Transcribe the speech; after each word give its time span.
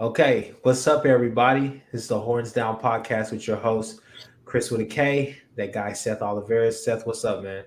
Okay, 0.00 0.54
what's 0.62 0.86
up, 0.86 1.04
everybody? 1.04 1.82
This 1.92 2.04
is 2.04 2.08
the 2.08 2.18
Horns 2.18 2.54
Down 2.54 2.80
podcast 2.80 3.32
with 3.32 3.46
your 3.46 3.58
host, 3.58 4.00
Chris 4.46 4.70
with 4.70 4.80
a 4.80 4.86
K. 4.86 5.36
That 5.56 5.74
guy, 5.74 5.92
Seth 5.92 6.20
Oliveras. 6.20 6.72
Seth, 6.72 7.06
what's 7.06 7.22
up, 7.22 7.42
man? 7.42 7.64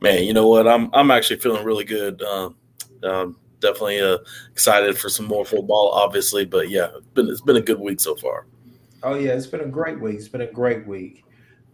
Man, 0.00 0.22
you 0.22 0.34
know 0.34 0.46
what? 0.46 0.68
I'm 0.68 0.88
I'm 0.92 1.10
actually 1.10 1.40
feeling 1.40 1.64
really 1.64 1.82
good. 1.82 2.22
Um, 2.22 2.54
um, 3.02 3.36
definitely 3.58 4.00
uh, 4.00 4.18
excited 4.52 4.96
for 4.96 5.08
some 5.08 5.26
more 5.26 5.44
football, 5.44 5.90
obviously, 5.92 6.44
but 6.44 6.70
yeah, 6.70 6.90
it's 6.96 7.08
been 7.08 7.26
it's 7.26 7.40
been 7.40 7.56
a 7.56 7.60
good 7.60 7.80
week 7.80 7.98
so 7.98 8.14
far. 8.14 8.46
Oh 9.02 9.16
yeah, 9.16 9.32
it's 9.32 9.48
been 9.48 9.62
a 9.62 9.66
great 9.66 10.00
week. 10.00 10.18
It's 10.18 10.28
been 10.28 10.42
a 10.42 10.52
great 10.52 10.86
week. 10.86 11.24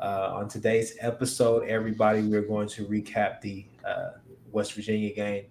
Uh, 0.00 0.30
on 0.32 0.48
today's 0.48 0.96
episode, 1.00 1.68
everybody, 1.68 2.22
we're 2.22 2.40
going 2.40 2.68
to 2.68 2.86
recap 2.86 3.42
the 3.42 3.66
uh, 3.86 4.12
West 4.50 4.72
Virginia 4.72 5.14
game, 5.14 5.44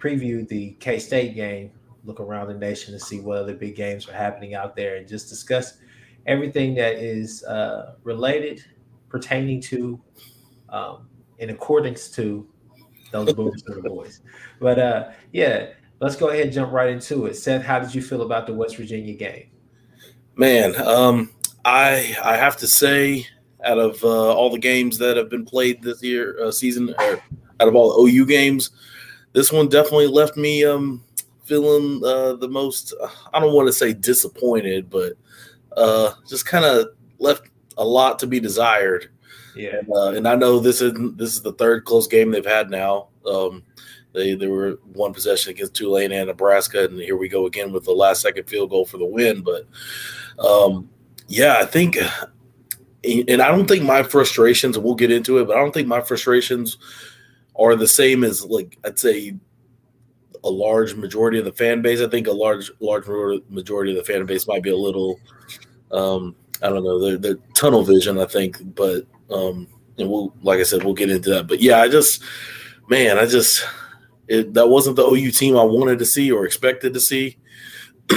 preview 0.00 0.48
the 0.48 0.72
K 0.80 0.98
State 0.98 1.36
game, 1.36 1.70
look 2.04 2.20
around 2.20 2.48
the 2.48 2.54
nation 2.54 2.92
to 2.92 3.00
see 3.00 3.20
what 3.20 3.38
other 3.38 3.54
big 3.54 3.76
games 3.76 4.08
are 4.08 4.12
happening 4.12 4.54
out 4.54 4.76
there, 4.76 4.96
and 4.96 5.06
just 5.06 5.28
discuss 5.28 5.78
everything 6.26 6.74
that 6.74 6.94
is 6.94 7.44
uh, 7.44 7.94
related, 8.04 8.64
pertaining 9.08 9.60
to, 9.60 10.00
um, 10.68 11.08
in 11.38 11.50
accordance 11.50 12.08
to 12.10 12.46
those 13.10 13.32
boomers 13.34 13.62
the 13.62 13.80
boys. 13.82 14.20
But 14.60 14.78
uh, 14.78 15.10
yeah, 15.32 15.68
let's 16.00 16.16
go 16.16 16.28
ahead 16.28 16.44
and 16.44 16.52
jump 16.52 16.72
right 16.72 16.90
into 16.90 17.26
it. 17.26 17.36
Seth, 17.36 17.62
how 17.62 17.78
did 17.78 17.94
you 17.94 18.02
feel 18.02 18.22
about 18.22 18.46
the 18.46 18.54
West 18.54 18.76
Virginia 18.76 19.14
game? 19.14 19.46
Man, 20.34 20.74
um, 20.80 21.30
I 21.64 22.16
I 22.22 22.36
have 22.36 22.56
to 22.58 22.66
say, 22.66 23.26
out 23.64 23.78
of 23.78 24.02
uh, 24.02 24.34
all 24.34 24.50
the 24.50 24.58
games 24.58 24.98
that 24.98 25.16
have 25.16 25.28
been 25.28 25.44
played 25.44 25.82
this 25.82 26.02
year 26.02 26.42
uh, 26.42 26.50
season, 26.50 26.94
or 26.98 27.22
out 27.60 27.68
of 27.68 27.76
all 27.76 28.04
the 28.04 28.10
OU 28.10 28.26
games, 28.26 28.70
this 29.32 29.52
one 29.52 29.68
definitely 29.68 30.06
left 30.06 30.36
me 30.36 30.64
um, 30.64 31.04
feeling 31.44 32.02
uh, 32.04 32.34
the 32.34 32.48
most. 32.48 32.94
I 33.32 33.40
don't 33.40 33.54
want 33.54 33.68
to 33.68 33.72
say 33.72 33.92
disappointed, 33.92 34.90
but 34.90 35.14
uh, 35.76 36.12
just 36.28 36.46
kind 36.46 36.64
of 36.64 36.88
left 37.18 37.48
a 37.76 37.84
lot 37.84 38.18
to 38.20 38.26
be 38.26 38.40
desired. 38.40 39.10
Yeah, 39.54 39.78
and, 39.78 39.88
uh, 39.92 40.12
and, 40.12 40.26
I 40.26 40.34
know 40.34 40.58
this 40.58 40.80
is 40.80 40.92
this 41.16 41.34
is 41.34 41.42
the 41.42 41.52
third 41.52 41.84
close 41.84 42.06
game 42.06 42.30
they've 42.30 42.44
had 42.44 42.70
now. 42.70 43.08
Um, 43.26 43.62
they 44.12 44.34
they 44.34 44.46
were 44.46 44.78
one 44.92 45.12
possession 45.12 45.50
against 45.50 45.74
Tulane 45.74 46.12
and 46.12 46.28
Nebraska, 46.28 46.84
and 46.84 46.98
here 46.98 47.16
we 47.16 47.28
go 47.28 47.46
again 47.46 47.72
with 47.72 47.84
the 47.84 47.92
last 47.92 48.22
second 48.22 48.48
field 48.48 48.70
goal 48.70 48.86
for 48.86 48.98
the 48.98 49.04
win. 49.04 49.42
But 49.42 49.66
um, 50.42 50.88
yeah, 51.28 51.58
I 51.58 51.66
think, 51.66 51.96
and 53.04 53.42
I 53.42 53.48
don't 53.48 53.66
think 53.66 53.84
my 53.84 54.02
frustrations. 54.02 54.78
We'll 54.78 54.94
get 54.94 55.12
into 55.12 55.38
it, 55.38 55.46
but 55.46 55.56
I 55.56 55.60
don't 55.60 55.72
think 55.72 55.88
my 55.88 56.00
frustrations 56.00 56.78
are 57.56 57.76
the 57.76 57.88
same 57.88 58.24
as 58.24 58.44
like 58.44 58.78
I'd 58.84 58.98
say 58.98 59.34
a 60.44 60.50
large 60.50 60.94
majority 60.94 61.38
of 61.38 61.44
the 61.44 61.52
fan 61.52 61.82
base. 61.82 62.00
I 62.00 62.08
think 62.08 62.26
a 62.26 62.32
large 62.32 62.70
large 62.80 63.06
majority 63.48 63.96
of 63.96 64.04
the 64.04 64.12
fan 64.12 64.24
base 64.26 64.46
might 64.46 64.62
be 64.62 64.70
a 64.70 64.76
little 64.76 65.20
um, 65.92 66.34
I 66.62 66.68
don't 66.68 66.84
know, 66.84 67.16
they're 67.16 67.36
tunnel 67.54 67.84
vision, 67.84 68.18
I 68.18 68.26
think, 68.26 68.58
but 68.74 69.06
um, 69.30 69.66
and 69.98 70.08
we'll 70.08 70.34
like 70.42 70.60
I 70.60 70.64
said, 70.64 70.84
we'll 70.84 70.94
get 70.94 71.10
into 71.10 71.30
that. 71.30 71.48
But 71.48 71.60
yeah, 71.60 71.80
I 71.80 71.88
just 71.88 72.22
man, 72.88 73.18
I 73.18 73.26
just 73.26 73.66
it, 74.28 74.54
that 74.54 74.68
wasn't 74.68 74.96
the 74.96 75.06
OU 75.06 75.30
team 75.32 75.56
I 75.56 75.64
wanted 75.64 75.98
to 75.98 76.06
see 76.06 76.30
or 76.30 76.46
expected 76.46 76.94
to 76.94 77.00
see. 77.00 77.36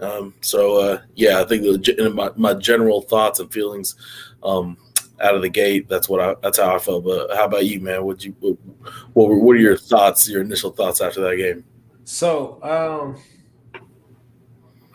um, 0.00 0.34
so 0.40 0.76
uh, 0.76 1.00
yeah, 1.14 1.40
I 1.40 1.44
think 1.44 1.62
the, 1.62 2.12
my, 2.14 2.30
my 2.36 2.54
general 2.54 3.02
thoughts 3.02 3.40
and 3.40 3.52
feelings 3.52 3.96
um, 4.42 4.76
out 5.22 5.34
of 5.34 5.42
the 5.42 5.48
gate. 5.48 5.88
That's 5.88 6.08
what 6.08 6.20
I. 6.20 6.34
That's 6.42 6.58
how 6.58 6.74
I 6.74 6.78
felt. 6.78 7.04
But 7.04 7.34
how 7.34 7.44
about 7.44 7.66
you, 7.66 7.80
man? 7.80 8.04
What 8.04 8.24
you? 8.24 8.34
What, 8.40 8.56
what 9.14 9.28
were? 9.28 9.54
Are 9.54 9.56
your 9.56 9.76
thoughts? 9.76 10.28
Your 10.28 10.42
initial 10.42 10.70
thoughts 10.70 11.00
after 11.00 11.20
that 11.22 11.36
game? 11.36 11.64
So, 12.04 12.58
um, 12.62 13.80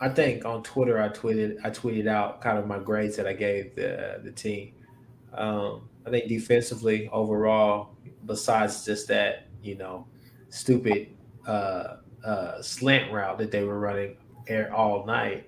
I 0.00 0.08
think 0.10 0.44
on 0.44 0.62
Twitter, 0.62 1.00
I 1.00 1.08
tweeted. 1.08 1.56
I 1.64 1.70
tweeted 1.70 2.06
out 2.06 2.40
kind 2.40 2.58
of 2.58 2.66
my 2.66 2.78
grades 2.78 3.16
that 3.16 3.26
I 3.26 3.32
gave 3.32 3.74
the 3.74 4.20
the 4.22 4.30
team. 4.30 4.74
Um, 5.32 5.88
I 6.06 6.10
think 6.10 6.28
defensively, 6.28 7.08
overall, 7.12 7.96
besides 8.24 8.84
just 8.84 9.08
that, 9.08 9.48
you 9.62 9.74
know, 9.74 10.06
stupid 10.48 11.08
uh, 11.46 11.96
uh, 12.24 12.62
slant 12.62 13.12
route 13.12 13.38
that 13.38 13.50
they 13.50 13.62
were 13.62 13.78
running 13.78 14.16
all 14.72 15.04
night, 15.04 15.46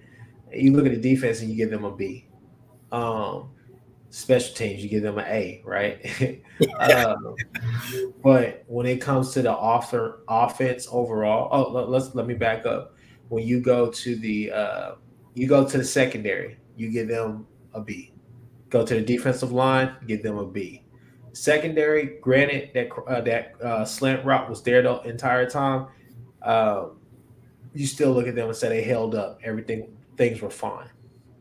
you 0.53 0.73
look 0.73 0.85
at 0.85 0.93
the 0.93 1.01
defense 1.01 1.41
and 1.41 1.51
you 1.51 1.57
give 1.57 1.71
them 1.71 1.85
a 1.85 1.91
B. 1.91 2.27
Um, 2.93 3.51
special 4.11 4.55
teams, 4.55 4.83
you 4.83 4.89
give 4.89 5.03
them 5.03 5.19
an 5.19 5.27
A, 5.27 5.63
right? 5.65 6.05
um, 6.79 7.35
but 8.23 8.65
when 8.67 8.87
it 8.87 9.01
comes 9.01 9.33
to 9.33 9.43
the 9.43 9.51
offer 9.51 10.23
offense 10.29 10.87
overall, 10.91 11.49
oh, 11.53 11.85
let's 11.85 12.15
let 12.15 12.27
me 12.27 12.35
back 12.35 12.67
up. 12.67 12.95
When 13.29 13.47
you 13.47 13.61
go 13.61 13.91
to 13.91 14.17
the 14.17 14.53
uh, 14.53 14.93
you 15.35 15.47
go 15.47 15.67
to 15.67 15.79
the 15.79 15.85
secondary, 15.85 16.59
you 16.77 16.91
give 16.91 17.09
them 17.09 17.47
a 17.73 17.81
B. 17.81 18.13
Go 18.69 18.85
to 18.85 18.95
the 18.95 19.01
defensive 19.01 19.53
line, 19.53 19.95
give 20.07 20.23
them 20.23 20.39
a 20.39 20.47
B. 20.47 20.85
Secondary, 21.33 22.19
granted 22.21 22.71
that 22.75 22.89
uh, 23.07 23.21
that 23.23 23.55
uh, 23.63 23.85
slant 23.85 24.25
route 24.25 24.51
was 24.51 24.63
there 24.63 24.83
the 24.83 25.01
entire 25.03 25.49
time. 25.49 25.87
Um, 26.43 26.99
you 27.73 27.87
still 27.87 28.13
look 28.13 28.27
at 28.27 28.35
them 28.35 28.49
and 28.49 28.57
say 28.57 28.69
they 28.69 28.83
held 28.83 29.15
up. 29.15 29.39
Everything 29.45 29.97
things 30.17 30.43
were 30.43 30.51
fine. 30.51 30.91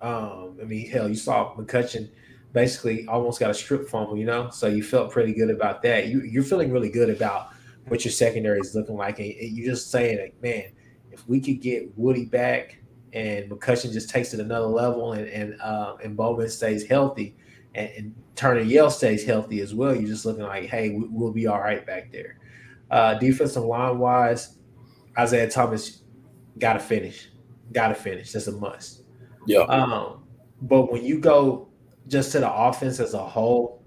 Um, 0.01 0.57
I 0.62 0.66
mean, 0.66 0.90
hell, 0.90 1.09
you 1.09 1.16
saw 1.16 1.56
McCutcheon 1.56 2.09
basically 2.53 3.07
almost 3.07 3.39
got 3.39 3.49
a 3.49 3.53
strip 3.53 3.87
fumble, 3.89 4.17
you 4.17 4.25
know. 4.25 4.49
So 4.49 4.67
you 4.67 4.83
felt 4.83 5.11
pretty 5.11 5.33
good 5.33 5.49
about 5.49 5.81
that. 5.83 6.07
You, 6.07 6.21
you're 6.21 6.43
feeling 6.43 6.71
really 6.71 6.89
good 6.89 7.09
about 7.09 7.49
what 7.87 8.05
your 8.05 8.11
secondary 8.11 8.59
is 8.59 8.75
looking 8.75 8.95
like, 8.95 9.19
and 9.19 9.33
you're 9.37 9.71
just 9.73 9.91
saying, 9.91 10.19
like, 10.19 10.41
man, 10.41 10.71
if 11.11 11.27
we 11.27 11.39
could 11.39 11.61
get 11.61 11.97
Woody 11.97 12.25
back 12.25 12.77
and 13.13 13.49
McCutcheon 13.49 13.91
just 13.91 14.09
takes 14.09 14.33
it 14.33 14.39
another 14.39 14.67
level, 14.67 15.13
and 15.13 15.27
and 15.27 15.59
uh, 15.61 15.95
and 16.03 16.15
Bowman 16.15 16.49
stays 16.49 16.85
healthy, 16.85 17.35
and, 17.75 17.89
and 17.97 18.15
Turner 18.35 18.61
Yell 18.61 18.89
stays 18.89 19.25
healthy 19.25 19.61
as 19.61 19.73
well, 19.73 19.95
you're 19.95 20.07
just 20.07 20.25
looking 20.25 20.43
like, 20.43 20.65
hey, 20.65 20.89
we, 20.89 21.07
will 21.07 21.31
be 21.31 21.47
all 21.47 21.59
right 21.59 21.85
back 21.85 22.11
there. 22.11 22.38
Uh, 22.91 23.15
defensive 23.15 23.63
line 23.63 23.99
wise, 23.99 24.57
Isaiah 25.17 25.49
Thomas 25.49 26.03
got 26.57 26.73
to 26.73 26.79
finish, 26.79 27.29
got 27.71 27.89
to 27.89 27.95
finish. 27.95 28.31
That's 28.31 28.47
a 28.47 28.51
must. 28.51 29.03
Yeah. 29.45 29.61
Um, 29.61 30.23
but 30.61 30.91
when 30.91 31.03
you 31.03 31.19
go 31.19 31.69
just 32.07 32.31
to 32.31 32.39
the 32.39 32.51
offense 32.51 32.99
as 32.99 33.13
a 33.13 33.23
whole, 33.23 33.83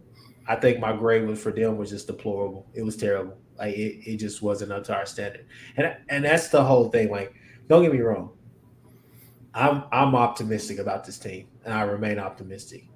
I 0.46 0.56
think 0.56 0.80
my 0.80 0.94
grade 0.94 1.26
was 1.26 1.40
for 1.40 1.52
them 1.52 1.76
was 1.76 1.90
just 1.90 2.06
deplorable. 2.06 2.66
It 2.74 2.82
was 2.82 2.96
terrible. 2.96 3.36
Like 3.58 3.74
it, 3.74 4.10
it 4.10 4.16
just 4.16 4.42
wasn't 4.42 4.72
up 4.72 4.84
to 4.84 4.94
our 4.94 5.06
standard. 5.06 5.46
And 5.76 5.96
and 6.08 6.24
that's 6.24 6.48
the 6.48 6.62
whole 6.64 6.88
thing. 6.90 7.10
Like, 7.10 7.34
don't 7.68 7.82
get 7.82 7.92
me 7.92 8.00
wrong. 8.00 8.30
I'm 9.54 9.84
I'm 9.92 10.14
optimistic 10.14 10.78
about 10.78 11.04
this 11.04 11.18
team, 11.18 11.46
and 11.64 11.74
I 11.74 11.82
remain 11.82 12.18
optimistic. 12.18 12.86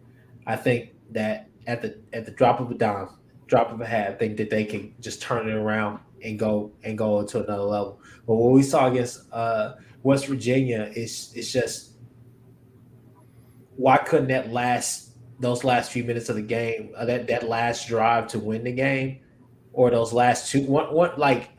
I 0.47 0.57
think 0.57 0.91
that 1.11 1.49
at 1.67 1.83
the 1.83 1.99
at 2.13 2.25
the 2.25 2.31
drop 2.31 2.61
of 2.61 2.71
a 2.71 2.75
dime, 2.75 3.11
drop 3.47 3.73
of 3.73 3.81
a 3.81 3.87
hat, 3.87 4.11
I 4.11 4.15
think 4.15 4.37
that 4.39 4.51
they 4.51 4.65
can 4.65 4.95
just 5.01 5.21
turn 5.23 5.49
it 5.49 5.55
around 5.55 6.01
and 6.23 6.39
go 6.39 6.73
and 6.83 6.97
go 6.97 7.23
to 7.23 7.45
another 7.45 7.63
level. 7.63 8.01
But 8.27 8.37
what 8.37 8.53
we 8.53 8.63
saw 8.63 8.91
against 8.91 9.31
uh, 9.33 9.75
West 10.03 10.27
Virginia 10.27 10.91
is 10.95 11.33
it's 11.35 11.53
just 11.53 11.93
why 13.77 13.99
couldn't 13.99 14.29
that 14.29 14.53
last 14.53 15.06
those 15.41 15.65
last 15.65 15.93
few 15.93 16.05
minutes 16.05 16.29
of 16.29 16.37
the 16.37 16.43
game, 16.43 16.93
uh, 16.97 17.05
that 17.05 17.27
that 17.29 17.49
last 17.49 17.89
drive 17.89 18.29
to 18.29 18.39
win 18.39 18.65
the 18.65 18.73
game, 18.73 19.21
or 19.73 19.91
those 19.91 20.13
last 20.13 20.51
two, 20.51 20.63
one, 20.63 20.93
one 20.93 21.13
like 21.17 21.51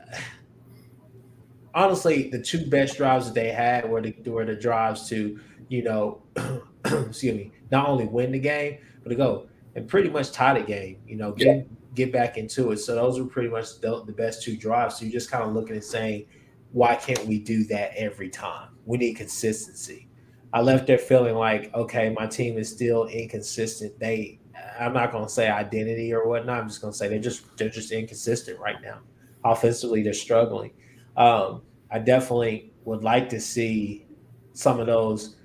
honestly, 1.78 2.30
the 2.30 2.42
two 2.42 2.66
best 2.66 2.98
drives 2.98 3.28
that 3.28 3.36
they 3.36 3.52
had 3.52 3.88
were 3.90 4.02
the 4.02 4.14
were 4.26 4.46
the 4.46 4.56
drives 4.56 5.08
to, 5.10 5.40
you 5.70 5.84
know, 5.84 6.24
excuse 6.86 7.36
me, 7.36 7.52
not 7.72 7.88
only 7.88 8.06
win 8.06 8.32
the 8.32 8.40
game, 8.40 8.80
but 9.04 9.10
to 9.10 9.16
go 9.16 9.48
and 9.76 9.88
pretty 9.88 10.10
much 10.10 10.32
tie 10.32 10.60
the 10.60 10.66
game. 10.66 10.98
You 11.06 11.16
know, 11.16 11.32
get 11.32 11.56
yeah. 11.56 11.64
get 11.94 12.12
back 12.12 12.38
into 12.38 12.72
it. 12.72 12.78
So 12.78 12.96
those 12.96 13.20
were 13.20 13.28
pretty 13.28 13.50
much 13.50 13.80
the, 13.80 14.04
the 14.04 14.12
best 14.12 14.42
two 14.42 14.58
drives. 14.58 14.98
So 14.98 15.06
you're 15.06 15.14
just 15.14 15.32
kind 15.32 15.44
of 15.44 15.54
looking 15.54 15.76
and 15.76 15.84
saying, 15.84 16.26
why 16.72 16.96
can't 16.96 17.24
we 17.26 17.40
do 17.40 17.64
that 17.66 17.94
every 17.96 18.30
time? 18.30 18.70
We 18.86 18.98
need 18.98 19.14
consistency. 19.14 20.07
I 20.54 20.62
left 20.62 20.88
there 20.88 20.98
feeling 20.98 21.36
like, 21.36 21.74
okay, 21.74 22.10
my 22.10 22.26
team 22.26 22.58
is 22.58 22.70
still 22.70 23.06
inconsistent. 23.08 24.00
They, 24.00 24.40
I'm 24.80 24.94
not 24.94 25.12
to 25.26 25.32
say 25.32 25.50
identity 25.50 26.14
or 26.14 26.28
whatnot. 26.28 26.62
I'm 26.62 26.68
just 26.68 26.82
to 26.94 26.98
say 26.98 27.08
they're 27.08 27.20
just 27.20 27.58
they're 27.58 27.70
just 27.70 27.92
inconsistent 27.92 28.60
right 28.60 28.82
now. 28.82 29.00
Offensively, 29.44 30.04
they're 30.04 30.14
struggling. 30.14 30.74
Um, 31.16 31.62
I 31.92 32.00
definitely 32.00 32.74
would 32.86 33.04
like 33.04 33.30
to 33.30 33.40
see 33.40 34.08
some 34.54 34.80
of 34.80 34.88
those, 34.88 35.36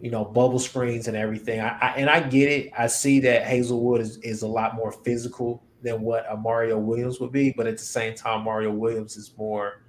you 0.00 0.10
know, 0.10 0.24
bubble 0.24 0.58
screens 0.58 1.08
and 1.08 1.16
everything. 1.16 1.60
I, 1.60 1.78
I 1.80 1.94
and 1.96 2.10
I 2.10 2.20
get 2.20 2.50
it. 2.50 2.72
I 2.76 2.86
see 2.86 3.20
that 3.20 3.44
Haselwood 3.44 4.00
is, 4.00 4.18
is 4.18 4.42
a 4.42 4.48
lot 4.48 4.74
more 4.74 4.92
physical 4.92 5.62
than 5.82 6.02
what 6.02 6.26
a 6.30 6.36
Mario 6.36 6.78
Williams 6.78 7.20
would 7.20 7.32
be, 7.32 7.52
but 7.56 7.66
at 7.66 7.78
the 7.78 7.84
same 7.84 8.14
time, 8.14 8.44
Mario 8.44 8.70
Williams 8.70 9.16
is 9.16 9.32
more 9.36 9.82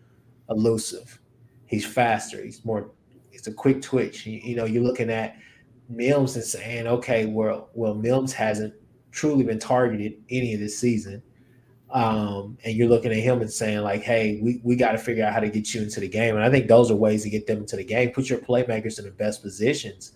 elusive. 0.49 1.19
He's 1.65 1.85
faster. 1.85 2.43
He's 2.43 2.63
more 2.63 2.91
it's 3.31 3.47
a 3.47 3.53
quick 3.53 3.81
twitch. 3.81 4.25
You, 4.25 4.39
you 4.43 4.55
know, 4.55 4.65
you're 4.65 4.83
looking 4.83 5.09
at 5.09 5.37
Mims 5.89 6.35
and 6.35 6.45
saying, 6.45 6.87
okay, 6.87 7.25
well, 7.25 7.69
well, 7.73 7.93
Mims 7.93 8.33
hasn't 8.33 8.73
truly 9.11 9.43
been 9.43 9.59
targeted 9.59 10.13
any 10.29 10.53
of 10.53 10.59
this 10.59 10.77
season. 10.77 11.21
Um, 11.91 12.57
and 12.63 12.75
you're 12.75 12.87
looking 12.87 13.11
at 13.11 13.17
him 13.17 13.41
and 13.41 13.51
saying, 13.51 13.79
like, 13.79 14.01
hey, 14.01 14.39
we, 14.41 14.61
we 14.63 14.77
got 14.77 14.93
to 14.93 14.97
figure 14.97 15.25
out 15.25 15.33
how 15.33 15.41
to 15.41 15.49
get 15.49 15.73
you 15.73 15.81
into 15.81 15.99
the 15.99 16.07
game. 16.07 16.35
And 16.35 16.43
I 16.43 16.49
think 16.49 16.67
those 16.67 16.89
are 16.89 16.95
ways 16.95 17.23
to 17.23 17.29
get 17.29 17.47
them 17.47 17.59
into 17.59 17.75
the 17.75 17.83
game. 17.83 18.11
Put 18.11 18.29
your 18.29 18.39
playmakers 18.39 18.97
in 18.97 19.05
the 19.05 19.11
best 19.11 19.41
positions. 19.41 20.13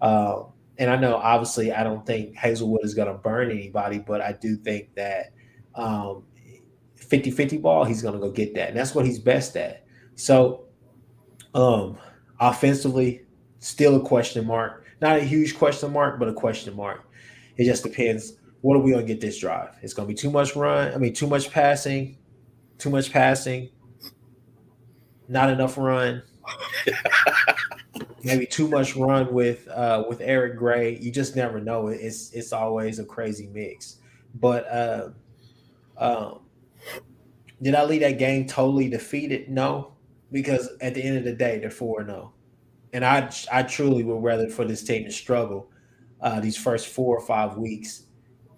Uh, 0.00 0.44
and 0.78 0.90
I 0.90 0.96
know, 0.96 1.16
obviously, 1.16 1.72
I 1.72 1.82
don't 1.82 2.06
think 2.06 2.36
Haselwood 2.36 2.84
is 2.84 2.94
going 2.94 3.08
to 3.08 3.14
burn 3.14 3.50
anybody, 3.50 3.98
but 3.98 4.20
I 4.20 4.32
do 4.32 4.56
think 4.56 4.94
that 4.94 5.32
um, 5.74 6.22
50 6.94 7.30
50 7.30 7.58
ball, 7.58 7.84
he's 7.84 8.02
going 8.02 8.14
to 8.14 8.20
go 8.20 8.30
get 8.30 8.54
that. 8.54 8.68
And 8.68 8.76
that's 8.76 8.94
what 8.94 9.04
he's 9.04 9.18
best 9.18 9.56
at. 9.56 9.84
So, 10.14 10.66
um, 11.54 11.98
offensively, 12.40 13.22
still 13.58 13.96
a 13.96 14.00
question 14.00 14.46
mark. 14.46 14.84
Not 15.00 15.16
a 15.16 15.22
huge 15.22 15.56
question 15.56 15.92
mark, 15.92 16.18
but 16.18 16.28
a 16.28 16.32
question 16.32 16.74
mark. 16.74 17.08
It 17.56 17.64
just 17.64 17.82
depends 17.82 18.34
what 18.66 18.76
are 18.76 18.80
we 18.80 18.90
gonna 18.90 19.04
get 19.04 19.20
this 19.20 19.38
drive? 19.38 19.76
It's 19.82 19.94
gonna 19.94 20.08
be 20.08 20.14
too 20.14 20.30
much 20.30 20.56
run. 20.56 20.92
I 20.92 20.96
mean, 20.98 21.14
too 21.14 21.28
much 21.28 21.52
passing, 21.52 22.18
too 22.78 22.90
much 22.90 23.12
passing, 23.12 23.68
not 25.28 25.50
enough 25.50 25.78
run. 25.78 26.22
Maybe 28.24 28.44
too 28.44 28.66
much 28.66 28.96
run 28.96 29.32
with 29.32 29.68
uh, 29.68 30.04
with 30.08 30.20
Eric 30.20 30.56
Gray. 30.56 30.98
You 30.98 31.12
just 31.12 31.36
never 31.36 31.60
know. 31.60 31.88
It's 31.88 32.32
it's 32.32 32.52
always 32.52 32.98
a 32.98 33.04
crazy 33.04 33.48
mix. 33.52 33.98
But 34.34 34.66
uh, 34.68 35.10
um, 35.96 36.40
did 37.62 37.76
I 37.76 37.84
leave 37.84 38.00
that 38.00 38.18
game 38.18 38.48
totally 38.48 38.88
defeated? 38.88 39.48
No, 39.48 39.92
because 40.32 40.68
at 40.80 40.94
the 40.94 41.02
end 41.02 41.16
of 41.16 41.24
the 41.24 41.32
day, 41.32 41.58
they're 41.58 41.70
four 41.70 42.04
zero, 42.04 42.32
oh. 42.32 42.32
and 42.92 43.04
I 43.04 43.30
I 43.52 43.62
truly 43.62 44.04
would 44.04 44.22
rather 44.22 44.48
for 44.48 44.64
this 44.64 44.82
team 44.82 45.04
to 45.04 45.12
struggle 45.12 45.70
uh, 46.20 46.40
these 46.40 46.56
first 46.56 46.88
four 46.88 47.16
or 47.16 47.26
five 47.26 47.56
weeks 47.56 48.04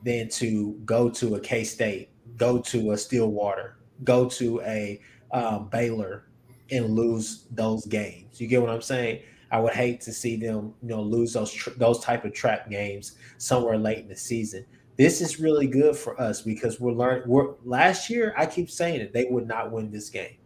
than 0.05 0.29
to 0.29 0.73
go 0.85 1.11
to 1.11 1.35
a 1.35 1.41
K 1.41 1.65
State, 1.65 2.11
go 2.37 2.59
to 2.63 2.93
a 2.93 2.97
Stillwater, 2.97 3.79
go 4.05 4.29
to 4.31 4.61
a 4.63 5.01
um, 5.33 5.69
Baylor, 5.69 6.29
and 6.71 6.91
lose 6.91 7.47
those 7.51 7.87
games. 7.87 8.41
You 8.41 8.47
get 8.47 8.61
what 8.61 8.71
I'm 8.71 8.83
saying? 8.83 9.21
I 9.51 9.61
would 9.61 9.73
hate 9.73 10.01
to 10.03 10.13
see 10.13 10.37
them, 10.37 10.75
you 10.83 10.89
know, 10.89 11.03
lose 11.03 11.33
those 11.33 11.53
tr- 11.53 11.71
those 11.77 12.01
type 12.01 12.25
of 12.25 12.33
trap 12.33 12.71
games 12.71 13.17
somewhere 13.39 13.79
late 13.79 13.99
in 13.99 14.09
the 14.09 14.17
season. 14.17 14.65
This 14.97 15.21
is 15.21 15.39
really 15.39 15.67
good 15.67 15.97
for 15.97 16.21
us 16.21 16.43
because 16.43 16.81
we're 16.81 16.93
learning. 16.93 17.23
We're 17.27 17.55
last 17.65 18.11
year. 18.11 18.35
I 18.37 18.47
keep 18.47 18.69
saying 18.69 19.01
it. 19.01 19.13
They 19.13 19.27
would 19.27 19.47
not 19.47 19.71
win 19.71 19.91
this 19.91 20.11
game. 20.11 20.38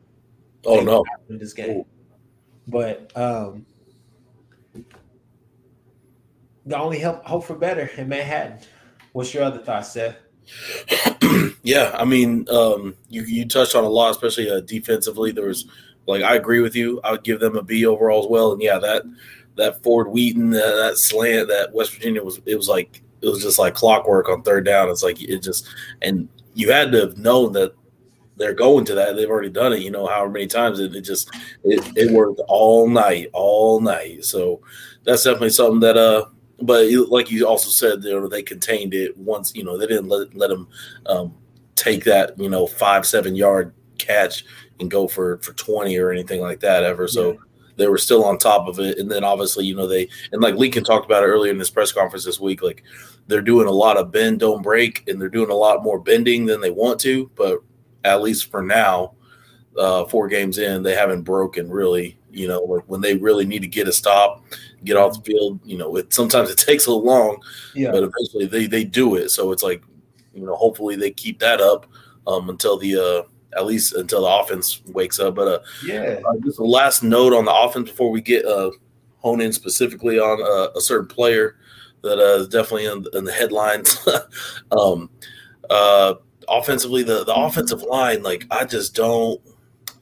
Oh 0.64 0.80
no, 0.80 1.04
win 1.28 1.38
this 1.38 1.52
game. 1.52 1.78
Ooh. 1.78 1.86
But 2.68 3.10
um, 3.16 3.66
the 6.66 6.78
only 6.78 6.98
help 6.98 7.24
hope 7.24 7.44
for 7.44 7.54
better 7.54 7.90
in 7.96 8.08
Manhattan. 8.08 8.58
What's 9.12 9.34
your 9.34 9.42
other 9.42 9.58
thoughts, 9.58 9.92
Seth? 9.92 10.16
yeah, 11.62 11.94
I 11.98 12.04
mean, 12.04 12.46
um, 12.50 12.96
you 13.08 13.22
you 13.22 13.46
touched 13.46 13.74
on 13.74 13.84
a 13.84 13.88
lot, 13.88 14.10
especially 14.10 14.50
uh, 14.50 14.60
defensively. 14.60 15.32
There 15.32 15.46
was 15.46 15.66
like 16.06 16.22
I 16.22 16.36
agree 16.36 16.60
with 16.60 16.74
you. 16.74 17.00
I 17.02 17.12
would 17.12 17.24
give 17.24 17.40
them 17.40 17.56
a 17.56 17.62
B 17.62 17.86
overall 17.86 18.24
as 18.24 18.30
well. 18.30 18.52
And 18.52 18.62
yeah, 18.62 18.78
that 18.78 19.02
that 19.56 19.82
Ford 19.82 20.08
Wheaton, 20.08 20.54
uh, 20.54 20.76
that 20.76 20.98
slant, 20.98 21.48
that 21.48 21.72
West 21.72 21.92
Virginia 21.94 22.22
was 22.22 22.40
it 22.46 22.56
was 22.56 22.68
like 22.68 23.02
it 23.20 23.28
was 23.28 23.42
just 23.42 23.58
like 23.58 23.74
clockwork 23.74 24.28
on 24.28 24.42
third 24.42 24.64
down. 24.64 24.88
It's 24.88 25.02
like 25.02 25.20
it 25.22 25.42
just 25.42 25.68
and 26.00 26.28
you 26.54 26.70
had 26.70 26.92
to 26.92 27.00
have 27.00 27.18
known 27.18 27.52
that 27.52 27.74
they're 28.36 28.54
going 28.54 28.84
to 28.86 28.94
that. 28.94 29.16
They've 29.16 29.28
already 29.28 29.50
done 29.50 29.72
it. 29.72 29.82
You 29.82 29.90
know, 29.90 30.06
however 30.06 30.30
many 30.30 30.46
times 30.46 30.80
it, 30.80 30.94
it 30.94 31.02
just 31.02 31.30
it, 31.64 31.92
it 31.96 32.12
worked 32.12 32.40
all 32.48 32.88
night, 32.88 33.28
all 33.32 33.80
night. 33.80 34.24
So 34.24 34.60
that's 35.04 35.24
definitely 35.24 35.50
something 35.50 35.80
that 35.80 35.96
uh 35.96 36.26
but 36.62 36.86
like 37.10 37.30
you 37.30 37.46
also 37.46 37.70
said, 37.70 38.04
you 38.04 38.18
know, 38.18 38.28
they 38.28 38.42
contained 38.42 38.94
it 38.94 39.16
once. 39.16 39.54
You 39.54 39.64
know, 39.64 39.76
they 39.76 39.86
didn't 39.86 40.08
let 40.08 40.34
let 40.34 40.48
them 40.48 40.68
um, 41.06 41.34
take 41.74 42.04
that 42.04 42.38
you 42.38 42.48
know 42.48 42.66
five 42.66 43.04
seven 43.04 43.34
yard 43.34 43.74
catch 43.98 44.44
and 44.80 44.90
go 44.90 45.08
for 45.08 45.38
for 45.38 45.52
twenty 45.54 45.98
or 45.98 46.10
anything 46.10 46.40
like 46.40 46.60
that 46.60 46.84
ever. 46.84 47.08
So. 47.08 47.32
Yeah. 47.32 47.38
They 47.78 47.88
were 47.88 47.98
still 47.98 48.22
on 48.26 48.36
top 48.36 48.68
of 48.68 48.78
it, 48.80 48.98
and 48.98 49.10
then 49.10 49.24
obviously, 49.24 49.64
you 49.64 49.74
know, 49.74 49.86
they 49.86 50.06
and 50.30 50.42
like 50.42 50.56
Lincoln 50.56 50.84
talked 50.84 51.06
about 51.06 51.22
it 51.22 51.28
earlier 51.28 51.50
in 51.50 51.56
this 51.56 51.70
press 51.70 51.90
conference 51.90 52.22
this 52.22 52.38
week. 52.38 52.62
Like, 52.62 52.84
they're 53.28 53.40
doing 53.40 53.66
a 53.66 53.72
lot 53.72 53.96
of 53.96 54.12
bend, 54.12 54.40
don't 54.40 54.62
break, 54.62 55.08
and 55.08 55.18
they're 55.18 55.30
doing 55.30 55.50
a 55.50 55.54
lot 55.54 55.82
more 55.82 55.98
bending 55.98 56.44
than 56.44 56.60
they 56.60 56.70
want 56.70 57.00
to. 57.00 57.30
But 57.34 57.60
at 58.04 58.22
least 58.22 58.50
for 58.50 58.62
now, 58.62 59.14
uh, 59.78 60.04
four 60.06 60.28
games 60.28 60.58
in, 60.58 60.82
they 60.82 60.94
haven't 60.94 61.22
broken 61.22 61.70
really. 61.70 62.18
You 62.30 62.48
know, 62.48 62.60
like 62.60 62.84
when 62.86 63.02
they 63.02 63.14
really 63.16 63.44
need 63.44 63.60
to 63.60 63.68
get 63.68 63.88
a 63.88 63.92
stop, 63.92 64.42
get 64.84 64.96
off 64.96 65.18
the 65.18 65.32
field. 65.32 65.60
You 65.64 65.76
know, 65.76 65.96
it 65.96 66.12
sometimes 66.12 66.50
it 66.50 66.58
takes 66.66 66.86
a 66.86 66.92
long, 66.92 67.42
yeah. 67.74 67.90
but 67.90 68.02
eventually 68.02 68.46
they 68.46 68.66
they 68.66 68.84
do 68.84 69.16
it. 69.16 69.30
So 69.30 69.52
it's 69.52 69.62
like, 69.62 69.82
you 70.34 70.44
know, 70.44 70.54
hopefully 70.54 70.96
they 70.96 71.10
keep 71.10 71.38
that 71.40 71.60
up 71.60 71.86
um, 72.26 72.48
until 72.48 72.78
the 72.78 72.96
uh, 72.96 73.58
at 73.58 73.66
least 73.66 73.94
until 73.94 74.22
the 74.22 74.28
offense 74.28 74.80
wakes 74.86 75.20
up. 75.20 75.34
But 75.34 75.48
uh, 75.48 75.58
yeah, 75.84 76.20
uh, 76.26 76.38
just 76.44 76.58
a 76.58 76.64
last 76.64 77.02
note 77.02 77.34
on 77.34 77.44
the 77.44 77.54
offense 77.54 77.90
before 77.90 78.10
we 78.10 78.20
get 78.20 78.44
uh, 78.44 78.70
hone 79.18 79.40
in 79.40 79.52
specifically 79.52 80.18
on 80.18 80.40
uh, 80.42 80.72
a 80.76 80.80
certain 80.80 81.08
player 81.08 81.56
that 82.02 82.18
uh, 82.18 82.40
is 82.40 82.48
definitely 82.48 82.86
in, 82.86 83.04
in 83.14 83.24
the 83.24 83.32
headlines. 83.32 84.06
um, 84.72 85.08
uh, 85.70 86.14
offensively, 86.48 87.02
the 87.02 87.24
the 87.24 87.34
offensive 87.34 87.82
line, 87.82 88.22
like 88.22 88.46
I 88.50 88.64
just 88.64 88.94
don't 88.94 89.40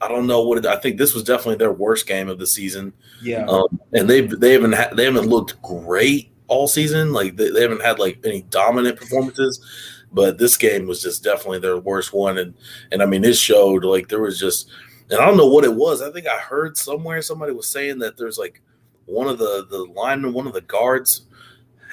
I 0.01 0.07
don't 0.07 0.27
know 0.27 0.41
what 0.41 0.57
it, 0.57 0.65
I 0.65 0.77
think 0.77 0.97
this 0.97 1.13
was 1.13 1.23
definitely 1.23 1.57
their 1.57 1.71
worst 1.71 2.07
game 2.07 2.27
of 2.27 2.39
the 2.39 2.47
season. 2.47 2.93
Yeah, 3.21 3.45
um, 3.45 3.79
and 3.93 4.09
they've 4.09 4.29
they 4.39 4.53
haven't 4.53 4.73
ha- 4.73 4.93
they 4.93 5.05
haven't 5.05 5.27
looked 5.27 5.61
great 5.61 6.31
all 6.47 6.67
season. 6.67 7.13
Like 7.13 7.37
they, 7.37 7.49
they 7.49 7.61
haven't 7.61 7.83
had 7.83 7.99
like 7.99 8.19
any 8.25 8.41
dominant 8.43 8.97
performances, 8.97 9.63
but 10.11 10.37
this 10.37 10.57
game 10.57 10.87
was 10.87 11.01
just 11.01 11.23
definitely 11.23 11.59
their 11.59 11.77
worst 11.77 12.13
one. 12.13 12.39
And 12.39 12.53
and 12.91 13.03
I 13.03 13.05
mean, 13.05 13.23
it 13.23 13.35
showed 13.35 13.85
like 13.85 14.07
there 14.07 14.21
was 14.21 14.39
just 14.39 14.69
and 15.11 15.19
I 15.19 15.25
don't 15.25 15.37
know 15.37 15.47
what 15.47 15.65
it 15.65 15.73
was. 15.73 16.01
I 16.01 16.11
think 16.11 16.27
I 16.27 16.37
heard 16.37 16.77
somewhere 16.77 17.21
somebody 17.21 17.53
was 17.53 17.67
saying 17.67 17.99
that 17.99 18.17
there's 18.17 18.39
like 18.39 18.61
one 19.05 19.27
of 19.27 19.37
the 19.37 19.67
the 19.69 19.83
linemen, 19.95 20.33
one 20.33 20.47
of 20.47 20.53
the 20.53 20.61
guards 20.61 21.27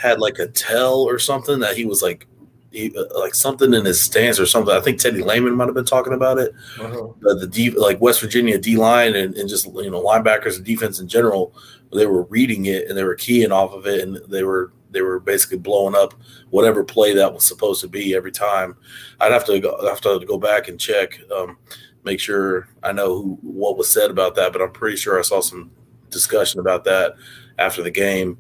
had 0.01 0.21
like 0.21 0.39
a 0.39 0.47
tell 0.47 1.01
or 1.01 1.19
something 1.19 1.59
that 1.59 1.77
he 1.77 1.85
was 1.85 2.03
like 2.03 2.27
he, 2.71 2.95
uh, 2.97 3.05
like 3.19 3.35
something 3.35 3.73
in 3.73 3.85
his 3.85 4.03
stance 4.03 4.39
or 4.39 4.47
something. 4.47 4.75
I 4.75 4.81
think 4.81 4.99
Teddy 4.99 5.23
Lehman 5.23 5.57
might 5.57 5.67
have 5.67 5.75
been 5.75 5.85
talking 5.85 6.13
about 6.13 6.39
it. 6.39 6.55
Uh-huh. 6.79 7.35
the 7.35 7.47
D, 7.47 7.71
like 7.71 8.01
West 8.01 8.21
Virginia 8.21 8.59
D 8.59 8.77
line 8.77 9.17
and, 9.17 9.35
and 9.37 9.49
just 9.49 9.67
you 9.67 9.91
know 9.91 10.03
linebackers 10.03 10.57
and 10.57 10.65
defense 10.65 11.01
in 11.01 11.09
general, 11.09 11.55
they 11.93 12.07
were 12.07 12.25
reading 12.25 12.67
it 12.67 12.89
and 12.89 12.97
they 12.97 13.05
were 13.05 13.15
keying 13.15 13.53
off 13.53 13.73
of 13.73 13.87
it 13.87 14.01
and 14.01 14.21
they 14.29 14.43
were 14.43 14.73
they 14.91 15.03
were 15.03 15.21
basically 15.21 15.59
blowing 15.59 15.95
up 15.95 16.15
whatever 16.51 16.83
play 16.83 17.15
that 17.15 17.33
was 17.33 17.47
supposed 17.47 17.81
to 17.81 17.89
be 17.89 18.15
every 18.15 18.33
time. 18.33 18.77
I'd 19.21 19.33
have 19.33 19.45
to 19.47 19.61
go 19.61 19.87
have 19.87 20.01
to 20.03 20.25
go 20.27 20.39
back 20.39 20.69
and 20.69 20.79
check, 20.79 21.21
um, 21.35 21.59
make 22.05 22.21
sure 22.21 22.69
I 22.83 22.93
know 22.93 23.23
who, 23.23 23.39
what 23.43 23.77
was 23.77 23.91
said 23.91 24.11
about 24.11 24.35
that. 24.37 24.53
But 24.53 24.63
I'm 24.63 24.73
pretty 24.73 24.97
sure 24.97 25.19
I 25.19 25.23
saw 25.23 25.41
some 25.41 25.71
discussion 26.11 26.61
about 26.61 26.85
that 26.85 27.15
after 27.59 27.83
the 27.83 27.91
game. 27.91 28.39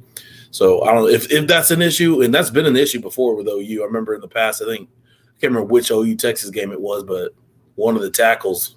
So 0.59 0.83
I 0.83 0.93
don't 0.93 1.05
know 1.05 1.09
if, 1.09 1.31
if 1.31 1.47
that's 1.47 1.71
an 1.71 1.81
issue, 1.81 2.23
and 2.23 2.35
that's 2.35 2.51
been 2.51 2.67
an 2.67 2.75
issue 2.75 3.01
before 3.01 3.37
with 3.37 3.47
OU. 3.47 3.81
I 3.81 3.87
remember 3.87 4.17
in 4.17 4.21
the 4.21 4.27
past, 4.27 4.61
I 4.61 4.65
think 4.65 4.89
I 4.91 5.41
can't 5.41 5.53
remember 5.53 5.73
which 5.73 5.93
OU 5.93 6.17
Texas 6.17 6.51
game 6.51 6.73
it 6.73 6.81
was, 6.81 7.05
but 7.05 7.31
one 7.77 7.95
of 7.95 8.03
the 8.03 8.11
tackles 8.11 8.75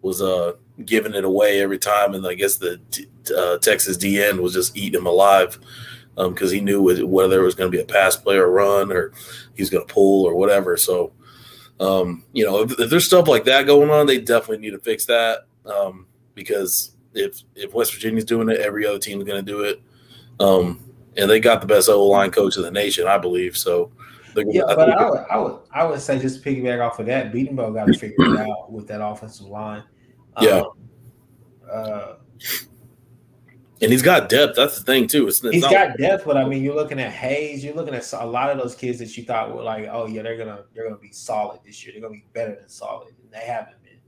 was 0.00 0.22
uh 0.22 0.54
giving 0.86 1.12
it 1.12 1.26
away 1.26 1.60
every 1.60 1.76
time, 1.76 2.14
and 2.14 2.26
I 2.26 2.32
guess 2.32 2.56
the 2.56 2.80
uh, 3.36 3.58
Texas 3.58 3.98
DN 3.98 4.40
was 4.40 4.54
just 4.54 4.74
eating 4.74 4.98
him 4.98 5.06
alive 5.06 5.58
because 6.16 6.48
um, 6.48 6.54
he 6.54 6.62
knew 6.62 6.80
whether 6.82 7.40
it 7.40 7.44
was 7.44 7.54
going 7.54 7.70
to 7.70 7.76
be 7.76 7.82
a 7.82 7.86
pass 7.86 8.16
play 8.16 8.36
or 8.36 8.50
run 8.50 8.90
or 8.90 9.12
he's 9.54 9.68
going 9.68 9.86
to 9.86 9.92
pull 9.92 10.24
or 10.24 10.34
whatever. 10.34 10.78
So, 10.78 11.12
um, 11.78 12.24
you 12.32 12.46
know, 12.46 12.62
if, 12.62 12.80
if, 12.80 12.88
there's 12.88 13.04
stuff 13.04 13.28
like 13.28 13.44
that 13.44 13.66
going 13.66 13.90
on, 13.90 14.06
they 14.06 14.18
definitely 14.18 14.64
need 14.64 14.70
to 14.70 14.78
fix 14.78 15.04
that 15.04 15.46
um, 15.66 16.06
because 16.34 16.96
if 17.12 17.42
if 17.54 17.74
West 17.74 17.92
Virginia's 17.92 18.24
doing 18.24 18.48
it, 18.48 18.60
every 18.60 18.86
other 18.86 18.98
team 18.98 19.20
is 19.20 19.26
going 19.26 19.44
to 19.44 19.52
do 19.52 19.64
it. 19.64 19.82
Um, 20.40 20.87
and 21.18 21.28
they 21.28 21.40
got 21.40 21.60
the 21.60 21.66
best 21.66 21.88
O 21.88 22.06
line 22.06 22.30
coach 22.30 22.56
in 22.56 22.62
the 22.62 22.70
nation, 22.70 23.06
I 23.06 23.18
believe. 23.18 23.56
So, 23.56 23.90
yeah, 24.36 24.62
I 24.66 24.74
but 24.76 24.90
I 24.90 25.10
would, 25.10 25.18
I 25.30 25.38
would, 25.38 25.58
I 25.72 25.84
would 25.84 26.00
say 26.00 26.18
just 26.18 26.44
piggyback 26.44 26.86
off 26.86 26.98
of 27.00 27.06
that, 27.06 27.32
Bedenbaugh 27.32 27.74
got 27.74 27.86
to 27.86 27.98
figure 27.98 28.34
it 28.34 28.40
out 28.40 28.70
with 28.70 28.86
that 28.88 29.04
offensive 29.04 29.46
line. 29.46 29.82
Yeah. 30.40 30.60
Um, 30.60 30.70
uh, 31.70 32.14
and 33.80 33.92
he's 33.92 34.02
got 34.02 34.28
depth. 34.28 34.56
That's 34.56 34.78
the 34.78 34.84
thing 34.84 35.06
too. 35.06 35.28
It's, 35.28 35.42
it's 35.42 35.54
he's 35.54 35.62
not, 35.62 35.72
got 35.72 35.98
depth, 35.98 36.24
but 36.24 36.36
I 36.36 36.44
mean, 36.44 36.62
you're 36.62 36.74
looking 36.74 37.00
at 37.00 37.12
Hayes. 37.12 37.64
You're 37.64 37.74
looking 37.74 37.94
at 37.94 38.12
a 38.12 38.26
lot 38.26 38.50
of 38.50 38.58
those 38.58 38.74
kids 38.74 38.98
that 39.00 39.16
you 39.16 39.24
thought 39.24 39.54
were 39.54 39.62
like, 39.62 39.88
oh 39.90 40.06
yeah, 40.06 40.22
they're 40.22 40.36
gonna 40.36 40.64
they're 40.74 40.84
gonna 40.84 41.00
be 41.00 41.12
solid 41.12 41.60
this 41.64 41.84
year. 41.84 41.92
They're 41.92 42.02
gonna 42.02 42.14
be 42.14 42.26
better 42.32 42.56
than 42.56 42.68
solid, 42.68 43.14
and 43.22 43.32
they 43.32 43.46
haven't 43.46 43.80
been. 43.82 43.98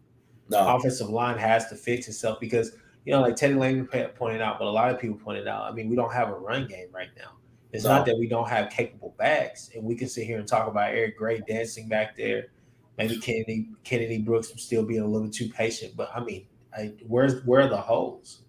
No. 0.48 0.76
Offensive 0.76 1.08
line 1.08 1.38
has 1.38 1.68
to 1.68 1.76
fix 1.76 2.08
itself 2.08 2.40
because 2.40 2.72
you 3.10 3.16
know, 3.16 3.22
like 3.22 3.34
Teddy 3.34 3.54
Lehman 3.54 3.86
pointed 4.14 4.40
out, 4.40 4.60
but 4.60 4.66
a 4.66 4.70
lot 4.70 4.94
of 4.94 5.00
people 5.00 5.16
pointed 5.16 5.48
out. 5.48 5.64
I 5.64 5.72
mean, 5.72 5.88
we 5.88 5.96
don't 5.96 6.12
have 6.12 6.28
a 6.28 6.34
run 6.34 6.68
game 6.68 6.86
right 6.92 7.08
now. 7.18 7.32
It's 7.72 7.82
no. 7.82 7.90
not 7.90 8.06
that 8.06 8.16
we 8.16 8.28
don't 8.28 8.48
have 8.48 8.70
capable 8.70 9.16
backs, 9.18 9.70
and 9.74 9.82
we 9.82 9.96
can 9.96 10.08
sit 10.08 10.26
here 10.26 10.38
and 10.38 10.46
talk 10.46 10.68
about 10.68 10.90
Eric 10.90 11.18
Gray 11.18 11.40
dancing 11.40 11.88
back 11.88 12.16
there. 12.16 12.50
Maybe 12.98 13.18
Kennedy 13.18 13.68
Kennedy 13.82 14.18
Brooks 14.18 14.52
still 14.58 14.84
being 14.84 15.00
a 15.00 15.08
little 15.08 15.28
too 15.28 15.48
patient, 15.48 15.96
but 15.96 16.12
I 16.14 16.22
mean, 16.22 16.46
I, 16.72 16.92
where's 17.04 17.44
where 17.44 17.62
are 17.62 17.68
the 17.68 17.80
holes? 17.80 18.42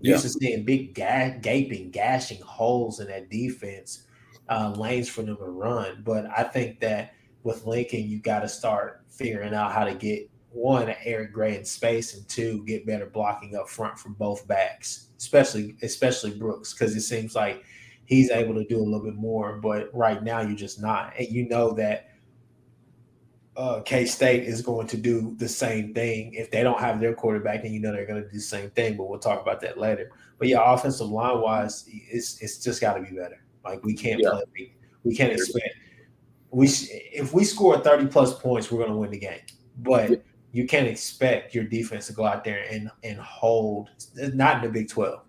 Yeah. 0.00 0.14
Used 0.14 0.24
to 0.24 0.30
seeing 0.30 0.64
big 0.64 0.92
ga- 0.92 1.38
gaping, 1.40 1.92
gashing 1.92 2.40
holes 2.40 2.98
in 2.98 3.06
that 3.06 3.30
defense, 3.30 4.08
uh, 4.48 4.74
lanes 4.76 5.08
for 5.08 5.22
them 5.22 5.36
to 5.36 5.44
run. 5.44 6.02
But 6.04 6.26
I 6.36 6.42
think 6.42 6.80
that 6.80 7.12
with 7.44 7.64
Lincoln, 7.64 8.08
you 8.08 8.18
got 8.18 8.40
to 8.40 8.48
start 8.48 9.02
figuring 9.08 9.54
out 9.54 9.70
how 9.70 9.84
to 9.84 9.94
get 9.94 10.28
one 10.50 10.94
Eric 11.04 11.32
Gray 11.32 11.56
in 11.56 11.64
space, 11.64 12.14
and 12.14 12.28
two 12.28 12.64
get 12.66 12.86
better 12.86 13.06
blocking 13.06 13.56
up 13.56 13.68
front 13.68 13.98
from 13.98 14.14
both 14.14 14.46
backs, 14.46 15.08
especially 15.18 15.76
especially 15.82 16.32
Brooks, 16.32 16.72
because 16.72 16.94
it 16.96 17.02
seems 17.02 17.34
like 17.34 17.62
he's 18.04 18.30
able 18.30 18.54
to 18.54 18.64
do 18.64 18.78
a 18.78 18.82
little 18.82 19.04
bit 19.04 19.14
more. 19.14 19.56
But 19.56 19.90
right 19.94 20.22
now, 20.22 20.40
you're 20.40 20.56
just 20.56 20.80
not, 20.80 21.12
and 21.18 21.28
you 21.28 21.48
know 21.48 21.72
that 21.72 22.08
uh, 23.56 23.80
K 23.80 24.04
State 24.06 24.44
is 24.44 24.62
going 24.62 24.86
to 24.88 24.96
do 24.96 25.34
the 25.36 25.48
same 25.48 25.94
thing. 25.94 26.34
If 26.34 26.50
they 26.50 26.62
don't 26.62 26.80
have 26.80 27.00
their 27.00 27.14
quarterback, 27.14 27.64
and 27.64 27.72
you 27.72 27.80
know 27.80 27.92
they're 27.92 28.06
going 28.06 28.22
to 28.22 28.28
do 28.28 28.36
the 28.36 28.42
same 28.42 28.70
thing. 28.70 28.96
But 28.96 29.08
we'll 29.08 29.18
talk 29.18 29.40
about 29.40 29.60
that 29.60 29.78
later. 29.78 30.10
But 30.38 30.48
yeah, 30.48 30.72
offensive 30.72 31.08
line 31.08 31.40
wise, 31.40 31.84
it's 31.88 32.40
it's 32.42 32.58
just 32.58 32.80
got 32.80 32.94
to 32.94 33.02
be 33.02 33.16
better. 33.16 33.44
Like 33.64 33.84
we 33.84 33.94
can't 33.94 34.20
yeah. 34.20 34.30
play, 34.30 34.74
we 35.04 35.14
can't 35.14 35.32
expect 35.32 35.68
we 36.50 36.66
if 37.12 37.32
we 37.32 37.44
score 37.44 37.78
thirty 37.78 38.06
plus 38.06 38.38
points, 38.38 38.70
we're 38.70 38.78
going 38.78 38.90
to 38.90 38.96
win 38.96 39.10
the 39.10 39.18
game. 39.18 39.40
But 39.78 40.22
you 40.52 40.66
can't 40.66 40.86
expect 40.86 41.54
your 41.54 41.64
defense 41.64 42.06
to 42.08 42.12
go 42.12 42.24
out 42.24 42.44
there 42.44 42.64
and 42.70 42.90
and 43.04 43.18
hold. 43.18 43.90
Not 44.16 44.56
in 44.56 44.62
the 44.62 44.68
Big 44.68 44.88
Twelve. 44.88 45.22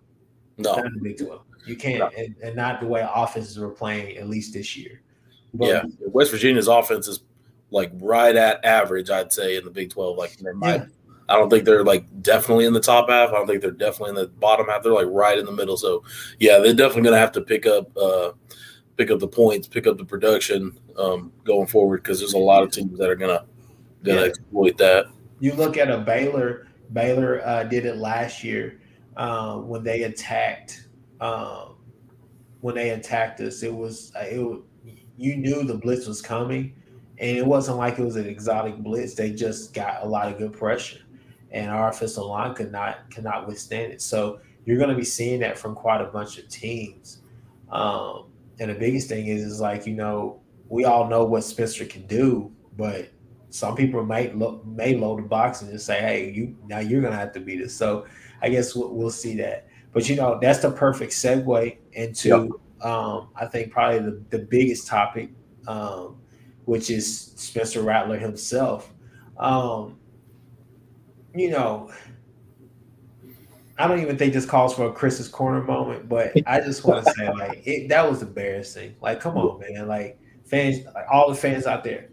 No, 0.58 0.76
not 0.76 0.86
in 0.86 0.94
the 0.94 1.00
Big 1.00 1.18
Twelve. 1.18 1.42
You 1.64 1.76
can't, 1.76 2.00
no. 2.00 2.10
and, 2.18 2.34
and, 2.42 2.56
not 2.56 2.80
the 2.80 2.88
way 2.88 3.06
offenses 3.14 3.56
were 3.56 3.70
playing 3.70 4.16
at 4.16 4.28
least 4.28 4.52
this 4.52 4.76
year. 4.76 5.00
But, 5.54 5.68
yeah, 5.68 5.82
West 6.08 6.32
Virginia's 6.32 6.66
offense 6.66 7.06
is 7.06 7.22
like 7.70 7.92
right 8.00 8.34
at 8.34 8.64
average, 8.64 9.10
I'd 9.10 9.32
say, 9.32 9.56
in 9.56 9.64
the 9.64 9.70
Big 9.70 9.90
Twelve. 9.90 10.16
Like 10.16 10.36
they 10.38 10.52
might. 10.52 10.80
Yeah. 10.80 10.86
I 11.28 11.36
don't 11.36 11.48
think 11.48 11.64
they're 11.64 11.84
like 11.84 12.04
definitely 12.20 12.66
in 12.66 12.72
the 12.72 12.80
top 12.80 13.08
half. 13.08 13.30
I 13.30 13.32
don't 13.32 13.46
think 13.46 13.62
they're 13.62 13.70
definitely 13.70 14.10
in 14.10 14.16
the 14.16 14.26
bottom 14.26 14.66
half. 14.66 14.82
They're 14.82 14.92
like 14.92 15.06
right 15.08 15.38
in 15.38 15.46
the 15.46 15.52
middle. 15.52 15.76
So 15.76 16.02
yeah, 16.40 16.58
they're 16.58 16.74
definitely 16.74 17.02
going 17.02 17.14
to 17.14 17.20
have 17.20 17.32
to 17.32 17.40
pick 17.40 17.64
up 17.64 17.96
uh, 17.96 18.32
pick 18.96 19.10
up 19.10 19.20
the 19.20 19.28
points, 19.28 19.68
pick 19.68 19.86
up 19.86 19.98
the 19.98 20.04
production 20.04 20.78
um, 20.98 21.32
going 21.44 21.66
forward 21.66 22.02
because 22.02 22.18
there's 22.18 22.34
a 22.34 22.38
lot 22.38 22.62
of 22.62 22.70
teams 22.70 22.98
that 22.98 23.08
are 23.08 23.16
gonna 23.16 23.44
gonna 24.02 24.20
yeah. 24.20 24.26
exploit 24.26 24.76
that. 24.78 25.06
You 25.40 25.54
look 25.54 25.76
at 25.76 25.90
a 25.90 25.98
Baylor. 25.98 26.68
Baylor 26.92 27.40
uh, 27.44 27.64
did 27.64 27.86
it 27.86 27.96
last 27.96 28.44
year 28.44 28.80
um, 29.16 29.68
when 29.68 29.82
they 29.82 30.02
attacked. 30.02 30.88
Um, 31.20 31.76
when 32.60 32.74
they 32.74 32.90
attacked 32.90 33.40
us, 33.40 33.62
it 33.62 33.74
was 33.74 34.12
uh, 34.14 34.24
it. 34.24 34.62
You 35.16 35.36
knew 35.36 35.64
the 35.64 35.74
blitz 35.74 36.06
was 36.06 36.22
coming, 36.22 36.74
and 37.18 37.36
it 37.36 37.46
wasn't 37.46 37.78
like 37.78 37.98
it 37.98 38.04
was 38.04 38.16
an 38.16 38.26
exotic 38.26 38.78
blitz. 38.78 39.14
They 39.14 39.32
just 39.32 39.74
got 39.74 40.02
a 40.02 40.06
lot 40.06 40.30
of 40.30 40.38
good 40.38 40.52
pressure, 40.52 41.00
and 41.50 41.70
our 41.70 41.88
offensive 41.88 42.24
line 42.24 42.54
could 42.54 42.72
not 42.72 43.10
could 43.10 43.24
not 43.24 43.46
withstand 43.46 43.92
it. 43.92 44.02
So 44.02 44.40
you're 44.64 44.78
going 44.78 44.90
to 44.90 44.96
be 44.96 45.04
seeing 45.04 45.40
that 45.40 45.58
from 45.58 45.74
quite 45.74 46.00
a 46.00 46.06
bunch 46.06 46.38
of 46.38 46.48
teams. 46.48 47.22
Um, 47.70 48.26
and 48.60 48.70
the 48.70 48.74
biggest 48.74 49.08
thing 49.08 49.26
is, 49.26 49.42
is 49.42 49.60
like 49.60 49.86
you 49.86 49.94
know, 49.94 50.40
we 50.68 50.84
all 50.84 51.08
know 51.08 51.24
what 51.24 51.44
Spencer 51.44 51.84
can 51.84 52.06
do, 52.06 52.50
but 52.76 53.11
some 53.52 53.76
people 53.76 54.04
may 54.04 54.32
look 54.32 54.64
may 54.66 54.96
load 54.96 55.18
the 55.18 55.22
box 55.28 55.60
and 55.60 55.70
just 55.70 55.84
say, 55.84 56.00
"Hey, 56.00 56.30
you 56.30 56.56
now 56.66 56.78
you're 56.78 57.02
gonna 57.02 57.16
have 57.16 57.32
to 57.34 57.40
beat 57.40 57.60
us." 57.60 57.74
So 57.74 58.06
I 58.40 58.48
guess 58.48 58.74
we'll, 58.74 58.94
we'll 58.94 59.10
see 59.10 59.36
that. 59.36 59.68
But 59.92 60.08
you 60.08 60.16
know, 60.16 60.38
that's 60.40 60.60
the 60.60 60.70
perfect 60.70 61.12
segue 61.12 61.76
into 61.92 62.28
yep. 62.28 62.86
um, 62.86 63.28
I 63.36 63.44
think 63.46 63.70
probably 63.70 63.98
the, 63.98 64.22
the 64.30 64.38
biggest 64.38 64.86
topic, 64.86 65.30
um, 65.68 66.16
which 66.64 66.90
is 66.90 67.32
Spencer 67.36 67.82
Rattler 67.82 68.18
himself. 68.18 68.90
Um, 69.36 69.98
you 71.34 71.50
know, 71.50 71.90
I 73.78 73.86
don't 73.86 74.00
even 74.00 74.16
think 74.16 74.32
this 74.32 74.46
calls 74.46 74.74
for 74.74 74.86
a 74.86 74.92
Chris's 74.92 75.28
corner 75.28 75.62
moment, 75.62 76.08
but 76.08 76.32
I 76.46 76.60
just 76.60 76.84
want 76.84 77.04
to 77.04 77.12
say 77.12 77.30
like 77.30 77.66
it, 77.66 77.88
that 77.90 78.08
was 78.08 78.22
embarrassing. 78.22 78.96
Like, 79.02 79.20
come 79.20 79.36
on, 79.36 79.60
man! 79.60 79.86
Like 79.88 80.18
fans, 80.46 80.86
like, 80.94 81.04
all 81.12 81.28
the 81.28 81.34
fans 81.34 81.66
out 81.66 81.84
there, 81.84 82.08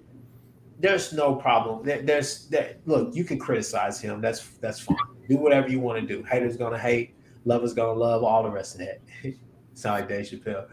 there's 0.79 1.13
no 1.13 1.36
problem. 1.36 1.86
There, 1.86 2.01
there's 2.01 2.48
that. 2.48 2.79
Look, 2.86 3.13
you 3.13 3.24
can 3.24 3.38
criticize 3.38 4.00
him. 4.00 4.21
That's 4.21 4.48
that's 4.59 4.79
fine. 4.79 4.98
Do 5.27 5.38
whatever 5.38 5.69
you 5.69 5.79
want 5.79 6.00
to 6.00 6.07
do. 6.07 6.24
Haters 6.24 6.57
gonna 6.57 6.79
hate. 6.79 7.15
Lovers 7.45 7.74
gonna 7.74 8.00
love. 8.00 8.24
All 8.24 8.43
the 8.43 8.50
rest 8.50 8.75
of 8.75 8.81
that. 8.81 9.01
Sound 9.74 10.01
like 10.01 10.09
Dave 10.09 10.25
Chappelle. 10.25 10.67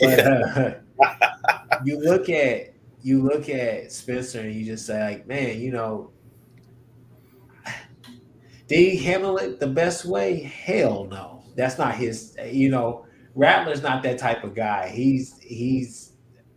But, 0.00 0.20
uh, 1.00 1.78
you 1.84 1.98
look 1.98 2.28
at 2.28 2.74
you 3.02 3.22
look 3.22 3.48
at 3.48 3.90
Spencer 3.92 4.40
and 4.40 4.54
you 4.54 4.64
just 4.64 4.86
say 4.86 5.02
like, 5.02 5.26
man, 5.26 5.60
you 5.60 5.72
know, 5.72 6.10
did 8.66 8.76
he 8.76 8.96
handle 8.96 9.38
it 9.38 9.60
the 9.60 9.66
best 9.66 10.04
way? 10.04 10.42
Hell 10.42 11.04
no. 11.04 11.44
That's 11.54 11.78
not 11.78 11.94
his. 11.94 12.36
You 12.44 12.70
know, 12.70 13.06
Rattler's 13.34 13.82
not 13.82 14.02
that 14.02 14.18
type 14.18 14.44
of 14.44 14.54
guy. 14.54 14.88
He's 14.88 15.38
he's. 15.40 16.11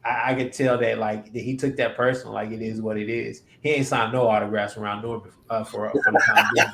I, 0.05 0.31
I 0.31 0.35
could 0.35 0.53
tell 0.53 0.77
that 0.77 0.99
like 0.99 1.33
that 1.33 1.41
he 1.41 1.57
took 1.57 1.75
that 1.77 1.97
personal. 1.97 2.33
Like 2.33 2.51
it 2.51 2.61
is 2.61 2.81
what 2.81 2.97
it 2.97 3.09
is. 3.09 3.41
He 3.61 3.71
ain't 3.71 3.87
signed 3.87 4.13
no 4.13 4.27
autographs 4.27 4.77
around 4.77 5.01
Norman 5.01 5.31
uh, 5.49 5.63
for 5.63 5.89
for 5.89 6.11
the 6.11 6.21
time 6.25 6.45
being. 6.53 6.67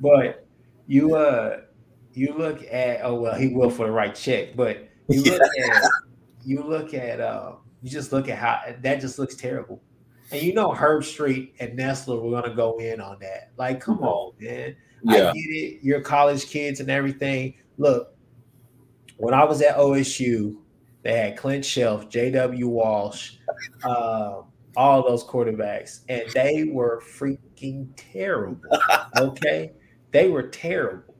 but 0.00 0.46
you 0.86 1.14
uh 1.14 1.60
you 2.14 2.34
look 2.36 2.62
at 2.64 3.00
oh 3.02 3.14
well 3.20 3.34
he 3.34 3.48
will 3.48 3.70
for 3.70 3.86
the 3.86 3.92
right 3.92 4.14
check. 4.14 4.56
But 4.56 4.88
you 5.08 5.22
look 5.22 5.40
at 5.40 5.82
you 6.44 6.62
look 6.62 6.94
at 6.94 7.20
uh 7.20 7.54
you 7.82 7.90
just 7.90 8.12
look 8.12 8.28
at 8.28 8.38
how 8.38 8.60
that 8.82 9.00
just 9.00 9.18
looks 9.18 9.36
terrible. 9.36 9.80
And 10.30 10.42
you 10.42 10.52
know 10.52 10.70
Herbstreit 10.70 11.52
and 11.60 11.78
Nessler 11.78 12.20
were 12.20 12.30
gonna 12.30 12.54
go 12.54 12.78
in 12.78 13.00
on 13.00 13.18
that. 13.20 13.52
Like, 13.56 13.80
come 13.80 14.00
on, 14.00 14.34
man. 14.40 14.76
Yeah. 15.04 15.30
I 15.30 15.32
get 15.32 15.40
it. 15.40 15.78
You're 15.82 16.00
college 16.00 16.46
kids 16.46 16.80
and 16.80 16.90
everything. 16.90 17.54
Look, 17.78 18.14
when 19.16 19.32
I 19.32 19.44
was 19.44 19.62
at 19.62 19.76
OSU, 19.76 20.56
they 21.02 21.16
had 21.16 21.36
Clint 21.36 21.64
Chelf, 21.64 22.08
J.W. 22.08 22.68
Walsh, 22.68 23.34
uh, 23.84 24.42
all 24.76 25.08
those 25.08 25.24
quarterbacks, 25.24 26.00
and 26.08 26.24
they 26.34 26.64
were 26.64 27.02
freaking 27.02 27.88
terrible. 27.96 28.60
Okay, 29.16 29.72
they 30.12 30.28
were 30.28 30.44
terrible. 30.44 31.14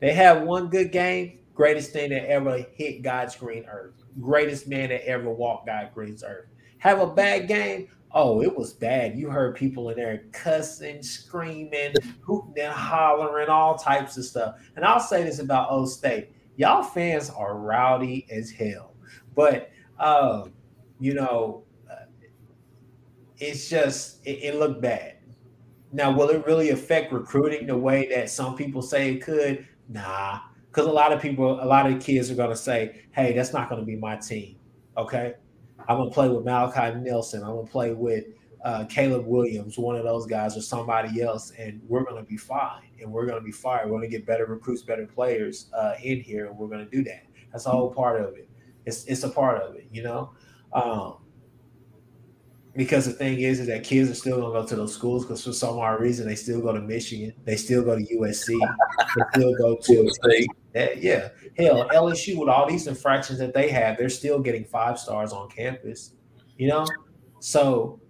They 0.00 0.12
had 0.12 0.44
one 0.44 0.68
good 0.68 0.92
game, 0.92 1.38
greatest 1.54 1.92
thing 1.92 2.10
that 2.10 2.28
ever 2.28 2.64
hit 2.74 3.02
God's 3.02 3.36
green 3.36 3.64
earth, 3.64 3.94
greatest 4.20 4.68
man 4.68 4.90
that 4.90 5.06
ever 5.06 5.30
walked 5.30 5.66
God's 5.66 5.94
green 5.94 6.18
earth. 6.24 6.46
Have 6.78 7.00
a 7.00 7.06
bad 7.06 7.48
game, 7.48 7.88
Oh, 8.12 8.40
it 8.40 8.56
was 8.56 8.72
bad. 8.72 9.18
You 9.18 9.28
heard 9.28 9.54
people 9.54 9.90
in 9.90 9.96
there 9.96 10.24
cussing, 10.32 11.02
screaming, 11.02 11.94
hooting 12.22 12.54
and 12.58 12.72
hollering, 12.72 13.48
all 13.48 13.76
types 13.76 14.16
of 14.16 14.24
stuff. 14.24 14.56
And 14.76 14.84
I'll 14.84 15.00
say 15.00 15.24
this 15.24 15.40
about 15.40 15.70
O 15.70 15.84
State. 15.84 16.30
Y'all 16.56 16.82
fans 16.82 17.30
are 17.30 17.58
rowdy 17.58 18.26
as 18.30 18.50
hell. 18.50 18.94
But 19.38 19.70
um, 20.00 20.52
you 20.98 21.14
know, 21.14 21.62
uh, 21.88 22.06
it's 23.36 23.70
just 23.70 24.18
it, 24.26 24.42
it 24.42 24.54
looked 24.56 24.82
bad. 24.82 25.18
Now, 25.92 26.10
will 26.10 26.28
it 26.30 26.44
really 26.44 26.70
affect 26.70 27.12
recruiting 27.12 27.68
the 27.68 27.76
way 27.76 28.08
that 28.08 28.30
some 28.30 28.56
people 28.56 28.82
say 28.82 29.12
it 29.12 29.22
could? 29.22 29.64
Nah, 29.88 30.40
because 30.68 30.88
a 30.88 30.90
lot 30.90 31.12
of 31.12 31.22
people, 31.22 31.62
a 31.62 31.64
lot 31.64 31.88
of 31.88 32.02
kids 32.02 32.32
are 32.32 32.34
going 32.34 32.50
to 32.50 32.56
say, 32.56 33.02
"Hey, 33.12 33.32
that's 33.32 33.52
not 33.52 33.68
going 33.68 33.80
to 33.80 33.86
be 33.86 33.94
my 33.94 34.16
team." 34.16 34.56
Okay, 34.96 35.34
I'm 35.88 35.98
gonna 35.98 36.10
play 36.10 36.28
with 36.28 36.44
Malachi 36.44 36.98
Nelson. 36.98 37.44
I'm 37.44 37.54
gonna 37.54 37.66
play 37.68 37.92
with 37.92 38.24
uh, 38.64 38.86
Caleb 38.86 39.24
Williams, 39.24 39.78
one 39.78 39.94
of 39.94 40.02
those 40.02 40.26
guys, 40.26 40.56
or 40.56 40.62
somebody 40.62 41.22
else, 41.22 41.52
and 41.56 41.80
we're 41.86 42.02
gonna 42.02 42.24
be 42.24 42.36
fine. 42.36 42.88
And 43.00 43.12
we're 43.12 43.26
gonna 43.26 43.40
be 43.40 43.52
fired. 43.52 43.88
We're 43.88 43.98
gonna 43.98 44.08
get 44.08 44.26
better 44.26 44.46
recruits, 44.46 44.82
better 44.82 45.06
players 45.06 45.70
uh, 45.72 45.94
in 46.02 46.22
here, 46.22 46.46
and 46.46 46.58
we're 46.58 46.66
gonna 46.66 46.90
do 46.90 47.04
that. 47.04 47.22
That's 47.52 47.66
a 47.66 47.70
whole 47.70 47.94
part 47.94 48.20
of 48.20 48.34
it. 48.34 48.47
It's 48.88 49.04
it's 49.04 49.22
a 49.22 49.28
part 49.28 49.62
of 49.62 49.76
it, 49.76 49.86
you 49.92 50.02
know. 50.02 50.32
Um, 50.72 51.18
because 52.74 53.06
the 53.06 53.12
thing 53.12 53.40
is, 53.40 53.60
is 53.60 53.66
that 53.66 53.82
kids 53.84 54.10
are 54.10 54.14
still 54.14 54.40
gonna 54.40 54.52
go 54.52 54.66
to 54.66 54.76
those 54.76 54.94
schools 54.94 55.24
because 55.24 55.44
for 55.44 55.52
some 55.52 55.78
odd 55.78 56.00
reason 56.00 56.26
they 56.26 56.34
still 56.34 56.60
go 56.60 56.72
to 56.72 56.80
Michigan, 56.80 57.32
they 57.44 57.56
still 57.56 57.82
go 57.82 57.96
to 57.96 58.02
USC, 58.04 58.58
they 59.16 59.22
still 59.32 59.54
go 59.56 59.76
to 59.76 60.10
yeah, 60.96 61.28
hell 61.56 61.88
LSU 61.88 62.38
with 62.38 62.48
all 62.48 62.68
these 62.68 62.86
infractions 62.86 63.38
that 63.38 63.54
they 63.54 63.68
have, 63.68 63.96
they're 63.96 64.08
still 64.08 64.38
getting 64.38 64.64
five 64.64 64.98
stars 64.98 65.32
on 65.32 65.48
campus, 65.48 66.14
you 66.56 66.68
know. 66.68 66.86
So, 67.40 68.00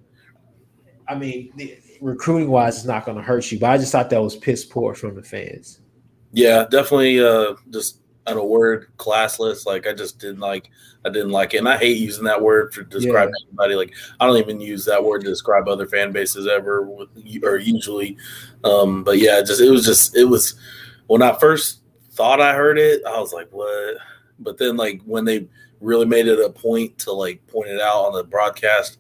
I 1.09 1.15
mean, 1.15 1.53
the, 1.57 1.79
recruiting 2.01 2.51
wise, 2.51 2.77
it's 2.77 2.87
not 2.87 3.05
going 3.05 3.17
to 3.17 3.23
hurt 3.23 3.51
you, 3.51 3.59
but 3.59 3.71
I 3.71 3.79
just 3.79 3.93
thought 3.93 4.11
that 4.11 4.23
was 4.23 4.37
piss 4.37 4.65
poor 4.65 4.95
from 4.95 5.15
the 5.15 5.23
fans. 5.23 5.81
Yeah, 6.33 6.67
definitely. 6.71 7.21
Uh, 7.21 7.55
just 7.71 8.03
a 8.37 8.45
word 8.45 8.89
classless. 8.97 9.67
Like 9.67 9.87
I 9.87 9.93
just 9.93 10.19
didn't 10.19 10.41
like 10.41 10.71
I 11.05 11.11
didn't 11.11 11.31
like 11.31 11.55
it. 11.55 11.59
And 11.59 11.69
I 11.69 11.79
hate 11.79 11.99
using 11.99 12.25
that 12.25 12.43
word 12.43 12.73
to 12.73 12.85
describe 12.85 13.31
yeah. 13.31 13.47
anybody. 13.49 13.75
Like 13.75 13.95
I 14.21 14.27
don't 14.27 14.39
even 14.39 14.61
use 14.61 14.85
that 14.85 15.03
word 15.03 15.23
to 15.23 15.29
describe 15.29 15.69
other 15.69 15.87
fan 15.87 16.13
bases 16.13 16.47
ever 16.47 16.89
or 17.43 17.59
usually. 17.59 18.17
Um, 18.65 19.05
but 19.05 19.19
yeah, 19.19 19.41
just 19.41 19.61
it 19.61 19.71
was 19.71 19.85
just 19.85 20.17
it 20.17 20.25
was 20.25 20.55
when 21.07 21.23
I 21.23 21.37
first 21.39 21.81
thought 22.13 22.41
I 22.41 22.55
heard 22.55 22.79
it, 22.79 23.03
I 23.07 23.19
was 23.21 23.33
like, 23.33 23.49
what? 23.51 23.97
But 24.39 24.59
then 24.59 24.77
like 24.77 25.03
when 25.05 25.25
they 25.25 25.49
really 25.81 26.07
made 26.07 26.27
it 26.27 26.41
a 26.41 26.51
point 26.51 26.99
to 26.99 27.13
like 27.13 27.47
point 27.47 27.69
it 27.69 27.81
out 27.81 28.07
on 28.07 28.13
the 28.13 28.25
broadcast, 28.25 28.99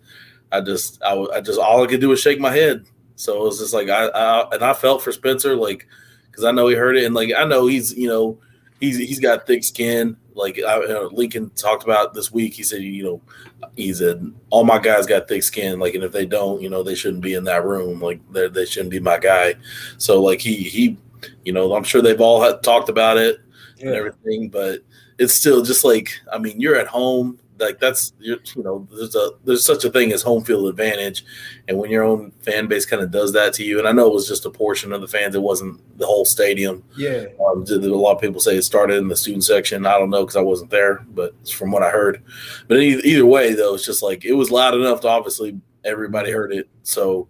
I 0.53 0.61
just 0.61 1.03
I, 1.03 1.15
I 1.35 1.41
just 1.41 1.59
all 1.59 1.83
I 1.83 1.87
could 1.87 2.01
do 2.01 2.11
was 2.11 2.21
shake 2.21 2.41
my 2.41 2.53
head. 2.53 2.87
So 3.17 3.37
it 3.37 3.45
was 3.45 3.59
just 3.59 3.75
like 3.75 3.89
I, 3.89 4.07
I 4.07 4.49
and 4.53 4.65
I 4.65 4.73
felt 4.73 5.03
for 5.03 5.13
Spencer 5.13 5.57
like 5.57 5.87
because 6.31 6.45
I 6.45 6.53
know 6.53 6.69
he 6.69 6.77
heard 6.77 6.97
it 6.97 7.05
and 7.05 7.15
like 7.15 7.31
I 7.37 7.45
know 7.45 7.67
he's 7.67 7.93
you 7.97 8.09
know 8.09 8.39
he's 8.81 8.99
he's 8.99 9.21
got 9.21 9.47
thick 9.47 9.65
skin. 9.65 10.17
Like 10.35 10.59
I, 10.59 10.81
you 10.81 10.89
know, 10.89 11.11
Lincoln 11.13 11.51
talked 11.51 11.85
about 11.85 12.15
this 12.15 12.31
week, 12.31 12.55
he 12.55 12.63
said, 12.63 12.83
you 12.83 13.03
know, 13.03 13.21
he 13.77 13.93
said 13.93 14.33
all 14.51 14.65
my 14.65 14.79
guys 14.79 15.07
got 15.07 15.29
thick 15.29 15.43
skin. 15.43 15.79
Like, 15.79 15.95
and 15.95 16.05
if 16.05 16.13
they 16.13 16.27
don't, 16.27 16.63
you 16.63 16.71
know, 16.71 16.83
they 16.83 16.95
shouldn't 16.95 17.23
be 17.23 17.35
in 17.35 17.45
that 17.45 17.65
room. 17.65 18.01
Like, 18.01 18.21
they 18.33 18.49
they 18.49 18.65
shouldn't 18.65 18.91
be 18.93 19.01
my 19.01 19.19
guy. 19.19 19.55
So 19.99 20.23
like 20.23 20.41
he 20.41 20.55
he, 20.55 20.97
you 21.45 21.53
know, 21.53 21.75
I'm 21.75 21.85
sure 21.85 22.03
they've 22.03 22.21
all 22.21 22.41
had, 22.43 22.63
talked 22.63 22.89
about 22.89 23.19
it 23.19 23.41
yeah. 23.79 23.87
and 23.87 23.97
everything, 23.97 24.49
but 24.49 24.81
it's 25.19 25.35
still 25.35 25.63
just 25.63 25.85
like 25.85 26.21
I 26.33 26.39
mean, 26.39 26.61
you're 26.61 26.77
at 26.77 26.87
home 26.87 27.39
like 27.59 27.79
that's 27.79 28.13
you 28.19 28.39
know 28.57 28.87
there's 28.91 29.15
a 29.15 29.31
there's 29.45 29.65
such 29.65 29.85
a 29.85 29.91
thing 29.91 30.13
as 30.13 30.23
home 30.23 30.45
field 30.45 30.69
advantage. 30.69 31.25
And 31.67 31.79
when 31.79 31.91
your 31.91 32.05
own 32.05 32.33
fan 32.43 32.67
base 32.67 32.87
kind 32.87 33.03
of 33.03 33.11
does 33.11 33.33
that 33.33 33.53
to 33.55 33.65
you 33.65 33.79
and 33.79 33.89
i 33.89 33.93
know 33.93 34.07
it 34.07 34.15
was 34.15 34.29
just 34.29 34.47
a 34.47 34.51
portion 34.51 34.93
of 34.93 35.01
the 35.01 35.09
fans 35.09 35.35
it 35.35 35.43
wasn't 35.43 35.81
the 35.99 36.07
whole 36.07 36.25
stadium. 36.25 36.83
Yeah. 36.97 37.27
Um, 37.47 37.65
a 37.69 37.77
lot 37.77 38.17
of 38.17 38.21
people 38.21 38.41
say 38.41 38.57
it 38.57 38.63
started 38.63 38.99
in 38.99 39.09
the 39.09 39.17
student 39.17 39.45
section? 39.45 39.87
I 39.87 39.99
don't 39.99 40.11
know 40.11 40.23
because 40.23 40.37
i 40.37 40.43
wasn't 40.43 40.71
there 40.71 41.05
but 41.11 41.35
it's 41.41 41.51
from 41.51 41.71
what 41.71 41.83
i 41.83 41.91
heard. 41.91 42.23
But 42.69 42.81
either, 42.81 43.03
either 43.05 43.27
way 43.27 43.55
though 43.55 43.75
it's 43.75 43.87
just 43.87 44.03
like 44.03 44.25
it 44.25 44.35
was 44.35 44.51
loud 44.51 44.75
enough 44.75 45.01
to 45.03 45.09
obviously 45.09 45.61
everybody 45.85 46.31
heard 46.31 46.53
it. 46.53 46.69
So 46.83 47.29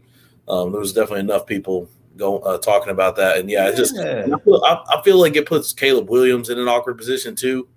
um, 0.49 0.73
there 0.73 0.81
was 0.81 0.93
definitely 0.93 1.21
enough 1.21 1.47
people 1.47 1.89
go 2.17 2.39
uh, 2.41 2.59
talking 2.59 2.91
about 2.91 3.17
that. 3.17 3.39
And 3.39 3.49
yeah, 3.49 3.67
yeah. 3.67 3.73
it 3.73 3.77
just 3.77 3.97
I 3.97 4.25
feel, 4.25 4.63
I, 4.65 4.83
I 4.89 5.03
feel 5.03 5.19
like 5.21 5.37
it 5.37 5.47
puts 5.47 5.73
caleb 5.73 6.11
williams 6.11 6.49
in 6.49 6.59
an 6.59 6.69
awkward 6.69 6.99
position 6.99 7.35
too 7.35 7.69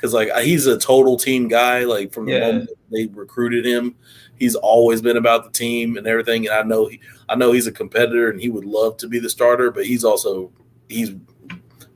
because 0.00 0.14
like 0.14 0.34
he's 0.42 0.66
a 0.66 0.78
total 0.78 1.18
team 1.18 1.46
guy. 1.46 1.84
Like 1.84 2.12
from 2.12 2.26
the 2.26 2.32
yeah. 2.32 2.40
moment 2.40 2.70
they 2.90 3.06
recruited 3.06 3.66
him, 3.66 3.94
he's 4.36 4.54
always 4.54 5.02
been 5.02 5.18
about 5.18 5.44
the 5.44 5.50
team 5.50 5.98
and 5.98 6.06
everything. 6.06 6.46
And 6.46 6.54
I 6.54 6.62
know 6.62 6.86
he, 6.86 7.00
I 7.28 7.34
know 7.34 7.52
he's 7.52 7.66
a 7.66 7.72
competitor 7.72 8.30
and 8.30 8.40
he 8.40 8.48
would 8.48 8.64
love 8.64 8.96
to 8.98 9.08
be 9.08 9.18
the 9.18 9.28
starter, 9.28 9.70
but 9.70 9.84
he's 9.84 10.04
also 10.04 10.50
he's 10.88 11.12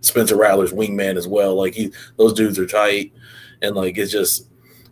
Spencer 0.03 0.37
Rattler's 0.37 0.73
wingman 0.73 1.17
as 1.17 1.27
well. 1.27 1.55
Like 1.57 1.75
he, 1.75 1.93
those 2.17 2.35
dudes 2.35 2.59
are 2.59 2.67
tight, 2.67 3.13
and 3.63 3.75
like 3.75 3.97
it's 3.97 4.13
just 4.13 4.49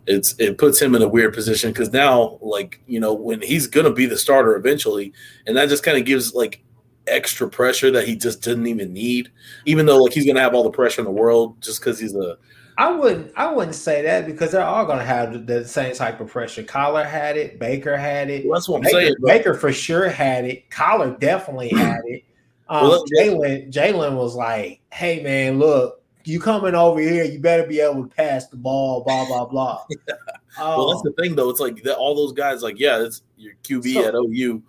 it's 0.07 0.35
it 0.39 0.57
puts 0.57 0.81
him 0.81 0.95
in 0.95 1.03
a 1.03 1.07
weird 1.07 1.33
position 1.33 1.71
because 1.71 1.93
now 1.93 2.39
like 2.41 2.81
you 2.87 2.99
know 2.99 3.13
when 3.13 3.41
he's 3.41 3.67
gonna 3.67 3.93
be 3.93 4.07
the 4.07 4.17
starter 4.17 4.55
eventually, 4.55 5.13
and 5.45 5.55
that 5.55 5.69
just 5.69 5.83
kind 5.83 5.97
of 5.97 6.05
gives 6.05 6.33
like 6.33 6.63
extra 7.05 7.47
pressure 7.47 7.91
that 7.91 8.07
he 8.07 8.15
just 8.15 8.41
didn't 8.41 8.65
even 8.65 8.91
need, 8.91 9.31
even 9.65 9.85
though 9.85 10.01
like 10.01 10.13
he's 10.13 10.25
gonna 10.25 10.41
have 10.41 10.55
all 10.55 10.63
the 10.63 10.71
pressure 10.71 11.01
in 11.01 11.05
the 11.05 11.11
world 11.11 11.61
just 11.61 11.79
because 11.79 11.99
he's 11.99 12.15
a 12.15 12.37
I 12.77 12.91
wouldn't. 12.91 13.31
I 13.35 13.51
wouldn't 13.51 13.75
say 13.75 14.01
that 14.03 14.25
because 14.25 14.51
they're 14.51 14.65
all 14.65 14.85
going 14.85 14.99
to 14.99 15.05
have 15.05 15.45
the 15.45 15.65
same 15.65 15.93
type 15.93 16.19
of 16.19 16.29
pressure. 16.29 16.63
Kyler 16.63 17.05
had 17.05 17.37
it. 17.37 17.59
Baker 17.59 17.95
had 17.97 18.29
it. 18.29 18.45
Well, 18.45 18.59
that's 18.59 18.67
what 18.67 18.77
I'm 18.77 18.83
Baker, 18.83 18.99
saying. 18.99 19.15
Bro. 19.19 19.27
Baker 19.29 19.53
for 19.53 19.71
sure 19.71 20.09
had 20.09 20.45
it. 20.45 20.69
Kyler 20.69 21.19
definitely 21.19 21.69
had 21.75 22.01
it. 22.05 22.23
Um, 22.69 22.87
well, 22.87 23.05
Jalen. 23.17 23.71
Jalen 23.71 24.15
was 24.15 24.35
like, 24.35 24.81
"Hey 24.91 25.21
man, 25.21 25.59
look, 25.59 26.01
you 26.23 26.39
coming 26.39 26.75
over 26.75 26.99
here, 26.99 27.23
you 27.25 27.39
better 27.39 27.67
be 27.67 27.79
able 27.79 28.07
to 28.07 28.15
pass 28.15 28.47
the 28.47 28.57
ball." 28.57 29.03
Blah 29.03 29.25
blah 29.25 29.45
blah. 29.45 29.83
yeah. 29.89 30.15
um, 30.59 30.77
well, 30.77 30.91
that's 30.91 31.03
the 31.03 31.21
thing 31.21 31.35
though. 31.35 31.49
It's 31.49 31.59
like 31.59 31.83
that, 31.83 31.97
all 31.97 32.15
those 32.15 32.33
guys. 32.33 32.63
Like, 32.63 32.79
yeah, 32.79 33.03
it's 33.03 33.21
your 33.37 33.53
QB 33.63 33.93
so, 33.93 34.07
at 34.07 34.15
OU. 34.15 34.63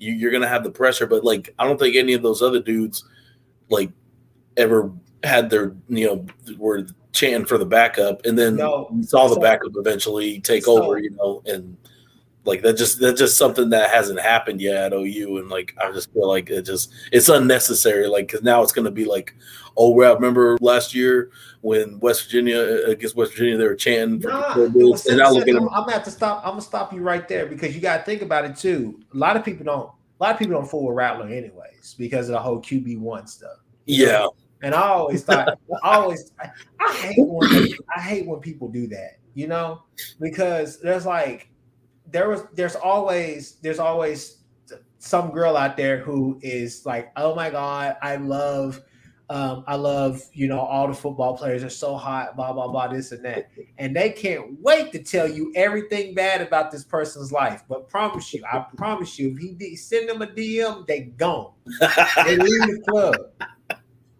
You, 0.00 0.12
you're 0.12 0.30
gonna 0.30 0.48
have 0.48 0.62
the 0.62 0.70
pressure, 0.70 1.06
but 1.06 1.24
like, 1.24 1.54
I 1.58 1.64
don't 1.64 1.78
think 1.78 1.96
any 1.96 2.12
of 2.12 2.22
those 2.22 2.42
other 2.42 2.60
dudes 2.60 3.04
like 3.68 3.90
ever 4.56 4.92
had 5.24 5.50
their 5.50 5.74
you 5.88 6.06
know 6.06 6.26
were 6.58 6.86
chanting 7.12 7.46
for 7.46 7.58
the 7.58 7.66
backup, 7.66 8.24
and 8.24 8.38
then 8.38 8.56
no, 8.56 8.88
we 8.92 9.02
saw 9.02 9.28
the 9.28 9.34
so, 9.34 9.40
backup 9.40 9.72
eventually 9.74 10.40
take 10.40 10.64
so, 10.64 10.82
over, 10.82 10.98
you 10.98 11.10
know, 11.10 11.42
and 11.46 11.76
like 12.44 12.62
that 12.62 12.76
just 12.76 13.00
that's 13.00 13.18
just 13.18 13.36
something 13.36 13.70
that 13.70 13.90
hasn't 13.90 14.20
happened 14.20 14.60
yet 14.60 14.76
at 14.76 14.92
OU, 14.92 15.38
and 15.38 15.48
like 15.48 15.74
I 15.82 15.90
just 15.92 16.12
feel 16.12 16.28
like 16.28 16.50
it 16.50 16.62
just 16.62 16.92
it's 17.12 17.28
unnecessary, 17.28 18.06
like 18.06 18.28
because 18.28 18.42
now 18.42 18.62
it's 18.62 18.72
going 18.72 18.84
to 18.84 18.90
be 18.90 19.04
like, 19.04 19.34
oh, 19.76 19.90
well, 19.90 20.14
remember 20.14 20.56
last 20.60 20.94
year 20.94 21.30
when 21.60 21.98
West 22.00 22.24
Virginia 22.24 22.58
uh, 22.58 22.90
against 22.90 23.16
West 23.16 23.32
Virginia 23.32 23.56
they 23.56 23.66
were 23.66 23.74
chanting 23.74 24.20
for 24.20 24.28
nah, 24.28 24.54
the 24.54 25.04
and 25.08 25.18
now 25.18 25.30
look 25.30 25.48
at 25.48 25.56
I'm, 25.56 25.68
I'm 25.68 25.82
gonna 25.82 25.92
have 25.92 26.04
to 26.04 26.10
stop. 26.10 26.42
I'm 26.44 26.52
gonna 26.52 26.62
stop 26.62 26.92
you 26.92 27.00
right 27.00 27.26
there 27.28 27.46
because 27.46 27.74
you 27.74 27.80
got 27.80 27.98
to 27.98 28.02
think 28.04 28.22
about 28.22 28.44
it 28.44 28.56
too. 28.56 29.00
A 29.12 29.16
lot 29.16 29.36
of 29.36 29.44
people 29.44 29.64
don't. 29.64 29.90
A 30.20 30.24
lot 30.24 30.32
of 30.32 30.38
people 30.38 30.54
don't 30.54 30.68
fool 30.68 30.86
with 30.86 30.96
Rattler 30.96 31.28
anyways 31.28 31.94
because 31.96 32.28
of 32.28 32.32
the 32.32 32.40
whole 32.40 32.60
QB 32.60 32.98
one 32.98 33.28
stuff. 33.28 33.58
Yeah. 33.86 34.06
Know? 34.06 34.34
And 34.62 34.74
I 34.74 34.82
always 34.82 35.22
thought, 35.22 35.58
I 35.82 35.96
always, 35.96 36.32
I, 36.40 36.50
I 36.80 36.92
hate 36.94 37.16
when 37.18 37.68
I 37.96 38.00
hate 38.00 38.26
when 38.26 38.40
people 38.40 38.68
do 38.68 38.86
that, 38.88 39.18
you 39.34 39.46
know, 39.46 39.82
because 40.20 40.80
there's 40.80 41.06
like, 41.06 41.48
there 42.10 42.28
was, 42.28 42.42
there's 42.54 42.74
always, 42.74 43.56
there's 43.62 43.78
always 43.78 44.38
some 44.98 45.30
girl 45.30 45.56
out 45.56 45.76
there 45.76 45.98
who 45.98 46.38
is 46.42 46.84
like, 46.84 47.12
oh 47.16 47.34
my 47.34 47.50
god, 47.50 47.96
I 48.02 48.16
love, 48.16 48.82
um, 49.30 49.62
I 49.68 49.76
love, 49.76 50.22
you 50.32 50.48
know, 50.48 50.58
all 50.58 50.88
the 50.88 50.94
football 50.94 51.36
players 51.36 51.62
are 51.62 51.70
so 51.70 51.94
hot, 51.94 52.34
blah 52.34 52.52
blah 52.52 52.66
blah, 52.66 52.88
this 52.88 53.12
and 53.12 53.24
that, 53.24 53.50
and 53.76 53.94
they 53.94 54.10
can't 54.10 54.60
wait 54.60 54.90
to 54.92 55.02
tell 55.02 55.28
you 55.28 55.52
everything 55.54 56.14
bad 56.14 56.40
about 56.40 56.72
this 56.72 56.82
person's 56.82 57.30
life. 57.30 57.62
But 57.68 57.88
promise 57.88 58.32
you, 58.34 58.42
I 58.50 58.64
promise 58.76 59.18
you, 59.18 59.36
if 59.38 59.60
he 59.60 59.76
send 59.76 60.08
them 60.08 60.22
a 60.22 60.26
DM, 60.26 60.86
they 60.86 61.02
gone, 61.02 61.52
they 62.24 62.36
leave 62.36 62.62
the 62.62 62.82
club 62.88 63.14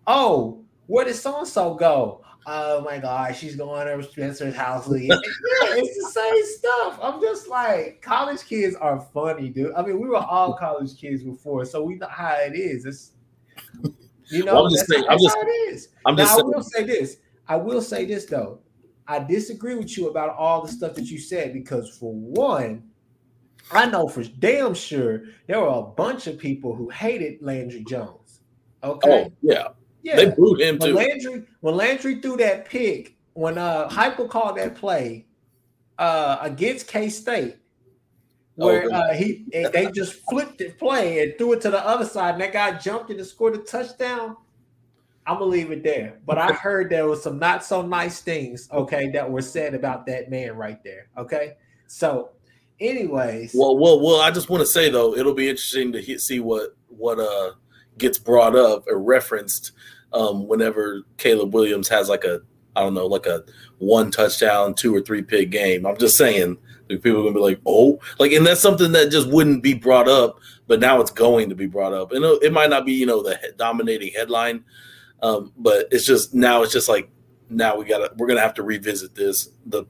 oh, 0.08 0.64
where 0.86 1.04
did 1.04 1.14
so 1.14 1.38
and 1.38 1.46
so 1.46 1.74
go? 1.74 2.24
Oh 2.46 2.80
my 2.80 2.98
God, 2.98 3.36
she's 3.36 3.54
going 3.56 3.86
to 3.86 4.08
Spencer's 4.08 4.56
house. 4.56 4.88
yeah, 4.90 5.14
it's 5.20 6.02
the 6.02 6.10
same 6.10 6.44
stuff. 6.56 6.98
I'm 7.02 7.20
just 7.20 7.46
like, 7.46 8.00
college 8.00 8.42
kids 8.46 8.74
are 8.74 9.06
funny, 9.12 9.50
dude. 9.50 9.74
I 9.74 9.82
mean, 9.82 10.00
we 10.00 10.08
were 10.08 10.16
all 10.16 10.54
college 10.54 10.98
kids 10.98 11.22
before, 11.22 11.66
so 11.66 11.84
we 11.84 11.96
know 11.96 12.08
how 12.08 12.36
it 12.36 12.56
is. 12.56 12.86
It's 12.86 13.12
you 14.30 14.44
know, 14.44 14.54
well, 14.54 14.66
I'm 14.66 14.72
just 14.72 14.88
saying, 14.88 15.04
I'm 15.08 15.18
just, 15.18 15.36
how 15.36 15.42
it 15.42 15.46
is. 15.46 15.88
I'm 16.06 16.16
now, 16.16 16.24
just 16.24 16.40
I 16.40 16.42
will 16.42 16.62
say 16.62 16.84
this. 16.84 17.16
I 17.48 17.56
will 17.56 17.82
say 17.82 18.04
this 18.06 18.24
though. 18.24 18.60
I 19.06 19.18
disagree 19.18 19.74
with 19.74 19.96
you 19.96 20.08
about 20.08 20.36
all 20.36 20.62
the 20.62 20.72
stuff 20.72 20.94
that 20.94 21.04
you 21.04 21.18
said 21.18 21.52
because 21.52 21.96
for 21.98 22.14
one, 22.14 22.82
I 23.70 23.86
know 23.86 24.08
for 24.08 24.22
damn 24.24 24.74
sure 24.74 25.24
there 25.46 25.60
were 25.60 25.68
a 25.68 25.82
bunch 25.82 26.26
of 26.26 26.38
people 26.38 26.74
who 26.74 26.88
hated 26.88 27.42
Landry 27.42 27.84
Jones. 27.84 28.40
Okay. 28.82 29.26
Oh, 29.26 29.32
yeah. 29.42 29.68
Yeah, 30.02 30.16
they 30.16 30.30
booed 30.30 30.60
him 30.60 30.78
when 30.78 30.90
too. 30.90 30.94
Landry, 30.96 31.42
when 31.60 31.76
Landry 31.76 32.20
threw 32.20 32.36
that 32.36 32.68
pick, 32.68 33.16
when 33.34 33.58
uh 33.58 33.88
Heupel 33.88 34.28
called 34.28 34.56
that 34.56 34.74
play 34.74 35.26
uh 35.98 36.38
against 36.40 36.88
K 36.88 37.08
State, 37.08 37.56
where 38.54 38.88
oh, 38.92 38.94
uh, 38.94 39.14
he 39.14 39.44
they 39.52 39.90
just 39.94 40.14
flipped 40.28 40.58
the 40.58 40.70
play 40.70 41.22
and 41.22 41.38
threw 41.38 41.52
it 41.52 41.60
to 41.62 41.70
the 41.70 41.84
other 41.86 42.04
side, 42.04 42.34
and 42.34 42.42
that 42.42 42.52
guy 42.52 42.76
jumped 42.78 43.10
and 43.10 43.24
scored 43.26 43.54
a 43.54 43.58
touchdown. 43.58 44.36
I'm 45.26 45.34
gonna 45.38 45.46
leave 45.46 45.70
it 45.70 45.82
there. 45.82 46.18
But 46.24 46.38
I 46.38 46.52
heard 46.52 46.88
there 46.88 47.06
was 47.06 47.22
some 47.22 47.38
not 47.38 47.62
so 47.64 47.82
nice 47.82 48.20
things, 48.20 48.68
okay, 48.72 49.10
that 49.10 49.30
were 49.30 49.42
said 49.42 49.74
about 49.74 50.06
that 50.06 50.30
man 50.30 50.56
right 50.56 50.82
there. 50.82 51.08
Okay, 51.18 51.56
so, 51.86 52.30
anyways, 52.80 53.52
well, 53.54 53.76
well, 53.76 54.00
well, 54.00 54.20
I 54.20 54.30
just 54.30 54.48
want 54.48 54.62
to 54.62 54.66
say 54.66 54.90
though, 54.90 55.14
it'll 55.14 55.34
be 55.34 55.48
interesting 55.48 55.92
to 55.92 56.18
see 56.18 56.40
what 56.40 56.76
what 56.88 57.20
uh 57.20 57.52
gets 57.98 58.18
brought 58.18 58.56
up 58.56 58.84
or 58.88 58.98
referenced 58.98 59.72
um, 60.12 60.46
whenever 60.48 61.02
Caleb 61.16 61.54
Williams 61.54 61.88
has 61.88 62.08
like 62.08 62.24
a 62.24 62.40
I 62.76 62.82
don't 62.82 62.94
know 62.94 63.06
like 63.06 63.26
a 63.26 63.44
one 63.78 64.10
touchdown, 64.10 64.74
two 64.74 64.94
or 64.94 65.00
three 65.00 65.22
pick 65.22 65.50
game. 65.50 65.84
I'm 65.84 65.98
just 65.98 66.16
saying 66.16 66.56
people 66.88 67.20
are 67.20 67.22
gonna 67.24 67.34
be 67.34 67.40
like, 67.40 67.60
oh, 67.66 67.98
like, 68.18 68.32
and 68.32 68.46
that's 68.46 68.60
something 68.60 68.92
that 68.92 69.10
just 69.10 69.28
wouldn't 69.28 69.62
be 69.62 69.74
brought 69.74 70.08
up, 70.08 70.38
but 70.66 70.80
now 70.80 71.00
it's 71.00 71.10
going 71.10 71.48
to 71.48 71.54
be 71.54 71.66
brought 71.66 71.92
up, 71.92 72.12
and 72.12 72.24
it 72.42 72.52
might 72.52 72.70
not 72.70 72.86
be 72.86 72.92
you 72.92 73.06
know 73.06 73.22
the 73.22 73.38
dominating 73.56 74.12
headline, 74.14 74.64
um, 75.22 75.52
but 75.56 75.88
it's 75.90 76.06
just 76.06 76.34
now 76.34 76.62
it's 76.62 76.72
just 76.72 76.88
like 76.88 77.10
now 77.50 77.76
we 77.76 77.84
gotta 77.84 78.12
we're 78.16 78.28
gonna 78.28 78.40
have 78.40 78.54
to 78.54 78.62
revisit 78.62 79.14
this 79.14 79.50
the 79.66 79.84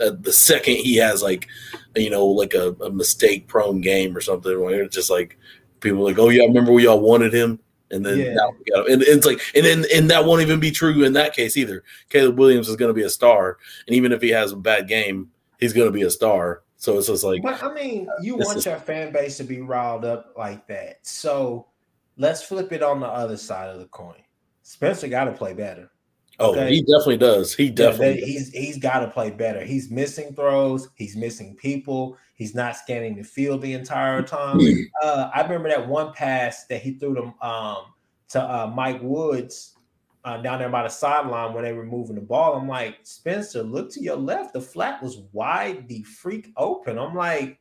uh, 0.00 0.10
the 0.20 0.32
second 0.32 0.76
he 0.76 0.96
has 0.96 1.22
like 1.22 1.48
you 1.94 2.10
know 2.10 2.26
like 2.26 2.54
a, 2.54 2.74
a 2.80 2.90
mistake 2.90 3.46
prone 3.46 3.80
game 3.80 4.16
or 4.16 4.20
something 4.20 4.60
where 4.60 4.82
it's 4.82 4.96
just 4.96 5.10
like 5.10 5.38
people 5.82 6.02
like, 6.02 6.18
oh 6.18 6.30
yeah, 6.30 6.44
I 6.44 6.46
remember 6.46 6.72
we 6.72 6.86
all 6.86 7.00
wanted 7.00 7.34
him, 7.34 7.60
and 7.90 8.06
then 8.06 8.18
yeah. 8.18 8.34
now 8.34 8.50
we 8.50 8.72
got 8.72 8.86
him. 8.86 8.92
And, 8.94 9.02
and, 9.02 9.18
it's 9.18 9.26
like, 9.26 9.40
and 9.54 9.66
then 9.66 9.84
and 9.94 10.10
that 10.10 10.24
won't 10.24 10.40
even 10.42 10.60
be 10.60 10.70
true 10.70 11.02
in 11.04 11.12
that 11.12 11.34
case 11.34 11.56
either. 11.56 11.84
Caleb 12.08 12.38
Williams 12.38 12.68
is 12.68 12.76
going 12.76 12.88
to 12.88 12.94
be 12.94 13.02
a 13.02 13.10
star, 13.10 13.58
and 13.86 13.94
even 13.94 14.12
if 14.12 14.22
he 14.22 14.30
has 14.30 14.52
a 14.52 14.56
bad 14.56 14.88
game, 14.88 15.30
he's 15.60 15.72
going 15.74 15.88
to 15.88 15.92
be 15.92 16.02
a 16.02 16.10
star. 16.10 16.62
So 16.76 16.98
it's 16.98 17.06
just 17.06 17.22
like, 17.22 17.42
but 17.42 17.62
I 17.62 17.72
mean, 17.72 18.08
uh, 18.08 18.22
you 18.22 18.36
want 18.36 18.58
is, 18.58 18.66
your 18.66 18.78
fan 18.78 19.12
base 19.12 19.36
to 19.36 19.44
be 19.44 19.60
riled 19.60 20.04
up 20.04 20.32
like 20.36 20.66
that. 20.66 20.98
So 21.02 21.68
let's 22.16 22.42
flip 22.42 22.72
it 22.72 22.82
on 22.82 22.98
the 22.98 23.06
other 23.06 23.36
side 23.36 23.68
of 23.68 23.78
the 23.78 23.86
coin. 23.86 24.22
Spencer 24.62 25.06
got 25.06 25.24
to 25.24 25.32
play 25.32 25.52
better. 25.52 25.90
Oh, 26.38 26.52
okay? 26.52 26.70
he 26.70 26.80
definitely 26.80 27.18
does. 27.18 27.54
He 27.54 27.70
definitely 27.70 28.20
yeah, 28.20 28.26
he's 28.26 28.52
he's 28.52 28.78
got 28.78 29.00
to 29.00 29.08
play 29.08 29.30
better. 29.30 29.64
He's 29.64 29.90
missing 29.90 30.34
throws. 30.34 30.88
He's 30.96 31.14
missing 31.14 31.54
people. 31.56 32.16
He's 32.42 32.56
not 32.56 32.76
scanning 32.76 33.14
the 33.16 33.22
field 33.22 33.62
the 33.62 33.72
entire 33.72 34.20
time. 34.22 34.58
uh, 35.00 35.30
I 35.32 35.42
remember 35.42 35.68
that 35.68 35.86
one 35.86 36.12
pass 36.12 36.66
that 36.66 36.82
he 36.82 36.94
threw 36.94 37.14
them 37.14 37.34
um, 37.40 37.84
to 38.30 38.42
uh, 38.42 38.66
Mike 38.74 38.98
Woods 39.00 39.76
uh, 40.24 40.38
down 40.38 40.58
there 40.58 40.68
by 40.68 40.82
the 40.82 40.88
sideline 40.88 41.54
when 41.54 41.62
they 41.62 41.72
were 41.72 41.86
moving 41.86 42.16
the 42.16 42.20
ball. 42.20 42.54
I'm 42.56 42.66
like, 42.66 42.96
Spencer, 43.04 43.62
look 43.62 43.92
to 43.92 44.02
your 44.02 44.16
left. 44.16 44.54
The 44.54 44.60
flat 44.60 45.00
was 45.00 45.22
wide, 45.30 45.86
the 45.86 46.02
freak 46.02 46.52
open. 46.56 46.98
I'm 46.98 47.14
like, 47.14 47.60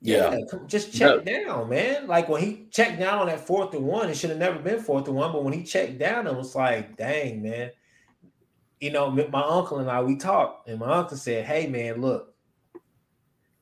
Yeah, 0.00 0.32
yeah 0.32 0.58
just 0.68 0.92
check 0.92 1.24
no. 1.24 1.44
down, 1.44 1.68
man. 1.68 2.06
Like 2.06 2.28
when 2.28 2.40
he 2.40 2.66
checked 2.70 3.00
down 3.00 3.18
on 3.18 3.26
that 3.26 3.46
fourth 3.46 3.74
and 3.74 3.84
one, 3.84 4.08
it 4.08 4.16
should 4.16 4.30
have 4.30 4.38
never 4.38 4.60
been 4.60 4.80
fourth 4.80 5.08
and 5.08 5.16
one. 5.16 5.32
But 5.32 5.42
when 5.42 5.52
he 5.52 5.64
checked 5.64 5.98
down, 5.98 6.28
it 6.28 6.36
was 6.36 6.54
like, 6.54 6.96
dang, 6.96 7.42
man. 7.42 7.72
You 8.80 8.92
know, 8.92 9.10
my 9.10 9.42
uncle 9.42 9.78
and 9.78 9.90
I 9.90 10.00
we 10.00 10.16
talked, 10.16 10.66
and 10.66 10.80
my 10.80 10.90
uncle 10.90 11.18
said, 11.18 11.44
"Hey, 11.44 11.66
man, 11.66 12.00
look, 12.00 12.29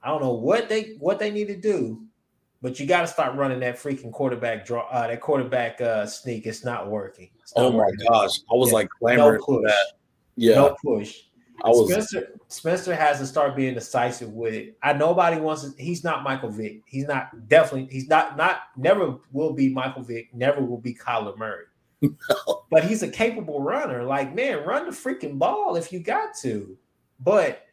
I 0.02 0.08
don't 0.08 0.22
know 0.22 0.34
what 0.34 0.68
they 0.68 0.96
what 0.98 1.18
they 1.18 1.30
need 1.30 1.48
to 1.48 1.56
do, 1.56 2.04
but 2.62 2.78
you 2.78 2.87
got 2.87 3.02
to 3.02 3.06
start 3.06 3.37
running 3.37 3.61
that 3.61 3.76
freaking 3.76 4.12
quarterback 4.12 4.64
draw, 4.64 4.88
uh, 4.88 5.06
that 5.08 5.20
quarterback 5.20 5.80
uh, 5.80 6.06
sneak. 6.06 6.46
It's 6.46 6.64
not 6.64 6.88
working. 6.88 7.30
It's 7.40 7.54
not 7.56 7.66
oh 7.66 7.72
my 7.72 7.78
working. 7.78 8.06
gosh, 8.08 8.38
I 8.50 8.54
was 8.54 8.68
yeah. 8.68 8.74
like 8.74 8.90
clamoring 8.90 9.40
no 9.40 9.44
for 9.44 9.62
that. 9.62 9.87
Yeah, 10.37 10.54
no 10.54 10.76
push. 10.84 11.22
I 11.64 11.68
was 11.70 11.90
Spencer. 11.90 12.38
Spencer 12.48 12.94
has 12.94 13.18
to 13.18 13.26
start 13.26 13.56
being 13.56 13.74
decisive 13.74 14.32
with 14.32 14.54
it. 14.54 14.78
I 14.82 14.92
nobody 14.92 15.40
wants 15.40 15.68
to. 15.68 15.82
He's 15.82 16.04
not 16.04 16.22
Michael 16.22 16.50
Vick. 16.50 16.82
He's 16.87 17.06
not 17.06 17.48
definitely. 17.48 17.92
He's 17.92 18.08
not 18.08 18.37
not 18.37 18.61
never 18.76 19.16
will 19.32 19.52
be 19.52 19.68
Michael 19.68 20.02
Vick. 20.02 20.32
Never 20.32 20.61
will 20.61 20.80
be 20.80 20.94
Kyler 20.94 21.37
Murray. 21.37 21.64
No. 22.00 22.11
But 22.70 22.84
he's 22.84 23.02
a 23.02 23.08
capable 23.08 23.62
runner. 23.62 24.04
Like 24.04 24.34
man, 24.34 24.64
run 24.64 24.87
the 24.87 24.92
freaking 24.92 25.38
ball 25.38 25.74
if 25.76 25.92
you 25.92 26.00
got 26.00 26.37
to. 26.42 26.76
But 27.18 27.64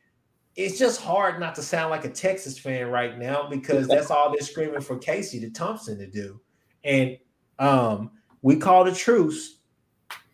it's 0.55 0.79
just 0.79 1.01
hard 1.01 1.39
not 1.39 1.55
to 1.55 1.61
sound 1.61 1.91
like 1.91 2.05
a 2.05 2.09
Texas 2.09 2.57
fan 2.57 2.87
right 2.87 3.17
now 3.17 3.47
because 3.49 3.87
that's 3.87 4.09
all 4.09 4.31
they're 4.31 4.39
screaming 4.41 4.81
for 4.81 4.97
Casey 4.97 5.39
to 5.41 5.49
Thompson 5.49 5.97
to 5.97 6.07
do. 6.07 6.39
And 6.83 7.17
um, 7.59 8.11
we 8.41 8.55
called 8.55 8.87
a 8.87 8.95
truce 8.95 9.57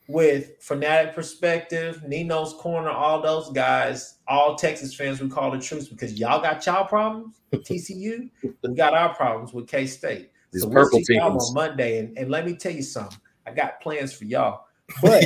with 0.08 0.52
Fanatic 0.60 1.16
Perspective, 1.16 2.04
Nino's 2.06 2.54
Corner, 2.54 2.90
all 2.90 3.22
those 3.22 3.50
guys, 3.52 4.20
all 4.28 4.56
Texas 4.56 4.94
fans, 4.94 5.22
we 5.22 5.30
call 5.30 5.52
the 5.52 5.60
truce 5.60 5.88
because 5.88 6.20
y'all 6.20 6.42
got 6.42 6.66
y'all 6.66 6.86
problems 6.86 7.42
with 7.52 7.64
TCU. 7.64 8.30
we 8.44 8.76
got 8.76 8.94
our 8.94 9.16
problems 9.16 9.54
with 9.54 9.68
K 9.68 9.88
State. 9.88 10.32
So 10.54 10.68
we'll 10.68 10.86
see 10.90 11.16
y'all 11.16 11.40
on 11.40 11.54
Monday. 11.54 12.00
And, 12.00 12.18
and 12.18 12.30
let 12.30 12.46
me 12.46 12.56
tell 12.56 12.74
you 12.74 12.84
something. 12.84 13.18
I 13.48 13.52
got 13.52 13.80
plans 13.82 14.14
for 14.14 14.26
y'all. 14.26 14.66
But 15.02 15.24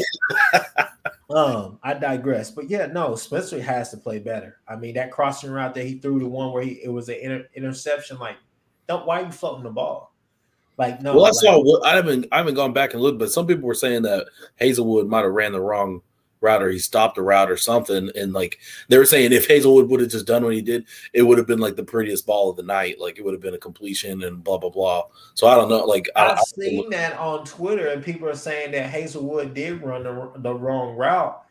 um, 1.29 1.79
I 1.81 1.93
digress. 1.93 2.51
But 2.51 2.69
yeah, 2.69 2.85
no, 2.85 3.15
Spencer 3.15 3.61
has 3.61 3.91
to 3.91 3.97
play 3.97 4.19
better. 4.19 4.59
I 4.67 4.75
mean, 4.75 4.95
that 4.95 5.11
crossing 5.11 5.51
route 5.51 5.73
that 5.75 5.85
he 5.85 5.97
threw, 5.97 6.19
the 6.19 6.27
one 6.27 6.51
where 6.51 6.63
he 6.63 6.81
it 6.83 6.89
was 6.89 7.09
an 7.09 7.15
inter- 7.15 7.49
interception, 7.55 8.19
like, 8.19 8.37
don't 8.87 9.05
why 9.05 9.21
are 9.21 9.25
you 9.25 9.31
floating 9.31 9.63
the 9.63 9.71
ball? 9.71 10.13
Like 10.77 11.01
no. 11.01 11.15
Well, 11.15 11.25
I 11.25 11.29
like, 11.29 11.35
saw. 11.35 11.83
I 11.83 11.95
haven't. 11.95 12.27
I 12.31 12.37
haven't 12.37 12.55
gone 12.55 12.73
back 12.73 12.93
and 12.93 13.01
looked, 13.01 13.17
but 13.17 13.31
some 13.31 13.47
people 13.47 13.63
were 13.63 13.73
saying 13.73 14.03
that 14.03 14.27
Haselwood 14.59 15.07
might 15.07 15.23
have 15.23 15.31
ran 15.31 15.53
the 15.53 15.61
wrong 15.61 16.01
route 16.45 16.63
or 16.63 16.69
he 16.69 16.79
stopped 16.79 17.15
the 17.15 17.21
route 17.21 17.51
or 17.51 17.57
something. 17.57 18.09
And 18.15 18.33
like 18.33 18.59
they 18.87 18.97
were 18.97 19.05
saying, 19.05 19.33
if 19.33 19.47
Haselwood 19.47 19.89
would 19.89 19.99
have 19.99 20.09
just 20.09 20.27
done 20.27 20.43
what 20.43 20.53
he 20.53 20.61
did, 20.61 20.85
it 21.13 21.23
would 21.23 21.37
have 21.37 21.47
been 21.47 21.59
like 21.59 21.75
the 21.75 21.83
prettiest 21.83 22.25
ball 22.25 22.49
of 22.49 22.57
the 22.57 22.63
night. 22.63 22.99
Like 22.99 23.17
it 23.17 23.25
would 23.25 23.33
have 23.33 23.41
been 23.41 23.53
a 23.53 23.59
completion 23.59 24.23
and 24.23 24.43
blah 24.43 24.57
blah 24.57 24.69
blah. 24.69 25.03
So 25.33 25.47
I 25.47 25.55
don't 25.55 25.69
know. 25.69 25.83
Like 25.85 26.09
I've 26.15 26.37
I, 26.37 26.41
seen 26.41 26.85
I, 26.93 26.97
that 26.97 27.19
on 27.19 27.45
Twitter, 27.45 27.87
and 27.87 28.03
people 28.03 28.29
are 28.29 28.35
saying 28.35 28.71
that 28.71 28.91
Haselwood 28.91 29.53
did 29.53 29.81
run 29.81 30.03
the, 30.03 30.31
the 30.37 30.53
wrong 30.53 30.95
route. 30.95 31.41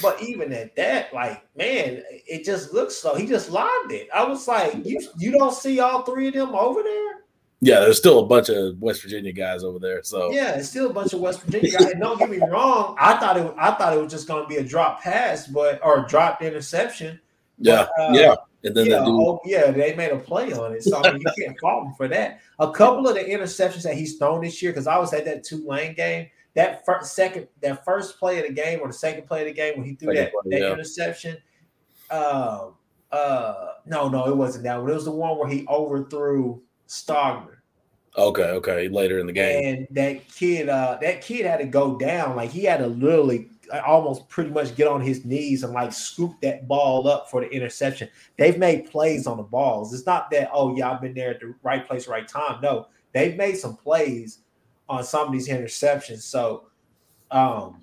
But 0.00 0.22
even 0.22 0.52
at 0.52 0.74
that, 0.76 1.12
like 1.12 1.44
man, 1.56 2.02
it 2.08 2.44
just 2.44 2.72
looks 2.72 2.96
slow. 2.96 3.14
He 3.14 3.26
just 3.26 3.50
lobbed 3.50 3.92
it. 3.92 4.08
I 4.14 4.24
was 4.24 4.48
like, 4.48 4.84
you 4.84 5.00
you 5.18 5.32
don't 5.32 5.54
see 5.54 5.80
all 5.80 6.02
three 6.02 6.28
of 6.28 6.34
them 6.34 6.54
over 6.54 6.82
there? 6.82 7.21
Yeah, 7.64 7.78
there's 7.78 7.96
still 7.96 8.18
a 8.18 8.26
bunch 8.26 8.48
of 8.48 8.76
West 8.82 9.02
Virginia 9.02 9.32
guys 9.32 9.62
over 9.62 9.78
there. 9.78 10.02
So 10.02 10.32
yeah, 10.32 10.56
it's 10.56 10.68
still 10.68 10.90
a 10.90 10.92
bunch 10.92 11.12
of 11.12 11.20
West 11.20 11.42
Virginia 11.42 11.70
guys. 11.70 11.92
And 11.92 12.00
don't 12.00 12.18
get 12.18 12.28
me 12.28 12.38
wrong, 12.38 12.96
I 12.98 13.16
thought 13.18 13.36
it 13.36 13.54
I 13.56 13.70
thought 13.74 13.96
it 13.96 14.02
was 14.02 14.10
just 14.10 14.26
going 14.26 14.42
to 14.42 14.48
be 14.48 14.56
a 14.56 14.64
drop 14.64 15.00
pass, 15.00 15.46
but 15.46 15.78
or 15.84 16.04
dropped 16.06 16.42
interception. 16.42 17.20
Yeah, 17.58 17.86
but, 17.96 18.10
uh, 18.10 18.12
yeah. 18.14 18.34
And 18.64 18.76
then 18.76 18.86
yeah, 18.86 19.04
oh, 19.06 19.40
yeah, 19.44 19.70
they 19.70 19.94
made 19.94 20.10
a 20.10 20.18
play 20.18 20.52
on 20.52 20.72
it. 20.72 20.82
So 20.82 21.04
I 21.04 21.12
mean, 21.12 21.22
you 21.22 21.44
can't 21.46 21.58
fault 21.60 21.86
him 21.86 21.94
for 21.94 22.08
that. 22.08 22.40
A 22.58 22.72
couple 22.72 23.06
of 23.06 23.14
the 23.14 23.22
interceptions 23.22 23.84
that 23.84 23.94
he's 23.94 24.18
thrown 24.18 24.40
this 24.40 24.60
year, 24.60 24.72
because 24.72 24.88
I 24.88 24.98
was 24.98 25.12
at 25.12 25.24
that 25.26 25.44
Tulane 25.44 25.94
game. 25.94 26.28
That 26.54 26.84
first, 26.84 27.14
second, 27.14 27.46
that 27.60 27.84
first 27.84 28.18
play 28.18 28.40
of 28.40 28.46
the 28.46 28.52
game 28.52 28.80
or 28.80 28.88
the 28.88 28.92
second 28.92 29.26
play 29.26 29.42
of 29.42 29.46
the 29.46 29.54
game 29.54 29.74
when 29.76 29.84
he 29.84 29.94
threw 29.94 30.14
second 30.14 30.24
that, 30.24 30.32
play, 30.32 30.50
that 30.50 30.66
yeah. 30.66 30.72
interception. 30.72 31.36
Uh, 32.10 32.70
uh, 33.12 33.66
no, 33.86 34.08
no, 34.08 34.26
it 34.26 34.36
wasn't 34.36 34.64
that 34.64 34.80
one. 34.80 34.90
It 34.90 34.94
was 34.94 35.04
the 35.04 35.12
one 35.12 35.38
where 35.38 35.48
he 35.48 35.64
overthrew 35.68 36.60
Stogner. 36.92 37.56
Okay, 38.16 38.42
okay, 38.42 38.88
later 38.88 39.18
in 39.18 39.26
the 39.26 39.32
game. 39.32 39.64
And 39.64 39.86
that 39.92 40.28
kid, 40.28 40.68
uh, 40.68 40.98
that 41.00 41.22
kid 41.22 41.46
had 41.46 41.60
to 41.60 41.66
go 41.66 41.96
down. 41.96 42.36
Like 42.36 42.50
he 42.50 42.64
had 42.64 42.78
to 42.78 42.86
literally 42.86 43.48
almost 43.86 44.28
pretty 44.28 44.50
much 44.50 44.76
get 44.76 44.86
on 44.86 45.00
his 45.00 45.24
knees 45.24 45.62
and 45.62 45.72
like 45.72 45.94
scoop 45.94 46.34
that 46.42 46.68
ball 46.68 47.08
up 47.08 47.30
for 47.30 47.40
the 47.40 47.48
interception. 47.48 48.10
They've 48.36 48.58
made 48.58 48.90
plays 48.90 49.26
on 49.26 49.38
the 49.38 49.42
balls. 49.42 49.94
It's 49.94 50.04
not 50.04 50.30
that, 50.32 50.50
oh, 50.52 50.76
yeah, 50.76 50.90
I've 50.90 51.00
been 51.00 51.14
there 51.14 51.30
at 51.30 51.40
the 51.40 51.54
right 51.62 51.86
place, 51.86 52.06
right 52.06 52.28
time. 52.28 52.60
No, 52.62 52.88
they've 53.14 53.36
made 53.36 53.56
some 53.56 53.76
plays 53.76 54.40
on 54.90 55.02
some 55.02 55.28
of 55.28 55.32
these 55.32 55.48
interceptions. 55.48 56.20
So 56.20 56.66
um 57.30 57.80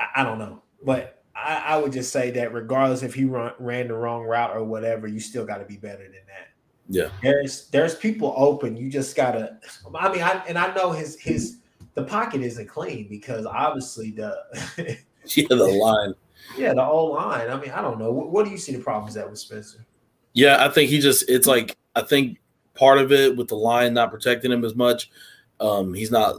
I, 0.00 0.06
I 0.16 0.24
don't 0.24 0.38
know. 0.38 0.62
But 0.82 1.22
I, 1.34 1.62
I, 1.66 1.76
would 1.76 1.92
just 1.92 2.12
say 2.12 2.30
that 2.30 2.54
regardless 2.54 3.02
if 3.02 3.12
he 3.12 3.24
run, 3.24 3.52
ran 3.58 3.88
the 3.88 3.94
wrong 3.94 4.24
route 4.24 4.56
or 4.56 4.64
whatever, 4.64 5.06
you 5.06 5.20
still 5.20 5.44
got 5.44 5.58
to 5.58 5.64
be 5.66 5.76
better 5.76 6.04
than 6.04 6.12
that. 6.12 6.45
Yeah. 6.88 7.08
There's 7.22 7.68
there's 7.68 7.94
people 7.96 8.34
open. 8.36 8.76
You 8.76 8.88
just 8.88 9.16
gotta. 9.16 9.58
I 9.94 10.12
mean, 10.12 10.22
I 10.22 10.42
and 10.48 10.58
I 10.58 10.74
know 10.74 10.92
his 10.92 11.18
his 11.20 11.58
the 11.94 12.04
pocket 12.04 12.42
isn't 12.42 12.68
clean 12.68 13.08
because 13.08 13.46
obviously 13.46 14.10
the 14.10 14.36
yeah 15.26 15.46
the 15.48 15.56
line. 15.56 16.14
Yeah, 16.56 16.74
the 16.74 16.84
old 16.84 17.14
line. 17.14 17.50
I 17.50 17.58
mean, 17.58 17.70
I 17.70 17.80
don't 17.80 17.98
know. 17.98 18.12
What, 18.12 18.30
what 18.30 18.44
do 18.44 18.50
you 18.50 18.58
see 18.58 18.76
the 18.76 18.82
problems 18.82 19.16
at 19.16 19.28
with 19.28 19.38
Spencer? 19.38 19.84
Yeah, 20.32 20.64
I 20.64 20.68
think 20.68 20.90
he 20.90 21.00
just 21.00 21.28
it's 21.28 21.46
like 21.46 21.76
I 21.94 22.02
think 22.02 22.38
part 22.74 22.98
of 22.98 23.10
it 23.10 23.36
with 23.36 23.48
the 23.48 23.56
line 23.56 23.94
not 23.94 24.10
protecting 24.10 24.52
him 24.52 24.64
as 24.64 24.74
much. 24.74 25.10
Um, 25.58 25.94
he's 25.94 26.10
not 26.10 26.36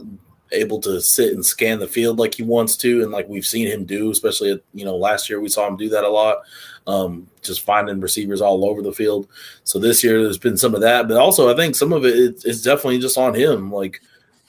able 0.52 0.80
to 0.80 1.00
sit 1.00 1.32
and 1.32 1.44
scan 1.44 1.78
the 1.78 1.86
field 1.86 2.18
like 2.18 2.34
he 2.34 2.42
wants 2.42 2.76
to, 2.76 3.02
and 3.02 3.10
like 3.10 3.28
we've 3.28 3.46
seen 3.46 3.66
him 3.66 3.84
do, 3.84 4.10
especially 4.10 4.52
at, 4.52 4.60
you 4.74 4.84
know 4.84 4.96
last 4.96 5.28
year 5.28 5.40
we 5.40 5.48
saw 5.48 5.66
him 5.66 5.76
do 5.76 5.88
that 5.88 6.04
a 6.04 6.08
lot, 6.08 6.38
um, 6.86 7.26
just 7.42 7.62
finding 7.62 8.00
receivers 8.00 8.40
all 8.40 8.64
over 8.64 8.82
the 8.82 8.92
field. 8.92 9.28
So 9.64 9.78
this 9.78 10.02
year 10.02 10.22
there's 10.22 10.38
been 10.38 10.56
some 10.56 10.74
of 10.74 10.80
that, 10.80 11.08
but 11.08 11.16
also 11.16 11.52
I 11.52 11.56
think 11.56 11.76
some 11.76 11.92
of 11.92 12.04
it 12.04 12.44
is 12.44 12.62
definitely 12.62 12.98
just 12.98 13.18
on 13.18 13.34
him. 13.34 13.72
Like 13.72 14.00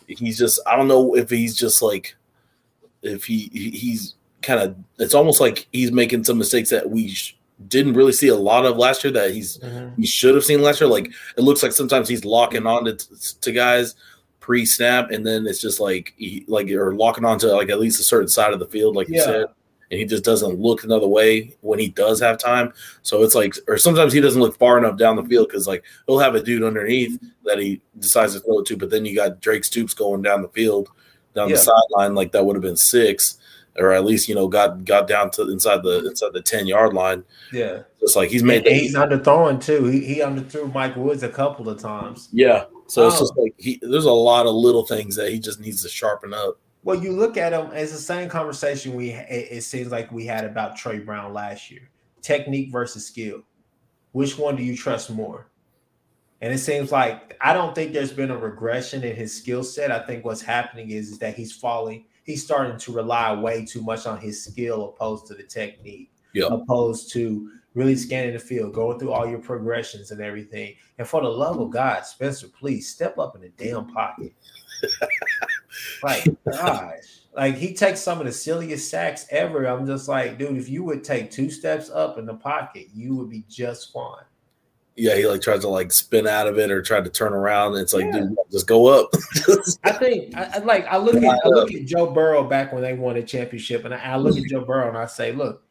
he's 0.08 0.38
just 0.38 0.60
I 0.66 0.76
don't 0.76 0.88
know 0.88 1.16
if 1.16 1.30
he's 1.30 1.56
just 1.56 1.82
like 1.82 2.16
if 3.02 3.26
he 3.26 3.50
he's 3.54 4.16
kind 4.42 4.62
of 4.62 4.76
it's 4.98 5.14
almost 5.14 5.42
like 5.42 5.68
he's 5.72 5.92
making 5.92 6.24
some 6.24 6.38
mistakes 6.38 6.70
that 6.70 6.90
we. 6.90 7.10
Sh- 7.10 7.36
didn't 7.68 7.94
really 7.94 8.14
see 8.14 8.30
a 8.30 8.36
lot 8.36 8.66
of 8.66 8.78
last 8.78 9.04
year 9.04 9.12
that 9.12 9.32
he's 9.32 9.58
mm-hmm. 9.58 10.00
he 10.00 10.08
should 10.08 10.34
have 10.34 10.46
seen 10.46 10.62
last 10.62 10.80
year. 10.80 10.90
Like 10.90 11.12
it 11.38 11.42
looks 11.42 11.62
like 11.62 11.74
sometimes 11.74 12.08
he's 12.08 12.24
locking 12.24 12.66
on 12.66 12.86
to, 12.86 12.96
to 13.42 13.52
guys 13.52 13.96
pre 14.50 14.66
snap, 14.66 15.12
and 15.12 15.24
then 15.24 15.46
it's 15.46 15.62
just 15.62 15.80
like 15.80 16.16
he, 16.18 16.44
like 16.48 16.72
or 16.72 16.96
locking 16.96 17.24
onto 17.24 17.46
like 17.50 17.70
at 17.70 17.80
least 17.80 18.00
a 18.00 18.04
certain 18.04 18.28
side 18.28 18.52
of 18.52 18.58
the 18.58 18.66
field, 18.66 18.96
like 18.96 19.08
yeah. 19.08 19.18
you 19.18 19.24
said, 19.24 19.46
and 19.92 20.00
he 20.00 20.06
just 20.06 20.24
doesn't 20.24 20.60
look 20.60 20.84
another 20.84 21.08
way 21.08 21.56
when 21.62 21.78
he 21.78 21.90
does 21.90 22.20
have 22.20 22.40
time. 22.40 22.74
So 23.04 23.22
it's 23.22 23.36
like, 23.36 23.54
or 23.68 23.78
sometimes 23.78 24.12
he 24.12 24.20
doesn't 24.20 24.42
look 24.42 24.58
far 24.58 24.80
enough 24.80 24.98
down 24.98 25.18
the 25.18 25.24
field 25.24 25.50
because 25.50 25.68
like 25.68 25.84
he'll 26.08 26.18
have 26.18 26.34
a 26.34 26.42
dude 26.42 26.64
underneath 26.64 27.22
that 27.46 27.60
he 27.60 27.80
decides 28.00 28.34
to 28.34 28.40
throw 28.40 28.62
it 28.62 28.66
to, 28.66 28.76
but 28.76 28.90
then 28.90 29.06
you 29.06 29.16
got 29.16 29.40
Drake 29.40 29.64
Stoops 29.66 29.94
going 29.94 30.24
down 30.24 30.42
the 30.42 30.50
field, 30.50 30.90
down 31.36 31.50
yeah. 31.50 31.56
the 31.56 31.62
sideline, 31.62 32.16
like 32.16 32.32
that 32.32 32.44
would 32.44 32.56
have 32.56 32.64
been 32.64 32.76
six 32.76 33.38
or 33.80 33.92
at 33.92 34.06
least 34.06 34.28
you 34.28 34.36
know 34.36 34.48
got 34.48 34.86
got 34.86 35.08
down 35.08 35.32
to 35.32 35.50
inside 35.50 35.84
the 35.84 36.08
inside 36.08 36.34
the 36.34 36.42
ten 36.42 36.68
yard 36.68 36.94
line. 36.94 37.24
Yeah, 37.52 37.84
it's 38.02 38.16
like 38.16 38.30
he's 38.30 38.44
made. 38.44 38.66
And 38.68 38.76
he's 38.76 38.96
underthrowing 38.96 39.64
too. 39.64 39.86
He 39.86 40.06
he 40.06 40.20
underthrew 40.20 40.72
Mike 40.74 40.96
Woods 40.96 41.24
a 41.24 41.30
couple 41.30 41.70
of 41.70 41.80
times. 41.80 42.30
Yeah, 42.32 42.66
so 42.88 43.08
it's 43.08 43.18
oh. 43.18 43.20
just 43.20 43.34
oh. 43.38 43.44
like 43.44 43.56
he. 43.58 43.80
There's 43.82 44.06
a 44.06 44.12
lot 44.12 44.46
of 44.46 44.54
little 44.54 44.86
things 44.86 45.16
that 45.16 45.32
he 45.32 45.40
just 45.40 45.60
needs 45.60 45.82
to 45.84 45.90
sharpen 45.90 46.34
up. 46.34 46.60
Well, 46.84 47.02
you 47.02 47.12
look 47.12 47.36
at 47.38 47.54
him 47.54 47.72
It's 47.74 47.92
the 47.92 47.98
same 47.98 48.30
conversation 48.30 48.96
we. 48.96 49.12
It, 49.12 49.64
seems 49.64 49.92
like 49.92 50.12
we 50.12 50.26
had 50.26 50.46
about 50.46 50.78
Trey 50.78 51.00
Brown 51.00 51.34
last 51.34 51.70
year: 51.70 51.90
technique 52.22 52.72
versus 52.72 53.06
skill. 53.06 53.44
Which 54.12 54.38
one 54.38 54.56
do 54.56 54.64
you 54.64 54.76
trust 54.76 55.12
more? 55.12 55.50
And 56.42 56.54
it 56.54 56.60
seems 56.60 56.92
like 56.92 57.38
I 57.42 57.54
don't 57.54 57.76
think 57.76 57.92
there's 57.92 58.14
been 58.14 58.32
a 58.32 58.38
regression 58.38 59.04
in 59.04 59.16
his 59.16 59.36
skill 59.36 59.64
set. 59.64 59.92
I 59.92 60.00
think 60.00 60.24
what's 60.24 60.42
happening 60.42 60.92
is, 60.92 61.10
is 61.10 61.20
that 61.20 61.36
he's 61.36 61.52
falling 61.52 62.06
he's 62.30 62.44
starting 62.44 62.78
to 62.78 62.92
rely 62.92 63.34
way 63.34 63.66
too 63.66 63.82
much 63.82 64.06
on 64.06 64.20
his 64.20 64.44
skill 64.44 64.90
opposed 64.90 65.26
to 65.26 65.34
the 65.34 65.42
technique, 65.42 66.12
opposed 66.52 67.12
to 67.12 67.50
really 67.74 67.96
scanning 67.96 68.34
the 68.34 68.40
field, 68.40 68.72
going 68.72 69.00
through 69.00 69.12
all 69.12 69.28
your 69.28 69.40
progressions 69.40 70.12
and 70.12 70.22
everything. 70.22 70.76
And 71.00 71.08
for 71.08 71.22
the 71.22 71.28
love 71.28 71.60
of 71.60 71.72
God, 71.72 72.06
Spencer, 72.06 72.48
please 72.48 72.88
step 72.88 73.18
up 73.18 73.36
in 73.36 73.42
the 73.42 73.50
damn 73.50 73.88
pocket. 73.88 74.32
like, 76.04 76.24
gosh, 76.52 77.22
like 77.36 77.56
he 77.56 77.74
takes 77.74 78.00
some 78.00 78.20
of 78.20 78.28
the 78.28 78.32
silliest 78.32 78.92
sacks 78.92 79.26
ever. 79.32 79.66
I'm 79.66 79.88
just 79.88 80.08
like, 80.08 80.38
dude, 80.38 80.56
if 80.56 80.70
you 80.70 80.84
would 80.84 81.04
take 81.04 81.32
two 81.32 81.50
steps 81.50 81.90
up 81.90 82.20
in 82.20 82.28
the 82.28 82.36
pocket, 82.36 82.90
you 82.94 83.16
would 83.16 83.32
be 83.32 83.44
just 83.50 83.92
fine 83.92 84.24
yeah, 85.00 85.16
he 85.16 85.26
like 85.26 85.42
tries 85.42 85.62
to 85.62 85.70
like 85.70 85.92
spin 85.92 86.28
out 86.28 86.48
of 86.48 86.60
it 86.60 86.70
or 86.70 86.82
try 86.82 87.00
to 87.02 87.10
turn 87.10 87.34
around. 87.34 87.76
It's 87.76 87.94
like, 87.94 88.06
yeah. 88.06 88.20
dude, 88.20 88.36
just 88.52 88.68
go 88.68 88.88
up. 88.88 89.10
I 89.84 89.94
think 89.94 90.36
I, 90.36 90.60
like 90.60 90.86
I 90.88 90.98
look 90.98 91.16
at 91.16 91.40
I 91.44 91.48
look 91.48 91.74
at 91.74 91.86
Joe 91.86 92.12
Burrow 92.12 92.44
back 92.44 92.74
when 92.74 92.82
they 92.82 92.94
won 92.94 93.16
a 93.16 93.24
championship, 93.24 93.86
and 93.86 93.94
I, 93.94 93.98
I 93.98 94.18
look 94.18 94.38
at 94.38 94.44
Joe 94.50 94.66
Burrow 94.66 94.90
and 94.90 94.98
I 94.98 95.06
say, 95.06 95.32
look, 95.32 95.64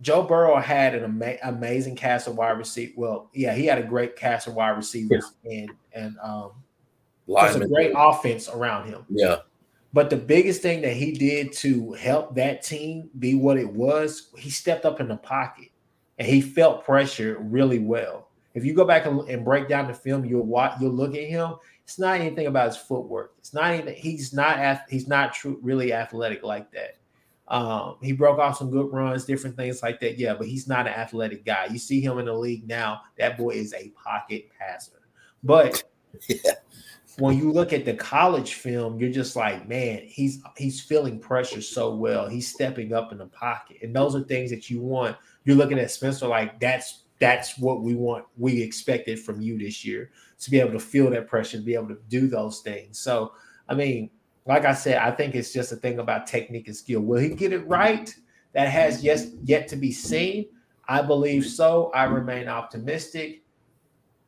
Joe 0.00 0.22
Burrow 0.22 0.56
had 0.56 0.94
an 0.94 1.04
ama- 1.04 1.38
amazing 1.44 1.96
cast 1.96 2.26
of 2.26 2.36
wide 2.36 2.58
receiver. 2.58 2.92
Well, 2.96 3.30
yeah, 3.32 3.54
he 3.54 3.66
had 3.66 3.78
a 3.78 3.84
great 3.84 4.16
cast 4.16 4.48
of 4.48 4.54
wide 4.54 4.70
receivers 4.76 5.32
yeah. 5.44 5.60
and 5.60 5.70
and 5.92 6.16
um, 6.22 6.52
was 7.26 7.56
a 7.56 7.66
great 7.66 7.92
offense 7.96 8.48
around 8.48 8.88
him. 8.88 9.04
Yeah. 9.08 9.38
But 9.92 10.10
the 10.10 10.16
biggest 10.16 10.60
thing 10.60 10.82
that 10.82 10.92
he 10.92 11.12
did 11.12 11.52
to 11.54 11.92
help 11.92 12.34
that 12.34 12.62
team 12.62 13.08
be 13.18 13.34
what 13.34 13.56
it 13.56 13.72
was, 13.72 14.30
he 14.36 14.50
stepped 14.50 14.84
up 14.84 15.00
in 15.00 15.08
the 15.08 15.16
pocket 15.16 15.70
and 16.18 16.26
he 16.26 16.40
felt 16.40 16.84
pressure 16.84 17.38
really 17.40 17.78
well. 17.78 18.28
If 18.54 18.64
you 18.64 18.74
go 18.74 18.84
back 18.84 19.04
and, 19.06 19.20
and 19.28 19.44
break 19.44 19.68
down 19.68 19.86
the 19.86 19.94
film, 19.94 20.24
you'll 20.24 20.46
watch, 20.46 20.80
you'll 20.80 20.92
look 20.92 21.14
at 21.14 21.24
him. 21.24 21.56
It's 21.84 21.98
not 21.98 22.20
anything 22.20 22.46
about 22.46 22.68
his 22.68 22.76
footwork. 22.76 23.34
It's 23.38 23.52
not 23.52 23.74
even 23.74 23.94
he's 23.94 24.32
not 24.32 24.80
he's 24.88 25.06
not 25.06 25.34
true 25.34 25.58
really 25.62 25.92
athletic 25.92 26.42
like 26.42 26.72
that. 26.72 26.96
Um, 27.48 27.96
he 28.02 28.12
broke 28.12 28.38
off 28.38 28.58
some 28.58 28.70
good 28.70 28.92
runs, 28.92 29.24
different 29.24 29.56
things 29.56 29.82
like 29.82 30.00
that. 30.00 30.18
Yeah, 30.18 30.34
but 30.34 30.48
he's 30.48 30.66
not 30.66 30.86
an 30.86 30.94
athletic 30.94 31.44
guy. 31.44 31.68
You 31.70 31.78
see 31.78 32.00
him 32.00 32.18
in 32.18 32.24
the 32.24 32.32
league 32.32 32.66
now. 32.66 33.02
That 33.18 33.38
boy 33.38 33.50
is 33.50 33.72
a 33.72 33.90
pocket 33.90 34.48
passer. 34.58 35.02
But 35.44 35.84
yeah. 36.28 36.54
when 37.18 37.38
you 37.38 37.52
look 37.52 37.72
at 37.72 37.84
the 37.84 37.94
college 37.94 38.54
film, 38.54 38.98
you're 38.98 39.12
just 39.12 39.36
like, 39.36 39.68
man, 39.68 40.02
he's 40.04 40.42
he's 40.56 40.80
feeling 40.80 41.20
pressure 41.20 41.62
so 41.62 41.94
well. 41.94 42.28
He's 42.28 42.52
stepping 42.52 42.92
up 42.92 43.12
in 43.12 43.18
the 43.18 43.26
pocket, 43.26 43.78
and 43.82 43.94
those 43.94 44.16
are 44.16 44.22
things 44.22 44.50
that 44.50 44.68
you 44.68 44.80
want. 44.80 45.16
You're 45.46 45.56
looking 45.56 45.78
at 45.78 45.90
Spencer 45.90 46.26
like 46.26 46.60
that's 46.60 47.04
that's 47.18 47.56
what 47.56 47.82
we 47.82 47.94
want. 47.94 48.26
We 48.36 48.60
expected 48.60 49.18
from 49.18 49.40
you 49.40 49.58
this 49.58 49.84
year 49.84 50.10
to 50.40 50.50
be 50.50 50.60
able 50.60 50.72
to 50.72 50.80
feel 50.80 51.08
that 51.10 51.28
pressure, 51.28 51.56
to 51.56 51.62
be 51.62 51.74
able 51.74 51.88
to 51.88 51.98
do 52.08 52.28
those 52.28 52.60
things. 52.60 52.98
So, 52.98 53.32
I 53.68 53.74
mean, 53.74 54.10
like 54.44 54.64
I 54.64 54.74
said, 54.74 54.98
I 54.98 55.10
think 55.12 55.34
it's 55.34 55.52
just 55.52 55.72
a 55.72 55.76
thing 55.76 55.98
about 55.98 56.26
technique 56.26 56.66
and 56.66 56.76
skill. 56.76 57.00
Will 57.00 57.20
he 57.20 57.30
get 57.30 57.52
it 57.52 57.66
right? 57.66 58.14
That 58.52 58.68
has 58.68 59.02
yet 59.02 59.24
yet 59.44 59.68
to 59.68 59.76
be 59.76 59.92
seen. 59.92 60.46
I 60.88 61.02
believe 61.02 61.46
so. 61.46 61.90
I 61.94 62.04
remain 62.04 62.48
optimistic. 62.48 63.42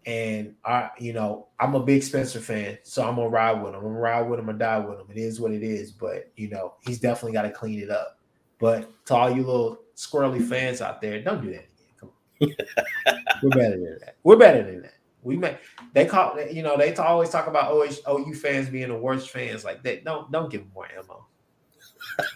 And 0.06 0.54
I, 0.64 0.90
you 0.98 1.12
know, 1.12 1.48
I'm 1.60 1.74
a 1.74 1.80
big 1.80 2.02
Spencer 2.02 2.40
fan, 2.40 2.78
so 2.82 3.06
I'm 3.06 3.16
gonna 3.16 3.28
ride 3.28 3.62
with 3.62 3.74
him. 3.74 3.80
I'm 3.80 3.82
gonna 3.82 3.98
ride 3.98 4.22
with 4.22 4.38
him 4.38 4.48
and 4.48 4.58
die 4.58 4.78
with 4.78 5.00
him. 5.00 5.06
It 5.10 5.18
is 5.18 5.38
what 5.38 5.52
it 5.52 5.62
is, 5.62 5.90
but 5.92 6.30
you 6.36 6.48
know, 6.48 6.74
he's 6.80 6.98
definitely 6.98 7.32
got 7.32 7.42
to 7.42 7.50
clean 7.50 7.80
it 7.80 7.90
up. 7.90 8.18
But 8.58 8.90
to 9.06 9.14
all 9.14 9.30
you 9.30 9.44
little 9.44 9.80
squirrely 9.98 10.42
fans 10.42 10.80
out 10.80 11.02
there, 11.02 11.20
don't 11.20 11.42
do 11.42 11.48
that 11.48 11.66
again. 11.66 11.96
Come 12.00 12.10
on, 12.40 13.20
we're 13.42 13.50
better 13.50 13.70
than 13.70 13.98
that. 14.00 14.16
We're 14.22 14.36
better 14.36 14.62
than 14.62 14.82
that. 14.82 14.94
We 15.22 15.36
may 15.36 15.58
they 15.92 16.06
call 16.06 16.40
you 16.40 16.62
know 16.62 16.76
they 16.76 16.94
always 16.94 17.30
talk 17.30 17.48
about 17.48 17.72
OU, 17.72 17.90
OU 18.08 18.34
fans 18.34 18.68
being 18.68 18.88
the 18.88 18.94
worst 18.94 19.30
fans 19.30 19.64
like 19.64 19.82
that. 19.82 20.04
Don't 20.04 20.30
don't 20.30 20.50
give 20.50 20.62
them 20.62 20.70
more 20.72 20.86
ammo. 20.96 21.26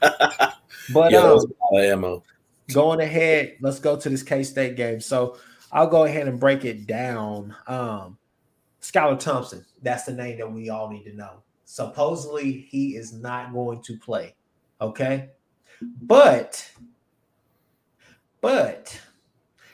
but 0.92 1.12
yeah, 1.12 1.20
um, 1.20 1.40
ammo. 1.76 2.22
Going 2.72 3.00
ahead, 3.00 3.56
let's 3.60 3.78
go 3.78 3.96
to 3.96 4.08
this 4.08 4.22
K 4.22 4.42
State 4.42 4.76
game. 4.76 5.00
So 5.00 5.36
I'll 5.70 5.86
go 5.86 6.04
ahead 6.04 6.26
and 6.26 6.40
break 6.40 6.64
it 6.64 6.86
down. 6.86 7.54
Um, 7.68 8.18
Skylar 8.82 9.18
Thompson, 9.18 9.64
that's 9.80 10.04
the 10.04 10.12
name 10.12 10.38
that 10.38 10.50
we 10.50 10.68
all 10.68 10.90
need 10.90 11.04
to 11.04 11.14
know. 11.14 11.42
Supposedly, 11.64 12.66
he 12.68 12.96
is 12.96 13.12
not 13.12 13.52
going 13.52 13.80
to 13.82 13.96
play. 13.96 14.34
Okay. 14.80 15.30
But, 16.02 16.68
but 18.42 19.00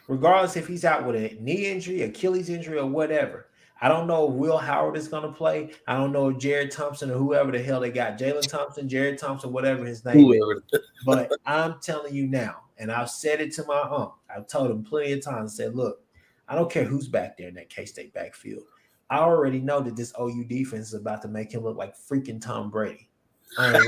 regardless 0.07 0.57
if 0.57 0.69
he's 0.69 0.85
out 0.85 1.05
with 1.05 1.17
a 1.17 1.37
knee 1.41 1.67
injury, 1.67 2.03
Achilles 2.03 2.49
injury, 2.49 2.79
or 2.79 2.87
whatever. 2.87 3.47
I 3.81 3.89
don't 3.89 4.09
know 4.09 4.29
if 4.29 4.35
Will 4.35 4.59
Howard 4.59 4.97
is 4.97 5.07
going 5.07 5.23
to 5.23 5.33
play. 5.33 5.71
I 5.87 5.97
don't 5.97 6.11
know 6.11 6.31
if 6.31 6.39
Jared 6.39 6.73
Thompson 6.73 7.11
or 7.11 7.15
whoever 7.15 7.53
the 7.53 7.63
hell 7.63 7.79
they 7.81 7.91
got, 7.91 8.19
Jalen 8.19 8.49
Thompson, 8.49 8.89
Jared 8.89 9.19
Thompson, 9.19 9.53
whatever 9.53 9.85
his 9.85 10.05
name 10.05 10.19
whoever. 10.19 10.63
is. 10.73 10.81
But 11.07 11.31
I'm 11.47 11.79
telling 11.81 12.13
you 12.13 12.27
now, 12.27 12.63
and 12.77 12.91
I've 12.91 13.11
said 13.11 13.41
it 13.41 13.53
to 13.55 13.65
my 13.67 13.79
aunt. 13.79 14.13
I've 14.35 14.49
told 14.49 14.71
him 14.71 14.83
plenty 14.83 15.13
of 15.13 15.23
times. 15.23 15.55
Said, 15.57 15.77
look, 15.77 16.01
I 16.49 16.57
don't 16.57 16.71
care 16.71 16.85
who's 16.85 17.09
back 17.09 17.37
there 17.37 17.49
in 17.49 17.55
that 17.55 17.71
K 17.71 17.85
State 17.85 18.13
backfield. 18.13 18.65
I 19.11 19.19
already 19.19 19.61
know 19.61 19.81
that 19.81 19.97
this 19.97 20.13
OU 20.21 20.45
defense 20.45 20.89
is 20.89 20.95
about 20.95 21.23
to 21.23 21.29
make 21.29 21.53
him 21.53 21.63
look 21.63 21.77
like 21.77 21.97
freaking 21.97 22.41
Tom 22.41 22.71
Brady. 22.71 23.09
Like, 23.57 23.81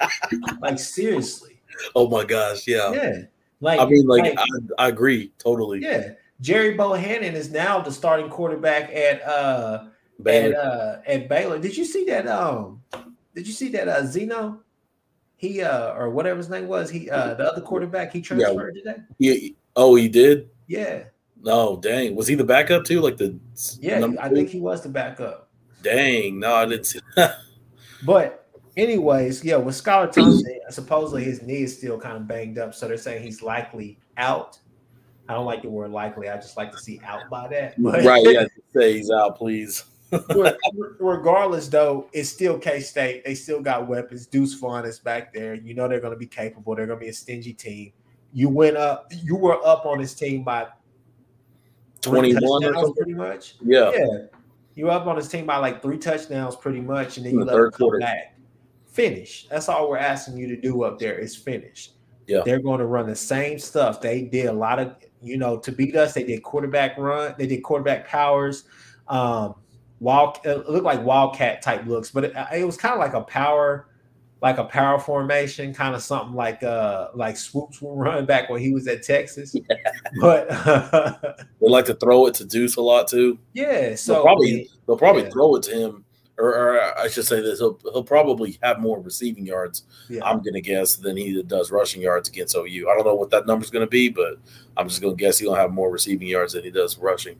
like 0.60 0.78
seriously. 0.78 1.60
Oh 1.96 2.08
my 2.08 2.24
gosh, 2.24 2.68
yeah. 2.68 2.92
Yeah. 2.92 3.22
Like 3.64 3.80
I 3.80 3.86
mean, 3.86 4.06
like, 4.06 4.24
like 4.24 4.38
I, 4.38 4.84
I, 4.84 4.88
agree 4.88 5.32
totally. 5.38 5.80
Yeah, 5.80 6.10
Gerry 6.42 6.74
Bohanon 6.74 7.34
is 7.34 7.50
now 7.50 7.80
the 7.80 7.90
starting 7.90 8.28
quarterback 8.28 8.94
at 8.94 9.22
uh 9.22 9.86
Baylor. 10.22 10.54
at 10.54 10.60
uh 10.60 10.96
at 11.06 11.28
Baylor. 11.30 11.58
Did 11.58 11.74
you 11.74 11.86
see 11.86 12.04
that? 12.04 12.28
Um, 12.28 12.82
did 13.34 13.46
you 13.46 13.54
see 13.54 13.70
that? 13.70 13.88
Uh, 13.88 14.04
Zeno, 14.04 14.60
he 15.36 15.62
uh 15.62 15.94
or 15.94 16.10
whatever 16.10 16.36
his 16.36 16.50
name 16.50 16.68
was, 16.68 16.90
he 16.90 17.08
uh 17.08 17.32
the 17.32 17.50
other 17.50 17.62
quarterback 17.62 18.12
he 18.12 18.20
transferred 18.20 18.76
yeah. 18.76 18.92
today. 18.92 19.02
Yeah. 19.18 19.48
Oh, 19.76 19.94
he 19.94 20.08
did. 20.08 20.50
Yeah. 20.66 21.04
No, 21.40 21.78
dang. 21.78 22.14
Was 22.16 22.26
he 22.26 22.34
the 22.34 22.44
backup 22.44 22.84
too? 22.84 23.00
Like 23.00 23.16
the 23.16 23.38
yeah, 23.80 24.06
I 24.20 24.28
think 24.28 24.50
he 24.50 24.60
was 24.60 24.82
the 24.82 24.90
backup. 24.90 25.48
Dang, 25.82 26.38
no, 26.38 26.54
I 26.54 26.66
didn't 26.66 26.84
see. 26.84 27.00
but 28.04 28.43
anyways, 28.76 29.44
yeah, 29.44 29.56
with 29.56 29.74
Skylar 29.74 30.10
Thompson, 30.10 30.60
supposedly 30.70 31.24
his 31.24 31.42
knee 31.42 31.62
is 31.62 31.76
still 31.76 31.98
kind 31.98 32.16
of 32.16 32.26
banged 32.26 32.58
up, 32.58 32.74
so 32.74 32.88
they're 32.88 32.96
saying 32.96 33.22
he's 33.22 33.42
likely 33.42 33.98
out. 34.16 34.58
I 35.28 35.34
don't 35.34 35.46
like 35.46 35.62
the 35.62 35.70
word 35.70 35.90
likely. 35.90 36.28
I 36.28 36.36
just 36.36 36.56
like 36.56 36.70
to 36.72 36.78
see 36.78 37.00
out 37.04 37.22
by 37.30 37.48
that. 37.48 37.74
But, 37.82 38.04
right? 38.04 38.22
Yeah, 38.24 38.46
say 38.74 38.94
he's 38.94 39.10
out, 39.10 39.36
please. 39.36 39.84
regardless, 41.00 41.68
though, 41.68 42.08
it's 42.12 42.28
still 42.28 42.58
K 42.58 42.80
State. 42.80 43.24
They 43.24 43.34
still 43.34 43.60
got 43.60 43.88
weapons. 43.88 44.26
Deuce 44.26 44.54
Vaughn 44.54 44.84
is 44.84 44.98
back 44.98 45.32
there. 45.32 45.54
You 45.54 45.74
know 45.74 45.88
they're 45.88 46.00
going 46.00 46.12
to 46.12 46.18
be 46.18 46.26
capable. 46.26 46.76
They're 46.76 46.86
going 46.86 46.98
to 46.98 47.04
be 47.04 47.08
a 47.08 47.14
stingy 47.14 47.52
team. 47.52 47.92
You 48.32 48.48
went 48.48 48.76
up. 48.76 49.10
You 49.10 49.36
were 49.36 49.64
up 49.66 49.86
on 49.86 49.98
this 50.00 50.14
team 50.14 50.44
by 50.44 50.66
twenty-one, 52.02 52.94
pretty 52.94 53.14
much. 53.14 53.56
Yeah, 53.62 53.90
yeah. 53.94 54.18
You 54.74 54.86
were 54.86 54.90
up 54.92 55.06
on 55.06 55.16
this 55.16 55.28
team 55.28 55.46
by 55.46 55.56
like 55.56 55.80
three 55.82 55.98
touchdowns, 55.98 56.54
pretty 56.56 56.80
much, 56.80 57.16
and 57.16 57.26
then 57.26 57.32
In 57.32 57.38
you 57.40 57.44
the 57.44 57.52
let 57.52 57.56
them 57.56 57.70
come 57.70 57.78
quarter. 57.78 57.98
back 58.00 58.33
finish. 58.94 59.46
That's 59.50 59.68
all 59.68 59.90
we're 59.90 59.98
asking 59.98 60.38
you 60.38 60.46
to 60.48 60.56
do 60.56 60.84
up 60.84 60.98
there 60.98 61.18
is 61.18 61.34
finish. 61.34 61.90
Yeah. 62.26 62.42
They're 62.44 62.60
going 62.60 62.78
to 62.78 62.86
run 62.86 63.06
the 63.06 63.16
same 63.16 63.58
stuff. 63.58 64.00
They 64.00 64.22
did 64.22 64.46
a 64.46 64.52
lot 64.52 64.78
of, 64.78 64.94
you 65.20 65.36
know, 65.36 65.58
to 65.58 65.72
beat 65.72 65.96
us, 65.96 66.14
they 66.14 66.22
did 66.22 66.42
quarterback 66.42 66.96
run, 66.96 67.34
they 67.36 67.46
did 67.46 67.62
quarterback 67.62 68.06
powers. 68.06 68.64
Um, 69.08 69.56
wild 70.00 70.38
it 70.44 70.68
looked 70.68 70.84
like 70.84 71.04
wildcat 71.04 71.60
type 71.60 71.84
looks, 71.86 72.10
but 72.10 72.24
it, 72.24 72.32
it 72.54 72.64
was 72.64 72.76
kind 72.76 72.94
of 72.94 73.00
like 73.00 73.14
a 73.14 73.20
power, 73.22 73.88
like 74.40 74.58
a 74.58 74.64
power 74.64 74.98
formation, 74.98 75.74
kind 75.74 75.94
of 75.94 76.02
something 76.02 76.34
like 76.34 76.62
uh 76.62 77.08
like 77.14 77.36
Swoopes 77.36 77.82
will 77.82 77.96
run 77.96 78.24
back 78.26 78.48
when 78.48 78.60
he 78.60 78.72
was 78.72 78.86
at 78.86 79.02
Texas. 79.02 79.54
Yeah. 79.68 79.76
But 80.20 80.48
they 81.60 81.68
like 81.68 81.86
to 81.86 81.94
throw 81.94 82.26
it 82.26 82.34
to 82.34 82.44
Deuce 82.44 82.76
a 82.76 82.80
lot 82.82 83.08
too. 83.08 83.38
Yeah, 83.52 83.96
so 83.96 84.14
they'll 84.14 84.22
probably 84.22 84.70
they'll 84.86 84.96
probably 84.96 85.22
yeah. 85.24 85.30
throw 85.30 85.56
it 85.56 85.62
to 85.64 85.72
him 85.72 86.03
or, 86.38 86.48
or, 86.48 86.98
I 86.98 87.08
should 87.08 87.26
say 87.26 87.40
this, 87.40 87.60
he'll, 87.60 87.78
he'll 87.82 88.02
probably 88.02 88.58
have 88.62 88.80
more 88.80 89.00
receiving 89.00 89.46
yards, 89.46 89.84
yeah. 90.08 90.24
I'm 90.24 90.38
going 90.38 90.54
to 90.54 90.60
guess, 90.60 90.96
than 90.96 91.16
he 91.16 91.42
does 91.42 91.70
rushing 91.70 92.02
yards 92.02 92.28
against 92.28 92.56
OU. 92.56 92.88
I 92.90 92.94
don't 92.94 93.04
know 93.04 93.14
what 93.14 93.30
that 93.30 93.46
number's 93.46 93.70
going 93.70 93.86
to 93.86 93.90
be, 93.90 94.08
but 94.08 94.38
I'm 94.76 94.88
just 94.88 95.00
going 95.00 95.16
to 95.16 95.20
guess 95.20 95.38
he'll 95.38 95.54
have 95.54 95.72
more 95.72 95.90
receiving 95.90 96.26
yards 96.26 96.54
than 96.54 96.64
he 96.64 96.70
does 96.70 96.98
rushing. 96.98 97.38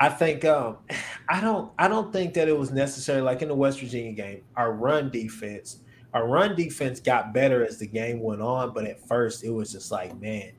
I 0.00 0.08
think 0.08 0.44
um, 0.44 0.78
I 1.28 1.40
don't 1.40 1.72
I 1.78 1.88
don't 1.88 2.12
think 2.12 2.34
that 2.34 2.48
it 2.48 2.58
was 2.58 2.72
necessary 2.72 3.22
like 3.22 3.42
in 3.42 3.48
the 3.48 3.54
West 3.54 3.80
Virginia 3.80 4.12
game. 4.12 4.42
Our 4.56 4.72
run 4.72 5.10
defense, 5.10 5.78
our 6.12 6.26
run 6.26 6.56
defense 6.56 7.00
got 7.00 7.32
better 7.32 7.64
as 7.64 7.78
the 7.78 7.86
game 7.86 8.20
went 8.20 8.42
on, 8.42 8.74
but 8.74 8.84
at 8.84 9.06
first 9.06 9.44
it 9.44 9.50
was 9.50 9.72
just 9.72 9.92
like, 9.92 10.20
man, 10.20 10.50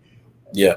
yeah. 0.54 0.76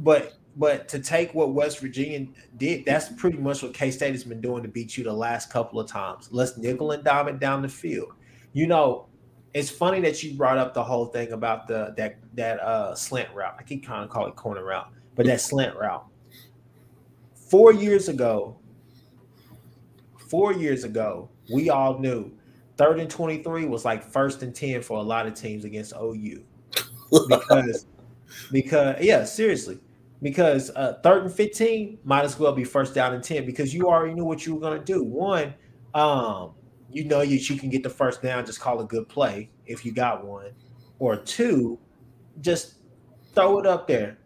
But 0.00 0.37
but 0.58 0.88
to 0.88 0.98
take 0.98 1.32
what 1.34 1.54
West 1.54 1.78
Virginia 1.78 2.26
did, 2.56 2.84
that's 2.84 3.08
pretty 3.10 3.38
much 3.38 3.62
what 3.62 3.72
K 3.72 3.92
State 3.92 4.10
has 4.10 4.24
been 4.24 4.40
doing 4.40 4.64
to 4.64 4.68
beat 4.68 4.96
you 4.96 5.04
the 5.04 5.12
last 5.12 5.50
couple 5.50 5.78
of 5.78 5.88
times. 5.88 6.28
Let's 6.32 6.58
nickel 6.58 6.90
and 6.90 7.04
dime 7.04 7.28
it 7.28 7.38
down 7.38 7.62
the 7.62 7.68
field. 7.68 8.12
You 8.52 8.66
know, 8.66 9.06
it's 9.54 9.70
funny 9.70 10.00
that 10.00 10.20
you 10.24 10.34
brought 10.34 10.58
up 10.58 10.74
the 10.74 10.82
whole 10.82 11.06
thing 11.06 11.30
about 11.30 11.68
the 11.68 11.94
that 11.96 12.16
that 12.34 12.58
uh 12.58 12.96
slant 12.96 13.32
route. 13.34 13.54
I 13.56 13.62
keep 13.62 13.86
kind 13.86 14.02
of 14.02 14.10
calling 14.10 14.32
it 14.32 14.36
corner 14.36 14.64
route, 14.64 14.90
but 15.14 15.26
that 15.26 15.40
slant 15.40 15.76
route. 15.76 16.04
Four 17.36 17.72
years 17.72 18.08
ago, 18.08 18.58
four 20.28 20.52
years 20.52 20.82
ago, 20.82 21.30
we 21.54 21.70
all 21.70 22.00
knew 22.00 22.32
third 22.76 22.98
and 22.98 23.08
23 23.08 23.64
was 23.66 23.84
like 23.84 24.02
first 24.02 24.42
and 24.42 24.54
10 24.54 24.82
for 24.82 24.98
a 24.98 25.02
lot 25.02 25.26
of 25.26 25.34
teams 25.34 25.64
against 25.64 25.92
OU. 25.94 26.44
Because 27.28 27.86
because 28.52 28.96
yeah, 29.00 29.24
seriously 29.24 29.78
because 30.22 30.70
uh, 30.74 30.98
third 31.02 31.24
and 31.24 31.32
15 31.32 31.98
might 32.04 32.24
as 32.24 32.38
well 32.38 32.52
be 32.52 32.64
first 32.64 32.94
down 32.94 33.14
and 33.14 33.22
10 33.22 33.46
because 33.46 33.72
you 33.72 33.88
already 33.88 34.14
knew 34.14 34.24
what 34.24 34.44
you 34.44 34.54
were 34.54 34.60
going 34.60 34.78
to 34.78 34.84
do. 34.84 35.02
One, 35.02 35.54
um, 35.94 36.54
you 36.90 37.04
know 37.04 37.20
that 37.20 37.50
you 37.50 37.56
can 37.56 37.68
get 37.68 37.82
the 37.82 37.90
first 37.90 38.22
down, 38.22 38.44
just 38.46 38.60
call 38.60 38.80
a 38.80 38.84
good 38.84 39.08
play 39.08 39.50
if 39.66 39.84
you 39.84 39.92
got 39.92 40.24
one. 40.24 40.52
Or 40.98 41.16
two, 41.16 41.78
just 42.40 42.74
throw 43.34 43.58
it 43.58 43.66
up 43.66 43.86
there. 43.86 44.18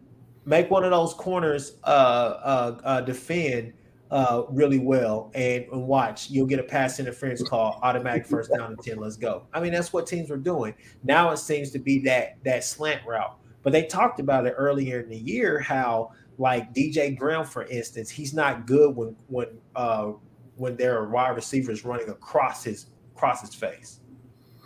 Make 0.44 0.70
one 0.70 0.84
of 0.84 0.90
those 0.90 1.14
corners 1.14 1.76
uh, 1.84 1.86
uh, 1.86 2.80
uh, 2.82 3.00
defend 3.02 3.74
uh, 4.10 4.44
really 4.50 4.78
well 4.78 5.30
and, 5.34 5.64
and, 5.72 5.86
watch. 5.86 6.30
You'll 6.30 6.46
get 6.46 6.58
a 6.58 6.62
pass 6.64 6.98
interference 6.98 7.42
call, 7.42 7.78
automatic 7.82 8.26
first 8.26 8.50
down 8.50 8.72
and 8.72 8.78
10. 8.82 8.98
Let's 8.98 9.16
go. 9.16 9.46
I 9.52 9.60
mean, 9.60 9.72
that's 9.72 9.92
what 9.92 10.06
teams 10.06 10.30
were 10.30 10.36
doing. 10.36 10.74
Now 11.04 11.30
it 11.30 11.38
seems 11.38 11.70
to 11.72 11.78
be 11.78 12.00
that 12.00 12.36
that 12.44 12.64
slant 12.64 13.06
route 13.06 13.38
But 13.62 13.72
they 13.72 13.86
talked 13.86 14.20
about 14.20 14.46
it 14.46 14.54
earlier 14.56 15.00
in 15.00 15.08
the 15.08 15.16
year 15.16 15.60
how 15.60 16.12
like 16.38 16.74
DJ 16.74 17.16
Graham, 17.16 17.44
for 17.44 17.64
instance, 17.64 18.10
he's 18.10 18.34
not 18.34 18.66
good 18.66 18.96
when 18.96 19.16
when 19.28 19.48
uh 19.76 20.12
when 20.56 20.76
there 20.76 20.98
are 20.98 21.08
wide 21.08 21.30
receivers 21.30 21.84
running 21.84 22.08
across 22.08 22.64
his 22.64 22.86
across 23.14 23.40
his 23.40 23.54
face. 23.54 24.00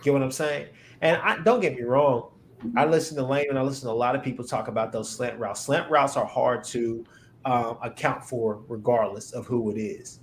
Get 0.03 0.13
what 0.13 0.23
I'm 0.23 0.33
saying? 0.33 0.69
And 1.01 1.21
I 1.23 1.39
don't 1.43 1.61
get 1.61 1.75
me 1.75 1.83
wrong. 1.83 2.31
I 2.77 2.87
listen 2.87 3.17
to 3.19 3.25
Lane 3.25 3.47
and 3.51 3.59
I 3.59 3.63
listen 3.63 3.87
to 3.89 3.93
a 3.93 3.95
lot 3.95 4.17
of 4.17 4.23
people 4.23 4.45
talk 4.45 4.69
about 4.69 4.93
those 4.93 5.11
slant 5.11 5.39
routes. 5.39 5.61
Slant 5.61 5.91
routes 5.91 6.17
are 6.17 6.25
hard 6.25 6.65
to 6.65 7.05
um, 7.45 7.79
account 7.83 8.25
for 8.25 8.63
regardless 8.69 9.33
of 9.33 9.47
who 9.47 9.71
it 9.71 9.79
is. 9.79 10.21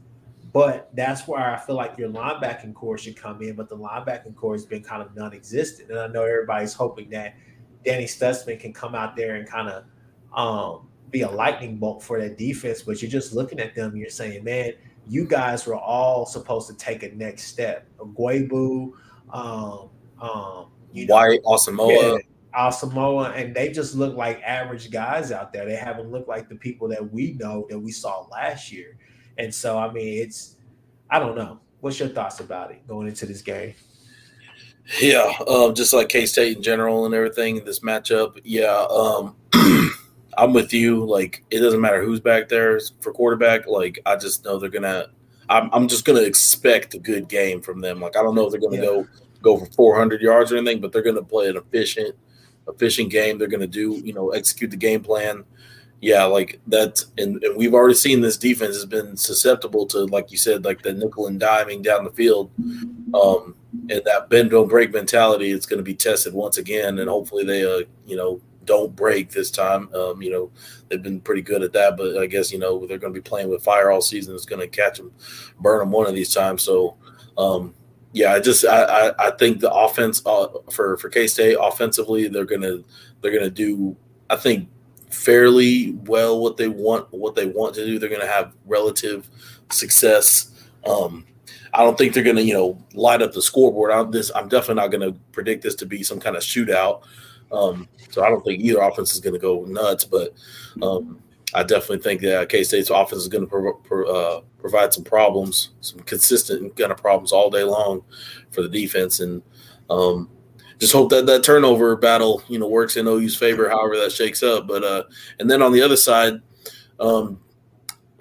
But 0.51 0.89
that's 0.93 1.27
where 1.27 1.39
I 1.39 1.57
feel 1.57 1.75
like 1.75 1.97
your 1.97 2.09
linebacking 2.09 2.75
core 2.75 2.97
should 2.97 3.15
come 3.15 3.41
in. 3.41 3.55
But 3.55 3.69
the 3.69 3.77
linebacking 3.77 4.35
core 4.35 4.53
has 4.53 4.65
been 4.65 4.83
kind 4.83 5.01
of 5.01 5.15
non-existent, 5.15 5.89
and 5.89 5.99
I 5.99 6.07
know 6.07 6.23
everybody's 6.23 6.73
hoping 6.73 7.09
that 7.09 7.35
Danny 7.85 8.05
Stutsman 8.05 8.59
can 8.59 8.73
come 8.73 8.95
out 8.95 9.15
there 9.15 9.35
and 9.35 9.47
kind 9.47 9.69
of 9.69 9.83
um, 10.33 10.87
be 11.09 11.21
a 11.21 11.29
lightning 11.29 11.77
bolt 11.77 12.03
for 12.03 12.19
that 12.21 12.37
defense. 12.37 12.81
But 12.81 13.01
you're 13.01 13.11
just 13.11 13.33
looking 13.33 13.59
at 13.59 13.75
them, 13.75 13.95
you're 13.95 14.09
saying, 14.09 14.43
man, 14.43 14.73
you 15.07 15.25
guys 15.25 15.65
were 15.65 15.75
all 15.75 16.25
supposed 16.25 16.67
to 16.69 16.75
take 16.75 17.03
a 17.03 17.09
next 17.15 17.43
step. 17.43 17.87
Guebu, 17.97 18.93
um, 19.31 19.89
um, 20.21 20.67
you 20.91 21.05
know, 21.05 21.15
White, 21.15 21.43
Asamoah. 21.43 22.19
Yeah, 22.19 22.59
Asamoah, 22.59 23.35
and 23.35 23.55
they 23.55 23.71
just 23.71 23.95
look 23.95 24.15
like 24.15 24.41
average 24.43 24.91
guys 24.91 25.31
out 25.31 25.51
there. 25.51 25.65
They 25.65 25.75
haven't 25.75 26.11
looked 26.11 26.29
like 26.29 26.49
the 26.49 26.55
people 26.55 26.87
that 26.89 27.11
we 27.11 27.33
know 27.33 27.65
that 27.69 27.79
we 27.79 27.91
saw 27.91 28.27
last 28.31 28.71
year. 28.71 28.97
And 29.37 29.53
so, 29.53 29.77
I 29.77 29.91
mean, 29.91 30.21
it's 30.21 30.57
I 31.09 31.19
don't 31.19 31.35
know. 31.35 31.59
What's 31.81 31.99
your 31.99 32.09
thoughts 32.09 32.39
about 32.39 32.71
it 32.71 32.87
going 32.87 33.07
into 33.07 33.25
this 33.25 33.41
game? 33.41 33.73
Yeah, 35.01 35.31
um, 35.47 35.73
just 35.73 35.93
like 35.93 36.09
K 36.09 36.25
State 36.25 36.57
in 36.57 36.63
general 36.63 37.05
and 37.05 37.15
everything, 37.15 37.63
this 37.63 37.79
matchup. 37.79 38.39
Yeah, 38.43 38.85
um, 38.89 39.35
I'm 40.37 40.53
with 40.53 40.73
you. 40.73 41.05
Like, 41.05 41.43
it 41.49 41.59
doesn't 41.59 41.81
matter 41.81 42.03
who's 42.03 42.19
back 42.19 42.49
there 42.49 42.79
for 43.01 43.13
quarterback. 43.13 43.67
Like, 43.67 43.99
I 44.05 44.15
just 44.15 44.43
know 44.43 44.59
they're 44.59 44.69
gonna. 44.69 45.07
I'm, 45.49 45.69
I'm 45.73 45.87
just 45.87 46.05
gonna 46.05 46.21
expect 46.21 46.93
a 46.95 46.99
good 46.99 47.27
game 47.27 47.61
from 47.61 47.81
them. 47.81 47.99
Like, 48.01 48.17
I 48.17 48.23
don't 48.23 48.35
know 48.35 48.45
if 48.45 48.51
they're 48.51 48.61
gonna 48.61 48.75
yeah. 48.75 48.81
go 48.81 49.07
go 49.41 49.57
for 49.57 49.65
400 49.67 50.21
yards 50.21 50.51
or 50.51 50.57
anything, 50.57 50.81
but 50.81 50.91
they're 50.91 51.01
gonna 51.01 51.23
play 51.23 51.49
an 51.49 51.57
efficient, 51.57 52.15
efficient 52.67 53.09
game. 53.09 53.37
They're 53.37 53.47
gonna 53.47 53.67
do, 53.67 54.01
you 54.03 54.13
know, 54.13 54.29
execute 54.31 54.71
the 54.71 54.77
game 54.77 55.01
plan 55.01 55.45
yeah, 56.03 56.25
like 56.25 56.59
that, 56.67 57.01
and, 57.17 57.41
and, 57.45 57.55
we've 57.55 57.73
already 57.73 57.93
seen 57.93 58.19
this 58.19 58.35
defense 58.35 58.75
has 58.75 58.85
been 58.85 59.15
susceptible 59.15 59.85
to, 59.85 59.99
like 59.99 60.33
you 60.33 60.37
said, 60.37 60.65
like 60.65 60.81
the 60.81 60.91
nickel 60.91 61.27
and 61.27 61.39
diming 61.39 61.81
down 61.81 62.03
the 62.03 62.11
field, 62.11 62.51
um, 63.13 63.55
and 63.89 64.01
that 64.05 64.29
bend 64.29 64.51
don't 64.51 64.69
break 64.69 64.93
mentality. 64.93 65.51
It's 65.51 65.65
going 65.65 65.77
to 65.77 65.83
be 65.83 65.95
tested 65.95 66.33
once 66.33 66.57
again, 66.57 66.99
and 66.99 67.09
hopefully 67.09 67.43
they, 67.43 67.63
uh, 67.63 67.83
you 68.05 68.15
know, 68.15 68.41
don't 68.65 68.95
break 68.95 69.29
this 69.29 69.51
time. 69.51 69.93
Um, 69.93 70.21
you 70.21 70.31
know, 70.31 70.51
they've 70.87 71.03
been 71.03 71.19
pretty 71.19 71.41
good 71.41 71.63
at 71.63 71.73
that, 71.73 71.97
but 71.97 72.17
I 72.17 72.25
guess 72.27 72.51
you 72.51 72.59
know 72.59 72.85
they're 72.85 72.97
going 72.97 73.13
to 73.13 73.19
be 73.19 73.27
playing 73.27 73.49
with 73.49 73.63
fire 73.63 73.91
all 73.91 74.01
season. 74.01 74.35
It's 74.35 74.45
going 74.45 74.61
to 74.61 74.67
catch 74.67 74.97
them, 74.97 75.11
burn 75.59 75.79
them 75.79 75.91
one 75.91 76.07
of 76.07 76.15
these 76.15 76.33
times. 76.33 76.63
So, 76.63 76.95
um, 77.37 77.73
yeah, 78.13 78.33
I 78.33 78.39
just 78.39 78.65
I, 78.65 79.09
I, 79.09 79.27
I 79.27 79.31
think 79.31 79.59
the 79.59 79.73
offense 79.73 80.21
uh, 80.25 80.47
for 80.71 80.97
for 80.97 81.09
K 81.09 81.27
State 81.27 81.57
offensively, 81.59 82.27
they're 82.27 82.45
gonna 82.45 82.79
they're 83.21 83.33
gonna 83.33 83.49
do. 83.49 83.95
I 84.29 84.35
think 84.35 84.69
fairly 85.09 85.91
well 86.05 86.39
what 86.39 86.57
they 86.57 86.67
want 86.67 87.11
what 87.11 87.35
they 87.35 87.45
want 87.45 87.75
to 87.75 87.85
do. 87.85 87.99
They're 87.99 88.09
going 88.09 88.21
to 88.21 88.27
have 88.27 88.53
relative 88.65 89.29
success. 89.69 90.51
Um, 90.85 91.25
I 91.73 91.83
don't 91.83 91.97
think 91.97 92.13
they're 92.13 92.23
going 92.23 92.35
to 92.35 92.43
you 92.43 92.53
know 92.53 92.77
light 92.93 93.21
up 93.21 93.33
the 93.33 93.41
scoreboard. 93.41 93.91
I'm 93.91 94.11
this. 94.11 94.31
I'm 94.35 94.47
definitely 94.47 94.81
not 94.81 94.91
going 94.91 95.13
to 95.13 95.19
predict 95.31 95.63
this 95.63 95.75
to 95.75 95.85
be 95.85 96.03
some 96.03 96.19
kind 96.19 96.35
of 96.35 96.43
shootout. 96.43 97.03
Um, 97.51 97.87
so 98.09 98.23
I 98.23 98.29
don't 98.29 98.43
think 98.43 98.61
either 98.61 98.81
offense 98.81 99.13
is 99.13 99.19
going 99.19 99.33
to 99.33 99.39
go 99.39 99.63
nuts, 99.65 100.05
but 100.05 100.33
um, 100.81 101.19
I 101.53 101.63
definitely 101.63 101.99
think 101.99 102.21
that 102.21 102.49
K 102.49 102.63
State's 102.63 102.89
offense 102.89 103.21
is 103.21 103.27
going 103.27 103.43
to 103.43 103.49
pro- 103.49 103.73
pro- 103.73 104.07
uh, 104.07 104.41
provide 104.59 104.93
some 104.93 105.03
problems, 105.03 105.71
some 105.81 105.99
consistent 106.01 106.75
kind 106.75 106.91
of 106.91 106.97
problems 106.97 107.31
all 107.31 107.49
day 107.49 107.63
long 107.63 108.03
for 108.51 108.61
the 108.61 108.69
defense. 108.69 109.19
And 109.19 109.41
um, 109.89 110.29
just 110.79 110.93
hope 110.93 111.09
that 111.11 111.25
that 111.27 111.43
turnover 111.43 111.95
battle, 111.95 112.43
you 112.47 112.59
know, 112.59 112.67
works 112.67 112.97
in 112.97 113.07
OU's 113.07 113.35
favor, 113.35 113.69
however 113.69 113.97
that 113.97 114.11
shakes 114.11 114.41
up. 114.41 114.67
But 114.67 114.83
uh, 114.83 115.03
and 115.39 115.49
then 115.49 115.61
on 115.61 115.71
the 115.71 115.81
other 115.81 115.97
side, 115.97 116.41
um, 116.99 117.39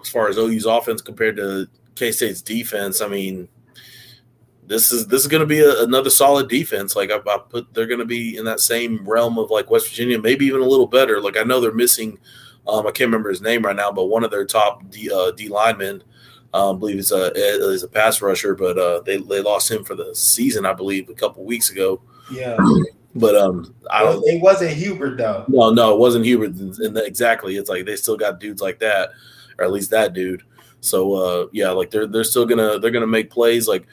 as 0.00 0.08
far 0.08 0.28
as 0.28 0.36
OU's 0.36 0.66
offense 0.66 1.00
compared 1.00 1.36
to 1.36 1.68
K 1.94 2.12
State's 2.12 2.42
defense, 2.42 3.00
I 3.00 3.08
mean, 3.08 3.48
this 4.66 4.92
is 4.92 5.06
this 5.06 5.22
is 5.22 5.28
going 5.28 5.40
to 5.40 5.46
be 5.46 5.60
a, 5.60 5.82
another 5.82 6.10
solid 6.10 6.48
defense. 6.48 6.96
Like 6.96 7.10
I, 7.10 7.16
I 7.16 7.38
put, 7.38 7.72
they're 7.74 7.86
going 7.86 7.98
to 8.00 8.04
be 8.06 8.36
in 8.36 8.44
that 8.44 8.60
same 8.60 9.04
realm 9.08 9.38
of 9.38 9.50
like 9.50 9.70
West 9.70 9.88
Virginia, 9.88 10.18
maybe 10.18 10.46
even 10.46 10.60
a 10.60 10.66
little 10.66 10.86
better. 10.86 11.20
Like 11.20 11.36
I 11.36 11.42
know 11.42 11.60
they're 11.60 11.72
missing, 11.72 12.18
um, 12.66 12.86
I 12.86 12.90
can't 12.90 13.08
remember 13.08 13.30
his 13.30 13.42
name 13.42 13.62
right 13.62 13.76
now, 13.76 13.92
but 13.92 14.06
one 14.06 14.24
of 14.24 14.30
their 14.30 14.46
top 14.46 14.88
D, 14.90 15.10
uh, 15.12 15.32
D 15.32 15.48
linemen. 15.48 16.02
Um, 16.54 16.76
I 16.76 16.78
believe 16.78 16.96
he's 16.96 17.12
a 17.12 17.32
is 17.34 17.82
a 17.82 17.88
pass 17.88 18.20
rusher, 18.20 18.54
but 18.54 18.78
uh, 18.78 19.00
they 19.00 19.16
they 19.16 19.40
lost 19.40 19.70
him 19.70 19.84
for 19.84 19.94
the 19.94 20.14
season, 20.14 20.66
I 20.66 20.74
believe, 20.74 21.08
a 21.08 21.14
couple 21.14 21.44
weeks 21.44 21.70
ago. 21.70 22.02
Yeah. 22.30 22.58
But 23.14 23.36
um, 23.36 23.74
I 23.90 24.02
don't. 24.02 24.22
It 24.26 24.40
wasn't 24.42 24.72
Hubert 24.72 25.16
though. 25.16 25.44
No, 25.48 25.70
no, 25.70 25.94
it 25.94 25.98
wasn't 25.98 26.24
Hubert. 26.24 26.54
And 26.56 26.96
exactly, 26.98 27.56
it's 27.56 27.70
like 27.70 27.86
they 27.86 27.96
still 27.96 28.16
got 28.16 28.38
dudes 28.38 28.60
like 28.62 28.78
that, 28.80 29.10
or 29.58 29.64
at 29.64 29.72
least 29.72 29.90
that 29.90 30.12
dude. 30.12 30.42
So 30.82 31.14
uh, 31.14 31.46
yeah, 31.52 31.70
like 31.70 31.90
they're 31.90 32.06
they're 32.06 32.24
still 32.24 32.44
gonna 32.44 32.78
they're 32.78 32.90
gonna 32.90 33.06
make 33.06 33.30
plays. 33.30 33.68
Like 33.68 33.86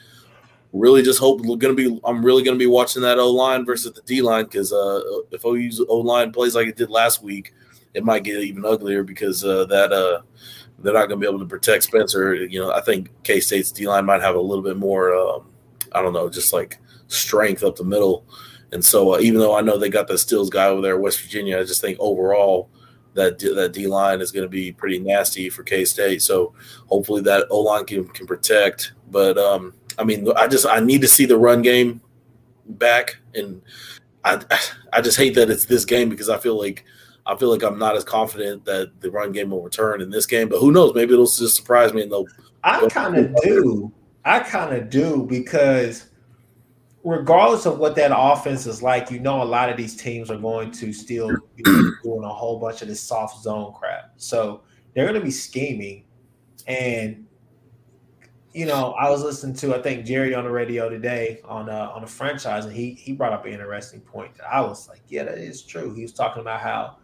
really, 0.72 1.02
just 1.02 1.20
hope 1.20 1.40
gonna 1.58 1.72
be. 1.72 1.98
I'm 2.04 2.24
really 2.24 2.42
gonna 2.42 2.58
be 2.58 2.66
watching 2.66 3.02
that 3.02 3.18
O 3.18 3.30
line 3.30 3.64
versus 3.64 3.92
the 3.92 4.02
D 4.02 4.20
line 4.20 4.44
because 4.44 4.72
uh, 4.72 5.00
if 5.30 5.44
OU's 5.46 5.80
O 5.88 5.98
line 5.98 6.32
plays 6.32 6.56
like 6.56 6.66
it 6.66 6.76
did 6.76 6.90
last 6.90 7.22
week, 7.22 7.54
it 7.94 8.04
might 8.04 8.24
get 8.24 8.42
even 8.42 8.64
uglier 8.64 9.04
because 9.04 9.44
uh, 9.44 9.64
that 9.66 9.92
uh, 9.92 10.22
they're 10.80 10.92
not 10.92 11.08
gonna 11.08 11.20
be 11.20 11.28
able 11.28 11.38
to 11.38 11.46
protect 11.46 11.84
Spencer. 11.84 12.34
You 12.34 12.60
know, 12.60 12.72
I 12.72 12.80
think 12.80 13.10
K 13.22 13.38
State's 13.38 13.70
D 13.70 13.86
line 13.86 14.04
might 14.04 14.20
have 14.20 14.34
a 14.34 14.40
little 14.40 14.64
bit 14.64 14.76
more. 14.76 15.14
Um, 15.14 15.46
I 15.92 16.02
don't 16.02 16.12
know, 16.12 16.28
just 16.28 16.52
like 16.52 16.78
strength 17.06 17.62
up 17.62 17.76
the 17.76 17.84
middle. 17.84 18.24
And 18.72 18.84
so, 18.84 19.14
uh, 19.14 19.18
even 19.18 19.40
though 19.40 19.56
I 19.56 19.60
know 19.62 19.78
they 19.78 19.88
got 19.90 20.08
the 20.08 20.18
Stills 20.18 20.50
guy 20.50 20.66
over 20.66 20.82
there, 20.82 20.98
West 20.98 21.20
Virginia, 21.20 21.58
I 21.58 21.64
just 21.64 21.80
think 21.80 21.98
overall 22.00 22.68
that 23.14 23.38
that 23.38 23.72
D 23.72 23.86
line 23.86 24.20
is 24.20 24.32
going 24.32 24.44
to 24.44 24.48
be 24.48 24.72
pretty 24.72 24.98
nasty 24.98 25.50
for 25.50 25.62
K 25.62 25.84
State. 25.84 26.22
So 26.22 26.54
hopefully 26.86 27.22
that 27.22 27.46
O 27.50 27.60
line 27.60 27.84
can 27.84 28.06
can 28.08 28.26
protect. 28.26 28.92
But 29.10 29.38
um, 29.38 29.74
I 29.98 30.04
mean, 30.04 30.30
I 30.36 30.46
just 30.46 30.66
I 30.66 30.80
need 30.80 31.00
to 31.02 31.08
see 31.08 31.26
the 31.26 31.36
run 31.36 31.62
game 31.62 32.00
back, 32.66 33.18
and 33.34 33.62
I 34.24 34.42
I 34.92 35.00
just 35.00 35.18
hate 35.18 35.34
that 35.34 35.50
it's 35.50 35.64
this 35.64 35.84
game 35.84 36.08
because 36.08 36.28
I 36.28 36.38
feel 36.38 36.58
like 36.58 36.84
I 37.26 37.36
feel 37.36 37.50
like 37.50 37.62
I'm 37.62 37.78
not 37.78 37.96
as 37.96 38.04
confident 38.04 38.64
that 38.64 39.00
the 39.00 39.10
run 39.10 39.32
game 39.32 39.50
will 39.50 39.62
return 39.62 40.00
in 40.00 40.10
this 40.10 40.26
game. 40.26 40.48
But 40.48 40.60
who 40.60 40.72
knows? 40.72 40.94
Maybe 40.94 41.12
it'll 41.12 41.26
just 41.26 41.56
surprise 41.56 41.92
me 41.92 42.02
and 42.02 42.12
they'll. 42.12 42.26
I 42.62 42.86
kind 42.88 43.16
of 43.16 43.34
do. 43.42 43.92
I 44.24 44.40
kind 44.40 44.74
of 44.74 44.90
do 44.90 45.26
because 45.28 46.09
regardless 47.04 47.66
of 47.66 47.78
what 47.78 47.94
that 47.96 48.12
offense 48.14 48.66
is 48.66 48.82
like, 48.82 49.10
you 49.10 49.20
know, 49.20 49.42
a 49.42 49.44
lot 49.44 49.70
of 49.70 49.76
these 49.76 49.96
teams 49.96 50.30
are 50.30 50.36
going 50.36 50.70
to 50.72 50.92
still 50.92 51.30
be 51.56 51.62
doing 52.02 52.24
a 52.24 52.28
whole 52.28 52.58
bunch 52.58 52.82
of 52.82 52.88
this 52.88 53.00
soft 53.00 53.42
zone 53.42 53.72
crap. 53.78 54.12
So 54.16 54.62
they're 54.94 55.06
going 55.06 55.18
to 55.18 55.24
be 55.24 55.30
scheming. 55.30 56.04
And, 56.66 57.26
you 58.52 58.66
know, 58.66 58.92
I 58.92 59.08
was 59.08 59.22
listening 59.22 59.56
to, 59.56 59.74
I 59.74 59.80
think, 59.80 60.04
Jerry 60.04 60.34
on 60.34 60.44
the 60.44 60.50
radio 60.50 60.88
today 60.88 61.40
on 61.44 61.70
uh, 61.70 61.90
on 61.94 62.02
a 62.02 62.06
franchise, 62.06 62.64
and 62.64 62.74
he 62.74 62.92
he 62.94 63.12
brought 63.12 63.32
up 63.32 63.46
an 63.46 63.52
interesting 63.52 64.00
point 64.00 64.34
that 64.36 64.52
I 64.52 64.60
was 64.60 64.88
like, 64.88 65.02
yeah, 65.08 65.22
that 65.22 65.38
is 65.38 65.62
true. 65.62 65.94
He 65.94 66.02
was 66.02 66.12
talking 66.12 66.40
about 66.40 66.60
how 66.60 66.96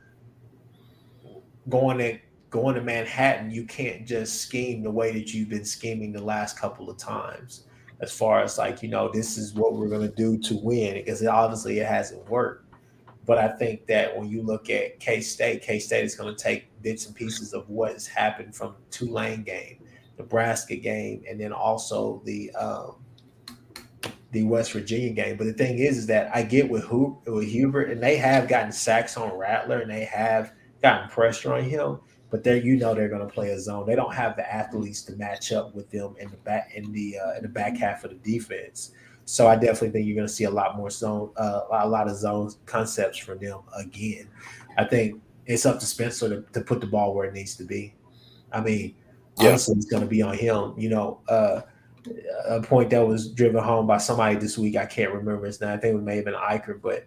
going 1.68 1.98
to 1.98 2.18
going 2.50 2.74
to 2.74 2.80
Manhattan, 2.80 3.50
you 3.50 3.64
can't 3.64 4.06
just 4.06 4.40
scheme 4.40 4.82
the 4.82 4.90
way 4.90 5.12
that 5.12 5.32
you've 5.32 5.48
been 5.48 5.64
scheming 5.64 6.12
the 6.12 6.22
last 6.22 6.58
couple 6.58 6.90
of 6.90 6.96
times 6.96 7.64
as 8.00 8.12
far 8.12 8.42
as 8.42 8.58
like 8.58 8.82
you 8.82 8.88
know 8.88 9.10
this 9.12 9.38
is 9.38 9.54
what 9.54 9.74
we're 9.74 9.88
going 9.88 10.08
to 10.08 10.14
do 10.14 10.38
to 10.38 10.56
win 10.56 10.94
because 10.94 11.22
it, 11.22 11.28
obviously 11.28 11.78
it 11.78 11.86
hasn't 11.86 12.28
worked. 12.28 12.64
But 13.24 13.38
i 13.38 13.48
think 13.48 13.86
that 13.86 14.16
when 14.16 14.28
you 14.28 14.42
look 14.42 14.70
at 14.70 15.00
k-state 15.00 15.62
k-state 15.62 16.04
is 16.04 16.14
going 16.14 16.34
to 16.34 16.42
take 16.42 16.70
bits 16.82 17.06
and 17.06 17.14
pieces 17.14 17.54
of 17.54 17.68
what 17.68 17.92
has 17.92 18.06
happened 18.06 18.54
from 18.54 18.76
tulane 18.90 19.42
game 19.42 19.80
nebraska 20.18 20.76
game 20.76 21.24
and 21.28 21.40
then 21.40 21.52
also 21.52 22.22
the 22.24 22.50
um, 22.52 22.96
the 24.30 24.44
west 24.44 24.72
virginia 24.72 25.10
game. 25.10 25.36
But 25.36 25.46
the 25.46 25.52
thing 25.54 25.78
is 25.78 25.98
is 25.98 26.06
that 26.06 26.30
i 26.34 26.42
get 26.42 26.70
with, 26.70 26.84
Hu- 26.84 27.18
with 27.26 27.48
hubert 27.48 27.90
and 27.90 28.02
they 28.02 28.16
have 28.16 28.48
gotten 28.48 28.72
sacks 28.72 29.16
on 29.16 29.36
rattler 29.36 29.80
and 29.80 29.90
they 29.90 30.04
have 30.04 30.52
gotten 30.82 31.08
pressure 31.08 31.54
on 31.54 31.64
him 31.64 31.98
but 32.30 32.42
there 32.42 32.56
you 32.56 32.76
know 32.76 32.94
they're 32.94 33.08
going 33.08 33.26
to 33.26 33.32
play 33.32 33.50
a 33.50 33.60
zone. 33.60 33.86
They 33.86 33.94
don't 33.94 34.14
have 34.14 34.36
the 34.36 34.52
athletes 34.52 35.02
to 35.02 35.16
match 35.16 35.52
up 35.52 35.74
with 35.74 35.90
them 35.90 36.16
in 36.18 36.30
the 36.30 36.36
back 36.38 36.72
in 36.74 36.92
the 36.92 37.18
uh, 37.18 37.36
in 37.36 37.42
the 37.42 37.48
back 37.48 37.76
half 37.76 38.04
of 38.04 38.10
the 38.10 38.16
defense. 38.16 38.92
So 39.26 39.48
I 39.48 39.56
definitely 39.56 39.90
think 39.90 40.06
you're 40.06 40.14
going 40.14 40.28
to 40.28 40.32
see 40.32 40.44
a 40.44 40.50
lot 40.50 40.76
more 40.76 40.88
zone, 40.88 41.32
uh, 41.36 41.62
a 41.70 41.88
lot 41.88 42.08
of 42.08 42.16
zone 42.16 42.52
concepts 42.64 43.18
from 43.18 43.38
them 43.38 43.60
again. 43.76 44.28
I 44.78 44.84
think 44.84 45.20
it's 45.46 45.66
up 45.66 45.80
to 45.80 45.86
Spencer 45.86 46.28
to, 46.28 46.52
to 46.52 46.60
put 46.60 46.80
the 46.80 46.86
ball 46.86 47.12
where 47.12 47.26
it 47.26 47.34
needs 47.34 47.56
to 47.56 47.64
be. 47.64 47.94
I 48.52 48.60
mean, 48.60 48.94
yeah. 49.40 49.48
honestly, 49.48 49.74
it's 49.76 49.86
going 49.86 50.02
to 50.02 50.08
be 50.08 50.22
on 50.22 50.36
him. 50.36 50.74
You 50.76 50.90
know, 50.90 51.20
uh, 51.28 51.62
a 52.48 52.62
point 52.62 52.90
that 52.90 53.06
was 53.06 53.28
driven 53.32 53.62
home 53.62 53.86
by 53.86 53.98
somebody 53.98 54.36
this 54.36 54.56
week. 54.56 54.76
I 54.76 54.86
can't 54.86 55.12
remember 55.12 55.46
his 55.46 55.60
name. 55.60 55.70
I 55.70 55.76
think 55.76 55.96
it 55.96 56.02
may 56.02 56.16
have 56.16 56.24
been 56.24 56.34
Eicher, 56.34 56.80
but 56.80 57.06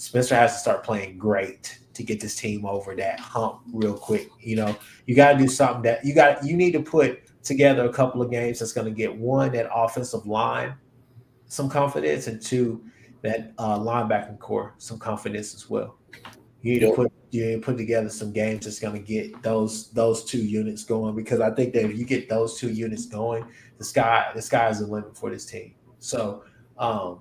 Spencer 0.00 0.34
has 0.34 0.54
to 0.54 0.58
start 0.60 0.82
playing 0.82 1.18
great 1.18 1.78
to 1.92 2.02
get 2.02 2.20
this 2.20 2.34
team 2.34 2.64
over 2.64 2.96
that 2.96 3.20
hump 3.20 3.60
real 3.70 3.92
quick. 3.92 4.30
You 4.40 4.56
know, 4.56 4.76
you 5.04 5.14
got 5.14 5.32
to 5.32 5.38
do 5.38 5.46
something 5.46 5.82
that 5.82 6.02
you 6.02 6.14
got. 6.14 6.42
You 6.42 6.56
need 6.56 6.72
to 6.72 6.80
put 6.80 7.20
together 7.42 7.84
a 7.84 7.92
couple 7.92 8.22
of 8.22 8.30
games 8.30 8.60
that's 8.60 8.72
going 8.72 8.86
to 8.86 8.94
get 8.94 9.14
one 9.14 9.52
that 9.52 9.68
offensive 9.70 10.26
line 10.26 10.74
some 11.48 11.68
confidence, 11.68 12.28
and 12.28 12.40
two 12.40 12.82
that 13.20 13.52
uh, 13.58 13.78
linebacking 13.78 14.38
core 14.38 14.72
some 14.78 14.98
confidence 14.98 15.54
as 15.54 15.68
well. 15.68 15.98
You 16.62 16.72
need 16.72 16.80
to 16.80 16.92
put 16.94 17.12
you 17.28 17.44
need 17.44 17.54
to 17.56 17.60
put 17.60 17.76
together 17.76 18.08
some 18.08 18.32
games 18.32 18.64
that's 18.64 18.78
going 18.78 18.94
to 18.94 19.06
get 19.06 19.42
those 19.42 19.90
those 19.90 20.24
two 20.24 20.42
units 20.42 20.82
going 20.82 21.14
because 21.14 21.40
I 21.40 21.50
think 21.50 21.74
that 21.74 21.84
if 21.84 21.98
you 21.98 22.06
get 22.06 22.30
those 22.30 22.58
two 22.58 22.70
units 22.70 23.04
going, 23.04 23.44
the 23.76 23.84
sky 23.84 24.30
the 24.34 24.40
sky 24.40 24.70
is 24.70 24.78
the 24.78 24.86
limit 24.86 25.14
for 25.14 25.28
this 25.28 25.44
team. 25.44 25.74
So 25.98 26.44
um, 26.78 27.20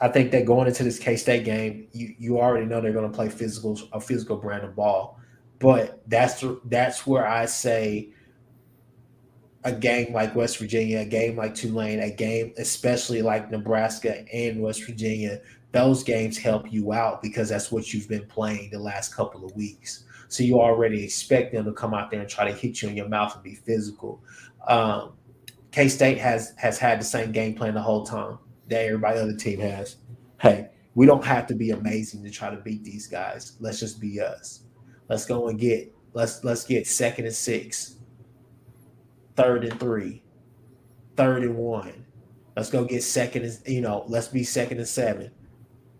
I 0.00 0.08
think 0.08 0.30
that 0.30 0.46
going 0.46 0.68
into 0.68 0.84
this 0.84 0.98
K 0.98 1.16
State 1.16 1.44
game, 1.44 1.88
you 1.92 2.14
you 2.18 2.40
already 2.40 2.66
know 2.66 2.80
they're 2.80 2.92
going 2.92 3.10
to 3.10 3.14
play 3.14 3.28
physical 3.28 3.78
a 3.92 4.00
physical 4.00 4.36
brand 4.36 4.64
of 4.64 4.76
ball, 4.76 5.18
but 5.58 6.02
that's 6.06 6.44
that's 6.66 7.06
where 7.06 7.26
I 7.26 7.46
say 7.46 8.10
a 9.64 9.72
game 9.72 10.12
like 10.12 10.36
West 10.36 10.58
Virginia, 10.58 11.00
a 11.00 11.04
game 11.04 11.36
like 11.36 11.54
Tulane, 11.54 11.98
a 12.00 12.10
game 12.10 12.54
especially 12.58 13.22
like 13.22 13.50
Nebraska 13.50 14.24
and 14.32 14.62
West 14.62 14.84
Virginia, 14.84 15.40
those 15.72 16.04
games 16.04 16.38
help 16.38 16.72
you 16.72 16.92
out 16.92 17.20
because 17.20 17.48
that's 17.48 17.72
what 17.72 17.92
you've 17.92 18.08
been 18.08 18.26
playing 18.26 18.70
the 18.70 18.78
last 18.78 19.14
couple 19.14 19.44
of 19.44 19.54
weeks. 19.56 20.04
So 20.28 20.44
you 20.44 20.60
already 20.60 21.02
expect 21.02 21.52
them 21.52 21.64
to 21.64 21.72
come 21.72 21.92
out 21.92 22.10
there 22.10 22.20
and 22.20 22.28
try 22.28 22.48
to 22.48 22.56
hit 22.56 22.82
you 22.82 22.88
in 22.88 22.96
your 22.96 23.08
mouth 23.08 23.34
and 23.34 23.42
be 23.42 23.56
physical. 23.56 24.22
Um, 24.68 25.14
K 25.72 25.88
State 25.88 26.18
has 26.18 26.54
has 26.56 26.78
had 26.78 27.00
the 27.00 27.04
same 27.04 27.32
game 27.32 27.54
plan 27.54 27.74
the 27.74 27.82
whole 27.82 28.06
time 28.06 28.38
that 28.68 28.84
everybody 28.84 29.18
other 29.18 29.36
team 29.36 29.60
has. 29.60 29.96
Hey, 30.40 30.68
we 30.94 31.06
don't 31.06 31.24
have 31.24 31.46
to 31.48 31.54
be 31.54 31.70
amazing 31.70 32.24
to 32.24 32.30
try 32.30 32.50
to 32.50 32.56
beat 32.56 32.84
these 32.84 33.06
guys. 33.06 33.56
Let's 33.60 33.80
just 33.80 34.00
be 34.00 34.20
us. 34.20 34.64
Let's 35.08 35.26
go 35.26 35.48
and 35.48 35.58
get 35.58 35.94
let's 36.12 36.44
let's 36.44 36.64
get 36.64 36.86
second 36.86 37.26
and 37.26 37.34
six, 37.34 37.96
third 39.36 39.64
and 39.64 39.78
three, 39.78 40.22
third 41.16 41.42
and 41.42 41.56
one. 41.56 42.06
Let's 42.56 42.70
go 42.70 42.84
get 42.84 43.02
second 43.02 43.44
and 43.44 43.58
you 43.66 43.80
know, 43.80 44.04
let's 44.08 44.28
be 44.28 44.44
second 44.44 44.78
and 44.78 44.88
seven, 44.88 45.30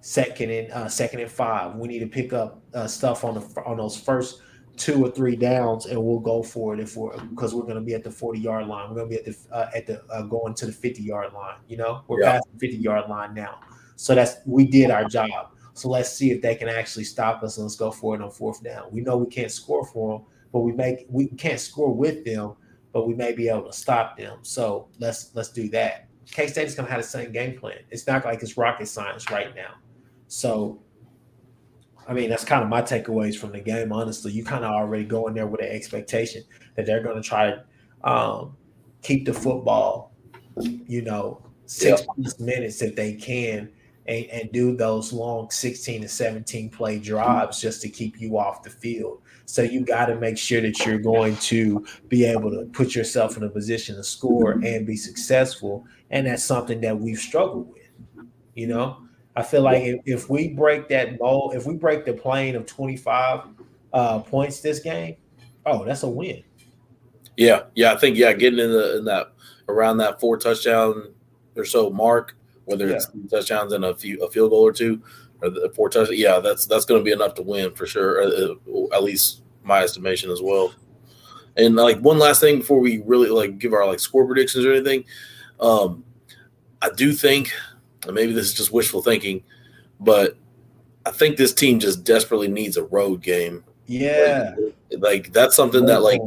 second 0.00 0.50
and 0.50 0.72
uh, 0.72 0.88
second 0.88 1.20
and 1.20 1.30
five. 1.30 1.76
We 1.76 1.88
need 1.88 2.00
to 2.00 2.06
pick 2.06 2.32
up 2.32 2.60
uh, 2.74 2.86
stuff 2.86 3.24
on 3.24 3.34
the 3.34 3.62
on 3.64 3.76
those 3.76 3.98
first 3.98 4.42
two 4.78 5.04
or 5.04 5.10
three 5.10 5.36
downs, 5.36 5.86
and 5.86 6.02
we'll 6.02 6.20
go 6.20 6.42
for 6.42 6.72
it 6.74 6.80
if 6.80 6.96
we're 6.96 7.16
because 7.28 7.54
we're 7.54 7.62
going 7.62 7.74
to 7.74 7.80
be 7.80 7.94
at 7.94 8.04
the 8.04 8.10
forty 8.10 8.40
yard 8.40 8.66
line. 8.66 8.88
We're 8.88 8.96
going 8.96 9.10
to 9.10 9.16
be 9.16 9.18
at 9.18 9.24
the 9.24 9.54
uh, 9.54 9.70
at 9.74 9.86
the 9.86 10.04
uh, 10.10 10.22
going 10.22 10.54
to 10.54 10.66
the 10.66 10.72
fifty 10.72 11.02
yard 11.02 11.32
line. 11.32 11.56
You 11.68 11.76
know, 11.76 12.02
we're 12.06 12.20
yeah. 12.20 12.32
past 12.32 12.48
the 12.52 12.58
fifty 12.58 12.78
yard 12.78 13.08
line 13.08 13.34
now, 13.34 13.60
so 13.96 14.14
that's 14.14 14.36
we 14.46 14.66
did 14.66 14.90
our 14.90 15.04
job. 15.04 15.50
So 15.74 15.88
let's 15.88 16.12
see 16.12 16.32
if 16.32 16.42
they 16.42 16.54
can 16.56 16.68
actually 16.68 17.04
stop 17.04 17.42
us 17.42 17.56
and 17.56 17.64
let's 17.64 17.76
go 17.76 17.90
for 17.90 18.16
it 18.16 18.22
on 18.22 18.30
fourth 18.30 18.64
down. 18.64 18.88
We 18.90 19.00
know 19.00 19.16
we 19.16 19.26
can't 19.28 19.50
score 19.50 19.84
for 19.86 20.18
them, 20.18 20.26
but 20.52 20.60
we 20.60 20.72
make 20.72 21.06
we 21.08 21.28
can't 21.28 21.60
score 21.60 21.92
with 21.92 22.24
them, 22.24 22.54
but 22.92 23.06
we 23.06 23.14
may 23.14 23.32
be 23.32 23.48
able 23.48 23.66
to 23.66 23.72
stop 23.72 24.16
them. 24.16 24.38
So 24.42 24.88
let's 24.98 25.34
let's 25.34 25.50
do 25.50 25.68
that. 25.70 26.08
K 26.30 26.46
State 26.46 26.66
is 26.66 26.74
going 26.74 26.86
to 26.86 26.92
have 26.92 27.00
the 27.00 27.08
same 27.08 27.32
game 27.32 27.58
plan. 27.58 27.78
It's 27.90 28.06
not 28.06 28.24
like 28.24 28.42
it's 28.42 28.56
rocket 28.56 28.86
science 28.86 29.30
right 29.30 29.54
now. 29.54 29.74
So 30.26 30.80
I 32.08 32.14
mean, 32.14 32.30
that's 32.30 32.44
kind 32.44 32.62
of 32.62 32.70
my 32.70 32.80
takeaways 32.80 33.36
from 33.36 33.52
the 33.52 33.60
game. 33.60 33.92
Honestly, 33.92 34.32
you 34.32 34.42
kind 34.42 34.64
of 34.64 34.72
already 34.72 35.04
go 35.04 35.28
in 35.28 35.34
there 35.34 35.46
with 35.46 35.60
an 35.60 35.68
expectation 35.68 36.42
that 36.74 36.86
they're 36.86 37.02
going 37.02 37.20
to 37.20 37.28
try 37.28 37.50
to 37.50 38.10
um, 38.10 38.56
keep 39.02 39.26
the 39.26 39.34
football, 39.34 40.12
you 40.56 41.02
know, 41.02 41.42
six 41.66 42.06
yep. 42.16 42.40
minutes 42.40 42.80
if 42.80 42.96
they 42.96 43.12
can, 43.12 43.70
and, 44.06 44.24
and, 44.26 44.52
do 44.52 44.74
those 44.74 45.12
long 45.12 45.50
16 45.50 46.00
to 46.00 46.08
17 46.08 46.70
play 46.70 46.98
drives 46.98 47.60
just 47.60 47.82
to 47.82 47.90
keep 47.90 48.18
you 48.18 48.38
off 48.38 48.62
the 48.62 48.70
field. 48.70 49.20
So 49.44 49.60
you 49.60 49.84
got 49.84 50.06
to 50.06 50.16
make 50.16 50.38
sure 50.38 50.62
that 50.62 50.86
you're 50.86 50.98
going 50.98 51.36
to 51.36 51.86
be 52.08 52.24
able 52.24 52.50
to 52.50 52.64
put 52.72 52.94
yourself 52.94 53.36
in 53.36 53.42
a 53.42 53.50
position 53.50 53.96
to 53.96 54.04
score 54.04 54.52
and 54.52 54.86
be 54.86 54.96
successful. 54.96 55.84
And 56.10 56.26
that's 56.26 56.42
something 56.42 56.80
that 56.80 56.98
we've 56.98 57.18
struggled 57.18 57.68
with, 57.68 58.26
you 58.54 58.66
know. 58.66 59.07
I 59.38 59.42
feel 59.42 59.62
like 59.62 59.84
if, 59.84 60.00
if 60.04 60.28
we 60.28 60.48
break 60.48 60.88
that 60.88 61.20
mold, 61.20 61.54
if 61.54 61.64
we 61.64 61.74
break 61.74 62.04
the 62.04 62.12
plane 62.12 62.56
of 62.56 62.66
25 62.66 63.42
uh, 63.92 64.18
points 64.18 64.60
this 64.60 64.80
game, 64.80 65.14
oh, 65.64 65.84
that's 65.84 66.02
a 66.02 66.08
win. 66.08 66.42
Yeah, 67.36 67.62
yeah, 67.76 67.92
I 67.92 67.96
think 67.96 68.16
yeah, 68.16 68.32
getting 68.32 68.58
in 68.58 68.72
the 68.72 68.98
in 68.98 69.04
that 69.04 69.32
around 69.68 69.98
that 69.98 70.18
four 70.18 70.38
touchdown 70.38 71.14
or 71.54 71.64
so 71.64 71.88
mark, 71.88 72.36
whether 72.64 72.88
yeah. 72.88 72.96
it's 72.96 73.06
touchdowns 73.30 73.72
and 73.74 73.84
a 73.84 73.94
few 73.94 74.20
a 74.24 74.28
field 74.28 74.50
goal 74.50 74.66
or 74.66 74.72
two, 74.72 75.00
or 75.40 75.50
the 75.50 75.70
four 75.72 75.88
touchdowns, 75.88 76.18
yeah, 76.18 76.40
that's 76.40 76.66
that's 76.66 76.84
going 76.84 77.00
to 77.00 77.04
be 77.04 77.12
enough 77.12 77.34
to 77.34 77.42
win 77.42 77.72
for 77.76 77.86
sure. 77.86 78.20
Uh, 78.20 78.56
uh, 78.66 78.86
at 78.92 79.04
least 79.04 79.42
my 79.62 79.84
estimation 79.84 80.32
as 80.32 80.42
well. 80.42 80.74
And 81.56 81.76
like 81.76 82.00
one 82.00 82.18
last 82.18 82.40
thing 82.40 82.58
before 82.58 82.80
we 82.80 83.02
really 83.06 83.30
like 83.30 83.58
give 83.58 83.72
our 83.72 83.86
like 83.86 84.00
score 84.00 84.26
predictions 84.26 84.66
or 84.66 84.72
anything, 84.72 85.04
um, 85.60 86.02
I 86.82 86.90
do 86.90 87.12
think 87.12 87.52
and 88.08 88.14
maybe 88.14 88.32
this 88.32 88.46
is 88.46 88.54
just 88.54 88.72
wishful 88.72 89.02
thinking, 89.02 89.42
but 90.00 90.36
I 91.06 91.10
think 91.10 91.36
this 91.36 91.54
team 91.54 91.78
just 91.78 92.04
desperately 92.04 92.48
needs 92.48 92.76
a 92.76 92.84
road 92.84 93.22
game. 93.22 93.64
Yeah. 93.86 94.54
Like, 94.90 95.00
like 95.00 95.32
that's 95.32 95.54
something 95.56 95.86
that 95.86 96.02
like 96.02 96.20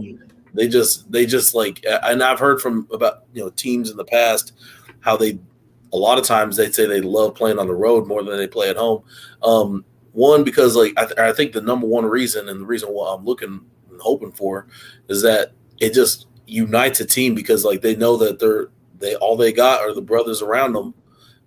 they 0.53 0.67
just 0.67 1.11
they 1.11 1.25
just 1.25 1.53
like 1.53 1.83
and 1.85 2.23
I've 2.23 2.39
heard 2.39 2.61
from 2.61 2.87
about 2.91 3.25
you 3.33 3.43
know 3.43 3.49
teams 3.51 3.89
in 3.89 3.97
the 3.97 4.05
past 4.05 4.53
how 5.01 5.17
they 5.17 5.39
a 5.93 5.97
lot 5.97 6.17
of 6.17 6.25
times 6.25 6.55
they 6.55 6.71
say 6.71 6.85
they 6.85 7.01
love 7.01 7.35
playing 7.35 7.59
on 7.59 7.67
the 7.67 7.73
road 7.73 8.07
more 8.07 8.23
than 8.23 8.37
they 8.37 8.47
play 8.47 8.69
at 8.69 8.77
home. 8.77 9.03
Um, 9.43 9.85
one 10.13 10.43
because 10.43 10.75
like 10.75 10.93
I, 10.97 11.05
th- 11.05 11.19
I 11.19 11.33
think 11.33 11.53
the 11.53 11.61
number 11.61 11.87
one 11.87 12.05
reason 12.05 12.49
and 12.49 12.61
the 12.61 12.65
reason 12.65 12.89
why 12.89 13.13
I'm 13.13 13.25
looking 13.25 13.61
and 13.89 14.01
hoping 14.01 14.31
for 14.31 14.67
is 15.07 15.21
that 15.21 15.51
it 15.79 15.93
just 15.93 16.27
unites 16.47 16.99
a 16.99 17.05
team 17.05 17.35
because 17.35 17.63
like 17.63 17.81
they 17.81 17.95
know 17.95 18.17
that 18.17 18.39
they're 18.39 18.69
they 18.99 19.15
all 19.15 19.37
they 19.37 19.51
got 19.51 19.81
are 19.81 19.93
the 19.93 20.01
brothers 20.01 20.41
around 20.41 20.73
them 20.73 20.93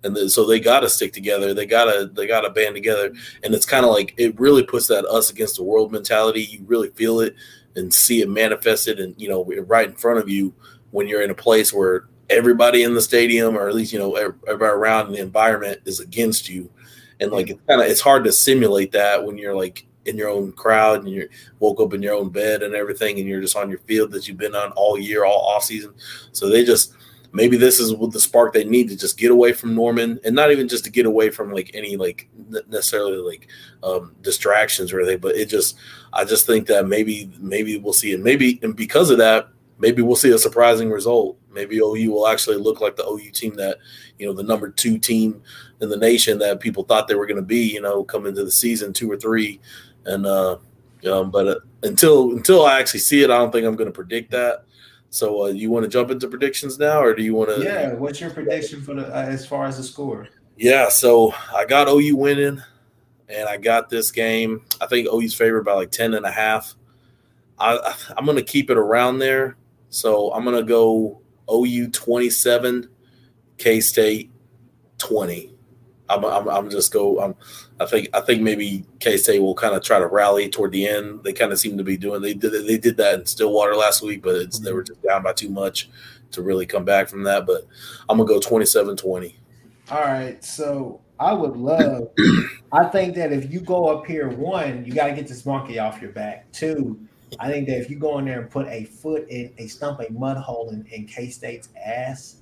and 0.05 0.15
then, 0.15 0.29
so 0.29 0.45
they 0.45 0.59
got 0.59 0.81
to 0.81 0.89
stick 0.89 1.11
together. 1.11 1.53
They 1.53 1.65
gotta 1.65 2.09
they 2.13 2.27
gotta 2.27 2.51
band 2.51 2.75
together, 2.75 3.11
and 3.43 3.53
it's 3.55 3.65
kind 3.65 3.83
of 3.83 3.91
like 3.91 4.13
it 4.17 4.39
really 4.39 4.63
puts 4.63 4.87
that 4.87 5.03
us 5.05 5.31
against 5.31 5.55
the 5.55 5.63
world 5.63 5.91
mentality. 5.91 6.43
You 6.43 6.63
really 6.65 6.89
feel 6.91 7.21
it 7.21 7.35
and 7.75 7.91
see 7.91 8.21
it 8.21 8.29
manifested, 8.29 8.99
and 8.99 9.19
you 9.19 9.27
know 9.27 9.43
right 9.65 9.89
in 9.89 9.95
front 9.95 10.19
of 10.19 10.29
you 10.29 10.53
when 10.91 11.07
you're 11.07 11.23
in 11.23 11.31
a 11.31 11.35
place 11.35 11.73
where 11.73 12.07
everybody 12.29 12.83
in 12.83 12.93
the 12.93 13.01
stadium, 13.01 13.57
or 13.57 13.67
at 13.67 13.73
least 13.73 13.91
you 13.91 13.99
know 13.99 14.15
everybody 14.15 14.71
around 14.71 15.11
the 15.11 15.19
environment, 15.19 15.81
is 15.85 15.99
against 15.99 16.49
you, 16.49 16.69
and 17.19 17.31
like 17.31 17.49
it's 17.49 17.61
kind 17.67 17.81
of 17.81 17.87
it's 17.87 18.01
hard 18.01 18.23
to 18.25 18.31
simulate 18.31 18.91
that 18.91 19.23
when 19.23 19.39
you're 19.39 19.55
like 19.55 19.87
in 20.05 20.17
your 20.17 20.29
own 20.29 20.51
crowd 20.51 20.99
and 20.99 21.09
you're 21.09 21.29
woke 21.59 21.79
up 21.79 21.95
in 21.95 22.03
your 22.03 22.13
own 22.13 22.29
bed 22.29 22.61
and 22.61 22.75
everything, 22.75 23.17
and 23.17 23.27
you're 23.27 23.41
just 23.41 23.55
on 23.55 23.71
your 23.71 23.79
field 23.79 24.11
that 24.11 24.27
you've 24.27 24.37
been 24.37 24.55
on 24.55 24.71
all 24.73 24.99
year, 24.99 25.25
all 25.25 25.47
off 25.47 25.63
season. 25.63 25.95
So 26.31 26.47
they 26.47 26.63
just 26.63 26.93
maybe 27.35 27.57
this 27.57 27.81
is 27.81 27.93
what 27.93 28.11
the 28.11 28.19
spark 28.19 28.53
they 28.53 28.63
need 28.63 28.87
to 28.87 28.95
just 28.95 29.17
get 29.17 29.29
away 29.29 29.51
from 29.51 29.75
Norman, 29.75 30.19
and 30.23 30.33
not 30.33 30.51
even 30.51 30.69
just 30.69 30.85
to 30.85 30.89
get 30.89 31.05
away 31.05 31.29
from 31.29 31.51
like 31.51 31.69
any 31.73 31.97
like 31.97 32.29
necessarily 32.69 33.17
like 33.17 33.49
um, 33.83 34.15
distractions 34.21 34.93
or 34.93 35.01
anything. 35.01 35.19
But 35.19 35.35
it 35.35 35.47
just, 35.47 35.75
I 36.13 36.23
just 36.23 36.47
think 36.47 36.65
that 36.67 36.87
maybe 36.87 37.29
maybe 37.39 37.77
we'll 37.77 37.93
see 37.93 38.13
it. 38.13 38.21
Maybe 38.21 38.59
and 38.63 38.75
because 38.75 39.09
of 39.09 39.17
that, 39.17 39.49
maybe 39.77 40.01
we'll 40.01 40.15
see 40.15 40.31
a 40.31 40.37
surprising 40.37 40.89
result. 40.89 41.37
Maybe 41.51 41.77
OU 41.77 42.11
will 42.11 42.27
actually 42.27 42.57
look 42.57 42.79
like 42.79 42.95
the 42.95 43.05
OU 43.05 43.31
team 43.31 43.55
that 43.55 43.79
you 44.17 44.25
know 44.25 44.33
the 44.33 44.43
number 44.43 44.69
two 44.69 44.97
team 44.97 45.41
in 45.81 45.89
the 45.89 45.97
nation 45.97 46.39
that 46.39 46.61
people 46.61 46.83
thought 46.83 47.09
they 47.09 47.15
were 47.15 47.27
going 47.27 47.35
to 47.35 47.43
be. 47.43 47.73
You 47.73 47.81
know, 47.81 48.03
come 48.05 48.25
into 48.25 48.45
the 48.45 48.51
season 48.51 48.93
two 48.93 49.11
or 49.11 49.17
three, 49.17 49.59
and 50.05 50.25
uh, 50.25 50.57
um, 51.11 51.31
but 51.31 51.47
uh, 51.47 51.59
until 51.83 52.31
until 52.31 52.65
I 52.65 52.79
actually 52.79 53.01
see 53.01 53.23
it, 53.23 53.29
I 53.29 53.37
don't 53.37 53.51
think 53.51 53.65
I'm 53.65 53.75
going 53.75 53.89
to 53.89 53.93
predict 53.93 54.31
that. 54.31 54.63
So 55.15 55.45
uh, 55.45 55.47
you 55.47 55.71
want 55.71 55.83
to 55.83 55.89
jump 55.89 56.11
into 56.11 56.27
predictions 56.27 56.77
now, 56.77 57.01
or 57.01 57.15
do 57.15 57.23
you 57.23 57.33
want 57.33 57.49
to? 57.49 57.63
Yeah. 57.63 57.93
What's 57.93 58.19
your 58.19 58.31
prediction 58.31 58.81
for 58.81 58.95
the 58.95 59.07
uh, 59.07 59.21
as 59.21 59.47
far 59.47 59.65
as 59.65 59.77
the 59.77 59.83
score? 59.83 60.27
Yeah. 60.57 60.89
So 60.89 61.33
I 61.55 61.63
got 61.63 61.87
OU 61.87 62.17
winning, 62.17 62.61
and 63.29 63.47
I 63.47 63.55
got 63.55 63.89
this 63.89 64.11
game. 64.11 64.63
I 64.81 64.87
think 64.87 65.07
OU's 65.07 65.33
favored 65.33 65.63
by 65.63 65.71
like 65.71 65.91
10 65.91 66.15
and 66.15 66.25
a 66.25 66.31
half. 66.31 66.75
I, 67.57 67.95
I'm 68.17 68.25
going 68.25 68.35
to 68.35 68.43
keep 68.43 68.69
it 68.69 68.75
around 68.75 69.19
there. 69.19 69.55
So 69.89 70.33
I'm 70.33 70.43
going 70.43 70.57
to 70.57 70.63
go 70.63 71.21
OU 71.49 71.91
27, 71.91 72.89
K 73.57 73.79
State 73.79 74.31
20. 74.97 75.54
I'm, 76.09 76.23
I'm, 76.23 76.47
I'm 76.47 76.69
just 76.69 76.93
go. 76.93 77.19
I'm, 77.19 77.35
I 77.79 77.85
think 77.85 78.09
I 78.13 78.21
think 78.21 78.41
maybe 78.41 78.85
K 78.99 79.17
State 79.17 79.39
will 79.39 79.55
kind 79.55 79.75
of 79.75 79.83
try 79.83 79.99
to 79.99 80.07
rally 80.07 80.49
toward 80.49 80.71
the 80.71 80.87
end. 80.87 81.23
They 81.23 81.33
kind 81.33 81.51
of 81.51 81.59
seem 81.59 81.77
to 81.77 81.83
be 81.83 81.97
doing. 81.97 82.21
They 82.21 82.33
did 82.33 82.67
they 82.67 82.77
did 82.77 82.97
that 82.97 83.19
in 83.19 83.25
Stillwater 83.25 83.75
last 83.75 84.01
week, 84.01 84.21
but 84.21 84.35
mm-hmm. 84.35 84.63
they 84.63 84.71
were 84.73 84.83
just 84.83 85.01
down 85.01 85.23
by 85.23 85.33
too 85.33 85.49
much 85.49 85.89
to 86.31 86.41
really 86.41 86.65
come 86.65 86.85
back 86.85 87.07
from 87.07 87.23
that. 87.23 87.45
But 87.45 87.65
I'm 88.07 88.17
gonna 88.17 88.27
go 88.27 88.39
27-20. 88.39 89.33
All 89.91 90.01
right, 90.01 90.43
so 90.43 91.01
I 91.19 91.33
would 91.33 91.55
love. 91.57 92.09
I 92.71 92.85
think 92.85 93.15
that 93.15 93.31
if 93.31 93.51
you 93.51 93.59
go 93.61 93.87
up 93.87 94.05
here, 94.05 94.29
one, 94.29 94.83
you 94.85 94.93
got 94.93 95.07
to 95.07 95.13
get 95.13 95.27
this 95.27 95.45
monkey 95.45 95.79
off 95.79 96.01
your 96.01 96.11
back. 96.11 96.51
Two, 96.51 96.99
I 97.39 97.51
think 97.51 97.67
that 97.67 97.79
if 97.79 97.89
you 97.89 97.97
go 97.97 98.17
in 98.17 98.25
there 98.25 98.41
and 98.41 98.49
put 98.49 98.67
a 98.67 98.85
foot 98.85 99.27
in 99.29 99.53
a 99.57 99.67
stump 99.67 100.01
a 100.01 100.11
mud 100.11 100.37
hole 100.37 100.69
in, 100.71 100.85
in 100.91 101.05
K 101.05 101.29
State's 101.29 101.69
ass, 101.85 102.37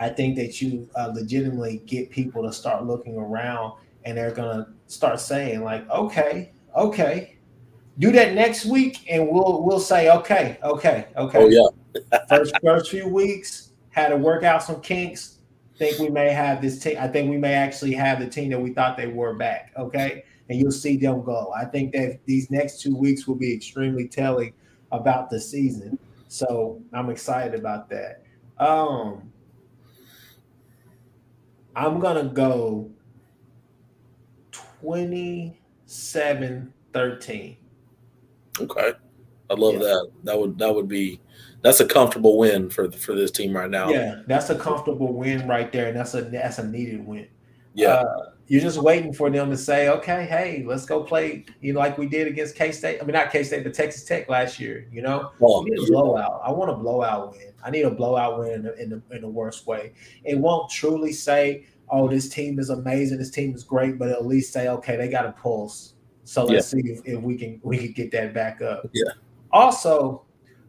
I 0.00 0.08
think 0.08 0.36
that 0.36 0.60
you 0.60 0.88
uh, 0.96 1.12
legitimately 1.14 1.82
get 1.86 2.10
people 2.10 2.42
to 2.44 2.52
start 2.52 2.86
looking 2.86 3.16
around 3.16 3.74
and 4.04 4.16
they're 4.16 4.32
gonna 4.32 4.68
start 4.86 5.20
saying 5.20 5.62
like, 5.62 5.88
okay, 5.90 6.52
okay, 6.76 7.36
do 7.98 8.12
that 8.12 8.34
next 8.34 8.64
week, 8.64 9.04
and 9.10 9.28
we'll 9.28 9.62
we'll 9.64 9.80
say, 9.80 10.10
okay, 10.10 10.58
okay, 10.62 11.08
okay. 11.16 11.38
Oh 11.38 11.48
yeah. 11.48 12.18
first 12.28 12.54
first 12.62 12.90
few 12.90 13.08
weeks 13.08 13.72
had 13.90 14.08
to 14.08 14.16
work 14.16 14.44
out 14.44 14.62
some 14.62 14.80
kinks. 14.80 15.38
Think 15.76 15.98
we 15.98 16.08
may 16.08 16.30
have 16.30 16.60
this 16.60 16.80
team. 16.80 16.96
I 16.98 17.08
think 17.08 17.30
we 17.30 17.36
may 17.36 17.54
actually 17.54 17.92
have 17.94 18.18
the 18.18 18.26
team 18.26 18.50
that 18.50 18.60
we 18.60 18.72
thought 18.72 18.96
they 18.96 19.06
were 19.06 19.34
back. 19.34 19.72
Okay, 19.76 20.24
and 20.48 20.58
you'll 20.58 20.70
see 20.70 20.96
them 20.96 21.22
go. 21.22 21.52
I 21.56 21.64
think 21.64 21.92
that 21.92 22.20
these 22.24 22.50
next 22.50 22.80
two 22.80 22.96
weeks 22.96 23.26
will 23.26 23.36
be 23.36 23.52
extremely 23.52 24.08
telling 24.08 24.52
about 24.92 25.30
the 25.30 25.40
season. 25.40 25.98
So 26.28 26.80
I'm 26.92 27.10
excited 27.10 27.58
about 27.58 27.88
that. 27.90 28.22
Um, 28.58 29.32
I'm 31.78 32.00
gonna 32.00 32.24
go 32.24 32.90
27 34.50 36.72
13. 36.92 37.56
Okay. 38.60 38.92
I 39.50 39.54
love 39.54 39.74
Yeah. 39.74 39.80
that. 39.80 40.10
That 40.24 40.40
would 40.40 40.58
that 40.58 40.74
would 40.74 40.88
be 40.88 41.20
that's 41.62 41.78
a 41.80 41.86
comfortable 41.86 42.36
win 42.36 42.68
for 42.68 42.90
for 42.90 43.14
this 43.14 43.30
team 43.30 43.56
right 43.56 43.70
now. 43.70 43.90
Yeah, 43.90 44.22
that's 44.26 44.50
a 44.50 44.58
comfortable 44.58 45.12
win 45.12 45.46
right 45.46 45.70
there, 45.72 45.86
and 45.86 45.96
that's 45.96 46.14
a 46.14 46.22
that's 46.22 46.58
a 46.58 46.66
needed 46.66 47.06
win. 47.06 47.28
Yeah. 47.74 48.02
Uh, 48.02 48.30
you're 48.48 48.62
just 48.62 48.78
waiting 48.78 49.12
for 49.12 49.30
them 49.30 49.50
to 49.50 49.56
say, 49.56 49.88
okay, 49.90 50.24
hey, 50.24 50.64
let's 50.66 50.86
go 50.86 51.02
play, 51.02 51.44
you 51.60 51.74
know, 51.74 51.80
like 51.80 51.98
we 51.98 52.08
did 52.08 52.26
against 52.26 52.56
K 52.56 52.72
State. 52.72 52.98
I 53.00 53.04
mean, 53.04 53.12
not 53.12 53.30
K 53.30 53.42
State, 53.42 53.62
but 53.62 53.74
Texas 53.74 54.04
Tech 54.04 54.28
last 54.28 54.58
year. 54.58 54.88
You 54.90 55.02
know, 55.02 55.32
Oh, 55.40 55.60
I 55.60 55.64
need 55.64 55.78
a 55.78 55.86
blowout. 55.86 56.40
I 56.42 56.50
want 56.50 56.70
a 56.70 56.74
blowout 56.74 57.32
win. 57.32 57.52
I 57.62 57.70
need 57.70 57.82
a 57.82 57.90
blowout 57.90 58.38
win 58.38 58.52
in 58.52 58.62
the, 58.62 58.82
in 58.82 58.90
the 58.90 59.02
in 59.14 59.20
the 59.20 59.28
worst 59.28 59.66
way. 59.66 59.92
It 60.24 60.38
won't 60.38 60.70
truly 60.70 61.12
say, 61.12 61.66
oh, 61.90 62.08
this 62.08 62.28
team 62.28 62.58
is 62.58 62.70
amazing, 62.70 63.18
this 63.18 63.30
team 63.30 63.54
is 63.54 63.64
great, 63.64 63.98
but 63.98 64.08
at 64.08 64.26
least 64.26 64.52
say, 64.52 64.68
okay, 64.68 64.96
they 64.96 65.08
got 65.08 65.26
a 65.26 65.32
pulse. 65.32 65.94
So 66.24 66.44
let's 66.44 66.68
see 66.68 66.80
if, 66.80 67.00
if 67.04 67.20
we 67.20 67.36
can 67.36 67.60
we 67.62 67.78
can 67.78 67.92
get 67.92 68.10
that 68.12 68.34
back 68.34 68.60
up. 68.62 68.88
Yeah. 68.92 69.12
Also, 69.50 70.24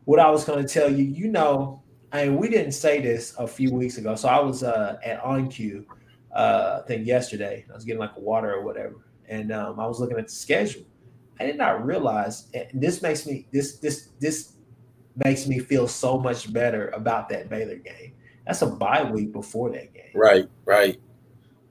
what 0.05 0.19
I 0.19 0.29
was 0.29 0.43
going 0.43 0.65
to 0.65 0.73
tell 0.73 0.91
you, 0.91 1.03
you 1.03 1.27
know, 1.27 1.81
and 2.11 2.37
we 2.37 2.49
didn't 2.49 2.71
say 2.71 3.01
this 3.01 3.35
a 3.37 3.47
few 3.47 3.73
weeks 3.73 3.97
ago. 3.97 4.15
So 4.15 4.27
I 4.27 4.39
was 4.39 4.63
uh, 4.63 4.97
at 5.03 5.21
OnQ, 5.21 5.85
uh, 6.33 6.83
thing 6.83 7.05
yesterday. 7.05 7.65
I 7.69 7.73
was 7.73 7.85
getting 7.85 7.99
like 7.99 8.15
a 8.17 8.19
water 8.19 8.53
or 8.53 8.63
whatever, 8.63 8.95
and 9.27 9.51
um, 9.51 9.79
I 9.79 9.87
was 9.87 9.99
looking 9.99 10.17
at 10.17 10.27
the 10.27 10.33
schedule. 10.33 10.83
I 11.39 11.45
did 11.45 11.57
not 11.57 11.85
realize, 11.85 12.49
and 12.53 12.67
this 12.73 13.01
makes 13.01 13.25
me 13.25 13.47
this 13.51 13.77
this 13.77 14.09
this 14.19 14.53
makes 15.23 15.47
me 15.47 15.59
feel 15.59 15.87
so 15.87 16.17
much 16.17 16.51
better 16.51 16.89
about 16.89 17.29
that 17.29 17.49
Baylor 17.49 17.75
game. 17.75 18.13
That's 18.45 18.61
a 18.61 18.67
bye 18.67 19.03
week 19.03 19.31
before 19.31 19.69
that 19.71 19.93
game. 19.93 20.11
Right, 20.13 20.47
right. 20.65 20.99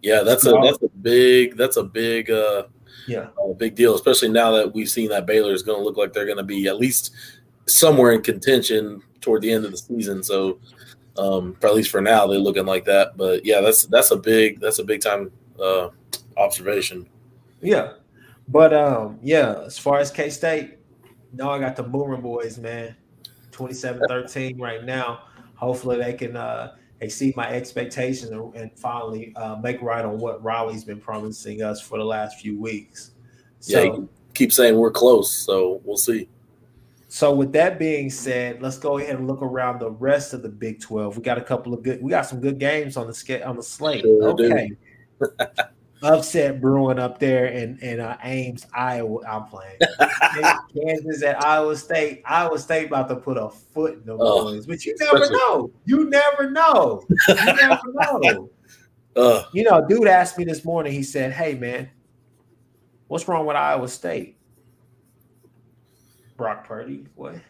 Yeah, 0.02 0.22
that's 0.22 0.46
a 0.46 0.52
that's 0.62 0.82
a 0.82 0.88
big 1.00 1.56
that's 1.56 1.76
a 1.76 1.82
big 1.82 2.30
uh 2.30 2.64
Yeah, 3.06 3.28
a 3.42 3.54
big 3.54 3.74
deal, 3.74 3.94
especially 3.94 4.28
now 4.28 4.52
that 4.52 4.72
we've 4.72 4.88
seen 4.88 5.08
that 5.10 5.26
Baylor 5.26 5.52
is 5.52 5.62
going 5.62 5.78
to 5.78 5.84
look 5.84 5.96
like 5.96 6.12
they're 6.12 6.26
going 6.26 6.38
to 6.38 6.44
be 6.44 6.68
at 6.68 6.78
least 6.78 7.14
somewhere 7.66 8.12
in 8.12 8.22
contention 8.22 9.02
toward 9.20 9.42
the 9.42 9.52
end 9.52 9.64
of 9.64 9.72
the 9.72 9.76
season. 9.76 10.22
So, 10.22 10.60
um, 11.18 11.54
for 11.60 11.66
at 11.66 11.74
least 11.74 11.90
for 11.90 12.00
now, 12.00 12.26
they're 12.26 12.38
looking 12.38 12.66
like 12.66 12.84
that. 12.86 13.16
But 13.16 13.44
yeah, 13.44 13.60
that's 13.60 13.86
that's 13.86 14.10
a 14.10 14.16
big 14.16 14.60
that's 14.60 14.78
a 14.78 14.84
big 14.84 15.00
time 15.00 15.30
uh, 15.60 15.88
observation. 16.36 17.08
yeah. 17.60 17.94
But 18.50 18.72
um, 18.72 19.18
yeah, 19.22 19.62
as 19.66 19.78
far 19.78 19.98
as 19.98 20.10
K 20.10 20.30
State, 20.30 20.78
no, 21.32 21.50
I 21.50 21.58
got 21.58 21.76
the 21.76 21.82
Boomer 21.82 22.16
boys, 22.16 22.58
man. 22.58 22.96
27-13 23.50 24.60
right 24.60 24.84
now. 24.84 25.24
Hopefully 25.56 25.98
they 25.98 26.12
can 26.12 26.36
uh 26.36 26.74
exceed 27.00 27.36
my 27.36 27.48
expectations 27.48 28.30
and, 28.30 28.70
finally 28.78 29.32
uh, 29.36 29.56
make 29.56 29.80
right 29.82 30.04
on 30.04 30.18
what 30.18 30.42
Riley's 30.42 30.84
been 30.84 31.00
promising 31.00 31.62
us 31.62 31.80
for 31.80 31.98
the 31.98 32.04
last 32.04 32.40
few 32.40 32.60
weeks. 32.60 33.12
So, 33.60 33.82
yeah, 33.82 34.04
keep 34.34 34.52
saying 34.52 34.76
we're 34.76 34.90
close, 34.90 35.36
so 35.36 35.80
we'll 35.84 35.96
see. 35.96 36.28
So 37.10 37.34
with 37.34 37.52
that 37.54 37.78
being 37.78 38.10
said, 38.10 38.60
let's 38.60 38.76
go 38.78 38.98
ahead 38.98 39.16
and 39.16 39.26
look 39.26 39.40
around 39.40 39.80
the 39.80 39.90
rest 39.90 40.34
of 40.34 40.42
the 40.42 40.48
Big 40.50 40.80
12. 40.80 41.16
We 41.16 41.22
got 41.22 41.38
a 41.38 41.42
couple 41.42 41.72
of 41.72 41.82
good 41.82 42.02
we 42.02 42.10
got 42.10 42.26
some 42.26 42.40
good 42.40 42.58
games 42.58 42.96
on 42.98 43.06
the 43.06 43.14
sk- 43.14 43.44
on 43.44 43.56
the 43.56 43.62
slate. 43.62 44.02
Sure 44.02 44.28
okay. 44.30 44.70
Upset 46.00 46.60
brewing 46.60 47.00
up 47.00 47.18
there 47.18 47.46
in, 47.46 47.76
in 47.80 47.98
uh, 47.98 48.16
Ames, 48.22 48.64
Iowa. 48.72 49.18
I'm 49.26 49.46
playing. 49.46 49.78
Kansas 50.72 51.24
at 51.24 51.42
Iowa 51.44 51.74
State. 51.76 52.22
Iowa 52.24 52.56
State 52.60 52.86
about 52.86 53.08
to 53.08 53.16
put 53.16 53.36
a 53.36 53.48
foot 53.48 53.94
in 53.94 54.04
the 54.06 54.16
Oh, 54.16 54.44
boys, 54.44 54.64
but 54.64 54.84
you 54.84 54.94
never 55.00 55.28
know. 55.28 55.72
You 55.86 56.08
never 56.08 56.50
know. 56.52 57.02
You 57.26 57.34
never 57.34 57.80
know. 57.94 58.50
Uh, 59.16 59.42
You 59.52 59.64
know, 59.64 59.84
dude 59.88 60.06
asked 60.06 60.38
me 60.38 60.44
this 60.44 60.64
morning. 60.64 60.92
He 60.92 61.02
said, 61.02 61.32
"Hey, 61.32 61.54
man, 61.54 61.90
what's 63.08 63.26
wrong 63.26 63.44
with 63.44 63.56
Iowa 63.56 63.88
State?" 63.88 64.37
Brock 66.38 66.66
Purdy, 66.66 67.04
what? 67.16 67.34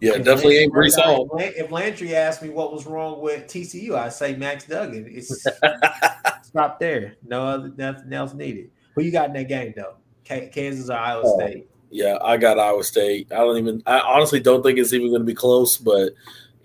yeah, 0.00 0.12
If 0.14 0.24
definitely 0.24 0.58
ain't 0.58 0.72
Landry- 0.72 0.90
Breece 0.90 0.98
Hall. 1.02 1.28
If 1.38 1.70
Lan- 1.70 1.70
Landry 1.70 2.16
asked 2.16 2.42
me 2.42 2.48
what 2.48 2.72
was 2.72 2.86
wrong 2.86 3.20
with 3.20 3.46
TCU, 3.46 3.94
I'd 3.94 4.14
say 4.14 4.34
Max 4.36 4.64
Duggan. 4.66 5.06
It's 5.10 5.44
stop 6.42 6.80
there. 6.80 7.16
No 7.26 7.42
other 7.46 7.72
nothing 7.76 8.12
else 8.12 8.32
needed. 8.32 8.70
Who 8.94 9.02
you 9.02 9.12
got 9.12 9.26
in 9.28 9.34
that 9.34 9.48
game 9.48 9.74
though? 9.76 9.96
K- 10.24 10.48
Kansas 10.52 10.88
or 10.88 10.94
Iowa 10.94 11.22
Oh. 11.26 11.38
State? 11.38 11.68
Yeah, 11.90 12.18
I 12.22 12.36
got 12.36 12.58
Iowa 12.58 12.84
State. 12.84 13.32
I 13.32 13.38
don't 13.38 13.58
even. 13.58 13.82
I 13.84 13.98
honestly 13.98 14.38
don't 14.40 14.62
think 14.62 14.78
it's 14.78 14.92
even 14.92 15.08
going 15.08 15.22
to 15.22 15.26
be 15.26 15.34
close. 15.34 15.76
But 15.76 16.12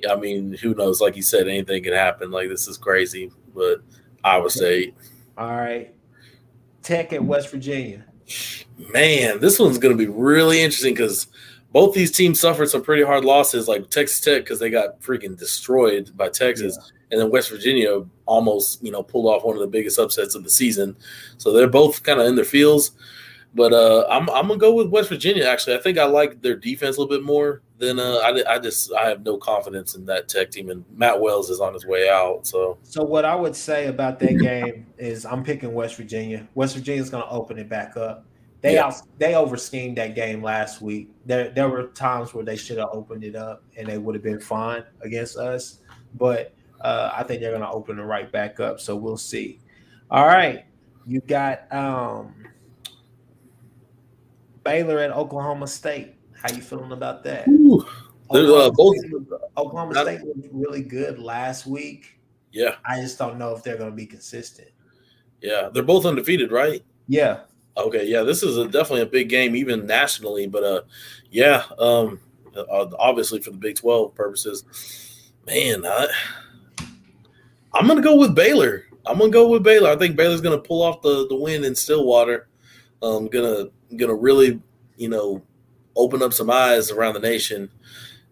I 0.10 0.16
mean, 0.16 0.54
who 0.54 0.76
knows? 0.76 1.02
Like 1.02 1.16
you 1.16 1.24
said, 1.24 1.48
anything 1.48 1.82
can 1.84 1.94
happen. 1.94 2.30
Like 2.30 2.48
this 2.48 2.68
is 2.68 2.78
crazy. 2.78 3.32
But 3.56 3.80
Iowa 4.24 4.50
State, 4.52 4.94
All 5.38 5.48
right. 5.50 5.94
Tech 6.84 7.12
at 7.12 7.24
West 7.24 7.50
Virginia. 7.50 8.06
Man, 8.94 9.40
this 9.40 9.60
one's 9.60 9.78
going 9.78 9.98
to 9.98 10.04
be 10.04 10.12
really 10.12 10.62
interesting 10.62 10.94
because 10.94 11.28
both 11.72 11.94
these 11.94 12.12
teams 12.12 12.40
suffered 12.40 12.70
some 12.70 12.82
pretty 12.82 13.04
hard 13.04 13.26
losses. 13.26 13.68
Like 13.68 13.90
Texas 13.90 14.20
Tech 14.20 14.44
because 14.44 14.60
they 14.60 14.70
got 14.70 15.02
freaking 15.02 15.38
destroyed 15.38 16.12
by 16.16 16.30
Texas, 16.30 16.78
and 17.12 17.20
then 17.20 17.30
West 17.30 17.50
Virginia 17.50 18.04
almost 18.26 18.84
you 18.84 18.92
know 18.92 19.04
pulled 19.04 19.26
off 19.26 19.44
one 19.44 19.56
of 19.56 19.62
the 19.62 19.68
biggest 19.68 20.00
upsets 20.00 20.36
of 20.36 20.44
the 20.44 20.50
season. 20.50 20.96
So 21.38 21.52
they're 21.52 21.68
both 21.68 22.04
kind 22.04 22.20
of 22.20 22.28
in 22.28 22.36
their 22.36 22.46
fields. 22.46 22.92
But 23.54 23.74
uh, 23.74 24.06
I'm 24.10 24.30
I'm 24.30 24.48
gonna 24.48 24.60
go 24.60 24.74
with 24.74 24.90
West 24.90 25.10
Virginia. 25.10 25.46
Actually, 25.46 25.78
I 25.78 25.82
think 25.82 25.98
I 25.98 26.06
like 26.06 26.42
their 26.42 26.56
defense 26.56 26.98
a 26.98 27.02
little 27.02 27.16
bit 27.16 27.26
more 27.26 27.62
than 27.78 28.00
uh, 28.00 28.20
I. 28.24 28.56
I 28.56 28.60
just 28.60 28.94
I 28.94 29.10
have 29.10 29.24
no 29.26 29.38
confidence 29.38 29.96
in 29.96 30.06
that 30.06 30.28
Tech 30.28 30.52
team, 30.52 30.70
and 30.70 30.86
Matt 30.96 31.20
Wells 31.20 31.50
is 31.50 31.60
on 31.60 31.74
his 31.74 31.86
way 31.86 32.10
out. 32.10 32.46
So 32.48 32.78
So 32.84 33.04
what 33.04 33.26
I 33.26 33.36
would 33.36 33.56
say 33.56 33.88
about 33.88 34.20
that 34.20 34.38
game 34.40 34.88
is 34.98 35.26
I'm 35.26 35.44
picking 35.44 35.74
West 35.74 35.96
Virginia. 35.98 36.48
West 36.56 36.76
Virginia's 36.76 37.10
going 37.10 37.24
to 37.24 37.30
open 37.30 37.58
it 37.58 37.70
back 37.70 37.98
up. 37.98 38.26
They 38.62 38.76
Yeah. 38.76 38.88
out 38.88 38.96
they 39.20 39.36
over 39.36 39.58
schemed 39.58 39.98
that 39.98 40.16
game 40.16 40.42
last 40.42 40.82
week. 40.82 41.10
There 41.26 41.50
there 41.52 41.70
were 41.70 41.88
times 41.88 42.34
where 42.34 42.44
they 42.44 42.56
should 42.56 42.78
have 42.78 42.90
opened 42.92 43.24
it 43.24 43.36
up 43.36 43.64
and 43.78 43.88
they 43.88 43.98
would 43.98 44.16
have 44.16 44.24
been 44.24 44.40
fine 44.40 44.84
against 45.02 45.38
us, 45.38 45.80
but 46.16 46.54
uh, 46.82 47.12
I 47.14 47.24
think 47.24 47.42
they're 47.42 47.52
going 47.52 47.62
to 47.62 47.70
open 47.70 48.00
it 48.00 48.04
right 48.04 48.32
back 48.32 48.60
up. 48.60 48.80
So 48.80 48.96
we'll 48.96 49.18
see. 49.18 49.60
All 50.12 50.26
right, 50.26 50.66
you 51.06 51.20
got 51.22 51.72
um, 51.74 52.34
Baylor 54.64 55.00
at 55.00 55.12
Oklahoma 55.12 55.68
State. 55.68 56.15
How 56.48 56.56
you 56.56 56.62
feeling 56.62 56.92
about 56.92 57.24
that? 57.24 57.48
Ooh, 57.48 57.84
They're, 58.32 58.44
uh, 58.52 58.70
both- 58.70 58.98
State 59.00 59.12
was- 59.12 59.42
Oklahoma 59.58 59.94
Not- 59.96 60.06
State 60.06 60.22
was 60.24 60.36
really 60.52 60.84
good 60.84 61.18
last 61.18 61.66
week. 61.66 62.20
yeah, 62.52 62.76
I 62.86 63.02
just 63.02 63.18
don't 63.18 63.40
know 63.40 63.56
if 63.56 63.64
they're 63.64 63.78
going 63.78 63.90
to 63.90 63.96
be 63.96 64.06
consistent. 64.06 64.70
yeah, 65.42 65.70
they're 65.74 65.82
both 65.84 66.06
undefeated, 66.06 66.52
right? 66.52 66.84
Yeah, 67.08 67.40
Okay, 67.78 68.06
yeah, 68.08 68.22
this 68.22 68.42
is 68.44 68.58
a, 68.58 68.66
definitely 68.68 69.02
a 69.02 69.06
big 69.08 69.28
game, 69.28 69.56
even 69.56 69.86
nationally. 69.88 70.46
But 70.48 70.64
uh, 70.64 70.82
yeah, 71.32 71.64
um, 71.80 72.20
uh, 72.56 72.86
obviously 72.98 73.42
for 73.42 73.50
the 73.52 73.58
Big 73.58 73.76
Twelve 73.76 74.14
purposes, 74.16 74.64
man, 75.48 75.84
I, 75.86 76.08
I'm 77.74 77.86
gonna 77.88 78.02
go 78.02 78.16
with 78.16 78.34
Baylor. 78.36 78.86
I'm 79.06 79.18
gonna 79.18 79.30
go 79.32 79.50
with 79.50 79.62
Baylor. 79.64 79.90
I 79.90 79.98
think 79.98 80.16
Baylor's 80.16 80.42
gonna 80.42 80.58
pull 80.60 80.82
off 80.84 81.02
the 81.02 81.28
the 81.28 81.36
win 81.36 81.64
in 81.66 81.76
Stillwater. 81.76 82.48
Um, 83.02 83.28
gonna 83.28 83.66
gonna 83.98 84.16
really, 84.16 84.62
you 84.96 85.10
know, 85.10 85.44
open 85.96 86.22
up 86.22 86.34
some 86.34 86.50
eyes 86.50 86.92
around 86.92 87.14
the 87.14 87.20
nation, 87.20 87.70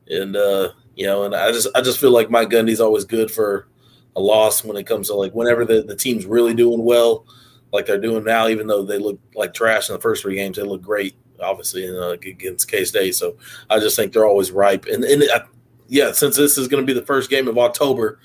and 0.08 0.36
uh, 0.36 0.70
you 0.96 1.06
know, 1.06 1.24
and 1.24 1.36
I 1.36 1.52
just 1.52 1.68
I 1.76 1.82
just 1.82 2.00
feel 2.00 2.12
like 2.12 2.30
Mike 2.30 2.50
Gundy's 2.50 2.82
always 2.82 3.06
good 3.06 3.32
for 3.32 3.68
a 4.16 4.22
loss 4.22 4.64
when 4.64 4.78
it 4.78 4.86
comes 4.86 5.08
to 5.08 5.16
like 5.16 5.34
whenever 5.34 5.66
the, 5.66 5.82
the 5.82 5.96
team's 5.96 6.26
really 6.26 6.54
doing 6.54 6.84
well 6.84 7.26
like 7.74 7.88
they're 7.88 8.00
doing 8.00 8.24
now, 8.24 8.48
even 8.48 8.68
though 8.68 8.84
they 8.84 9.00
look 9.00 9.20
like 9.36 9.54
trash 9.54 9.90
in 9.90 9.96
the 9.96 10.02
first 10.02 10.22
three 10.22 10.36
games, 10.36 10.56
they 10.56 10.64
look 10.64 10.82
great, 10.82 11.16
obviously, 11.42 11.86
in, 11.86 11.96
uh, 11.96 12.10
against 12.10 12.70
K 12.70 12.86
State. 12.86 13.16
So 13.16 13.36
I 13.70 13.80
just 13.80 13.96
think 13.96 14.14
they're 14.14 14.28
always 14.28 14.52
ripe. 14.52 14.86
And, 14.86 15.04
and 15.04 15.24
uh, 15.24 15.44
yeah, 15.88 16.12
since 16.12 16.38
this 16.38 16.58
is 16.58 16.68
going 16.68 16.86
to 16.86 16.88
be 16.88 16.98
the 16.98 17.06
first 17.06 17.32
game 17.32 17.48
of 17.48 17.58
October, 17.58 18.20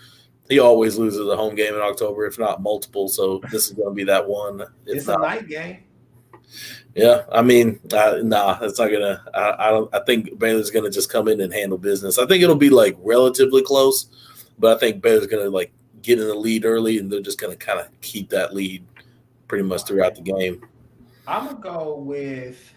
he 0.51 0.59
always 0.59 0.99
loses 0.99 1.27
a 1.27 1.37
home 1.37 1.55
game 1.55 1.75
in 1.75 1.81
October, 1.81 2.27
if 2.27 2.39
not 2.39 2.63
multiple. 2.63 3.09
So 3.09 3.41
this 3.51 3.69
is 3.69 3.73
going 3.73 3.89
to 3.89 3.95
be 3.95 4.05
that 4.05 4.29
one. 4.29 4.63
It's 4.85 5.07
not, 5.07 5.21
a 5.21 5.23
night 5.23 5.49
game. 5.49 5.79
Yeah, 6.99 7.23
I 7.33 7.43
mean, 7.43 7.81
uh, 7.93 8.19
nah, 8.23 8.59
it's 8.63 8.79
not 8.79 8.91
gonna. 8.91 9.25
I, 9.35 9.55
I 9.59 9.71
don't. 9.71 9.95
I 9.95 10.01
think 10.01 10.39
Baylor's 10.39 10.71
gonna 10.71 10.91
just 10.91 11.11
come 11.11 11.29
in 11.29 11.41
and 11.41 11.53
handle 11.53 11.79
business. 11.79 12.19
I 12.19 12.27
think 12.27 12.43
it'll 12.43 12.57
be 12.57 12.71
like 12.71 12.97
relatively 13.01 13.63
close, 13.63 14.07
but 14.59 14.77
I 14.77 14.81
think 14.81 15.03
Baylor's 15.03 15.27
gonna 15.27 15.51
like 15.51 15.73
get 16.03 16.19
in 16.19 16.27
the 16.27 16.35
lead 16.35 16.65
early, 16.65 16.99
and 16.99 17.11
they're 17.11 17.21
just 17.21 17.41
going 17.41 17.57
to 17.57 17.65
kind 17.65 17.79
of 17.81 17.89
keep 18.01 18.31
that 18.31 18.55
lead 18.55 18.85
pretty 19.47 19.65
much 19.65 19.85
throughout 19.85 20.15
the 20.15 20.23
game. 20.23 20.67
I'm 21.27 21.47
gonna 21.47 21.61
go 21.61 21.97
with. 21.99 22.73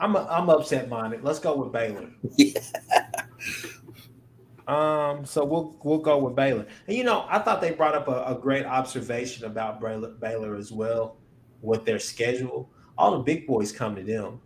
I'm 0.00 0.16
a, 0.16 0.26
I'm 0.30 0.48
upset 0.50 0.88
minded. 0.88 1.22
Let's 1.22 1.38
go 1.38 1.56
with 1.56 1.72
Baylor. 1.72 2.10
Yeah. 2.36 2.60
Um, 4.66 5.26
so 5.26 5.44
we'll 5.44 5.76
we'll 5.82 5.98
go 5.98 6.16
with 6.16 6.34
Baylor. 6.34 6.66
And 6.86 6.96
you 6.96 7.04
know, 7.04 7.26
I 7.28 7.38
thought 7.38 7.60
they 7.60 7.72
brought 7.72 7.94
up 7.94 8.08
a, 8.08 8.24
a 8.24 8.38
great 8.40 8.64
observation 8.64 9.44
about 9.44 9.78
Baylor, 9.78 10.12
Baylor 10.12 10.56
as 10.56 10.72
well 10.72 11.18
with 11.60 11.84
their 11.84 11.98
schedule. 11.98 12.70
All 12.96 13.12
the 13.12 13.22
big 13.22 13.46
boys 13.46 13.72
come 13.72 13.96
to 13.96 14.02
them. 14.02 14.40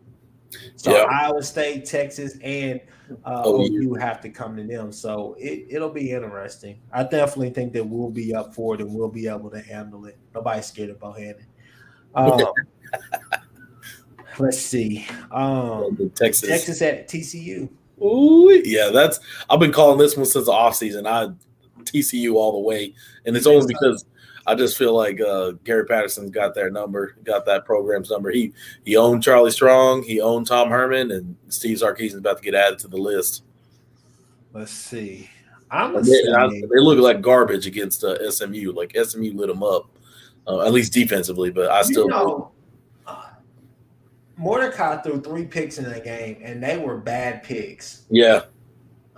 So 0.76 0.96
Yeah. 0.96 1.04
Iowa 1.04 1.42
State, 1.42 1.84
Texas, 1.84 2.38
and 2.42 2.80
uh, 3.24 3.42
Oh, 3.44 3.62
OU 3.62 3.94
have 3.94 4.20
to 4.22 4.30
come 4.30 4.56
to 4.56 4.64
them. 4.64 4.92
So 4.92 5.36
it, 5.38 5.66
it'll 5.68 5.90
be 5.90 6.12
interesting. 6.12 6.80
I 6.92 7.02
definitely 7.02 7.50
think 7.50 7.72
that 7.74 7.84
we'll 7.86 8.10
be 8.10 8.34
up 8.34 8.54
for 8.54 8.74
it 8.74 8.80
and 8.80 8.94
we'll 8.94 9.08
be 9.08 9.28
able 9.28 9.50
to 9.50 9.60
handle 9.60 10.06
it. 10.06 10.18
Nobody's 10.34 10.66
scared 10.66 10.90
of 10.90 10.98
Bohanon. 10.98 11.46
Um, 12.14 12.40
let's 14.38 14.58
see. 14.58 15.06
Um, 15.30 16.10
Texas. 16.14 16.48
Texas 16.48 16.82
at 16.82 17.08
TCU. 17.08 17.68
Ooh, 18.02 18.62
yeah, 18.64 18.90
that's 18.90 19.18
I've 19.50 19.58
been 19.58 19.72
calling 19.72 19.98
this 19.98 20.16
one 20.16 20.26
since 20.26 20.46
the 20.46 20.52
offseason. 20.52 21.06
I 21.06 21.32
TCU 21.82 22.34
all 22.34 22.52
the 22.52 22.58
way, 22.58 22.94
and 23.24 23.36
it's 23.36 23.46
only 23.46 23.66
because 23.66 24.04
I 24.48 24.54
just 24.54 24.78
feel 24.78 24.94
like 24.96 25.20
uh, 25.20 25.52
Gary 25.64 25.84
Patterson's 25.84 26.30
got 26.30 26.54
their 26.54 26.70
number, 26.70 27.16
got 27.22 27.44
that 27.46 27.66
program's 27.66 28.08
number. 28.10 28.30
He 28.30 28.52
he 28.84 28.96
owned 28.96 29.22
Charlie 29.22 29.50
Strong, 29.50 30.04
he 30.04 30.20
owned 30.22 30.46
Tom 30.46 30.70
Herman, 30.70 31.10
and 31.10 31.36
Steve 31.48 31.76
Sarkisian 31.78 32.06
is 32.06 32.14
about 32.14 32.38
to 32.38 32.42
get 32.42 32.54
added 32.54 32.78
to 32.80 32.88
the 32.88 32.96
list. 32.96 33.44
Let's 34.54 34.72
see. 34.72 35.28
I'm 35.70 35.92
they, 36.02 36.22
I- 36.34 36.48
they 36.48 36.80
look 36.80 36.98
like 36.98 37.20
garbage 37.20 37.66
against 37.66 38.02
uh, 38.04 38.30
SMU. 38.30 38.72
Like 38.72 38.96
SMU 38.96 39.34
lit 39.34 39.48
them 39.48 39.62
up, 39.62 39.90
uh, 40.46 40.62
at 40.62 40.72
least 40.72 40.94
defensively. 40.94 41.50
But 41.50 41.70
I 41.70 41.82
still 41.82 42.04
you 42.04 42.08
know, 42.08 42.50
uh, 43.06 43.26
Mordecai 44.38 45.02
threw 45.02 45.20
three 45.20 45.44
picks 45.44 45.76
in 45.76 45.84
that 45.84 46.04
game, 46.04 46.38
and 46.42 46.62
they 46.62 46.78
were 46.78 46.96
bad 46.96 47.42
picks. 47.42 48.06
yeah, 48.08 48.44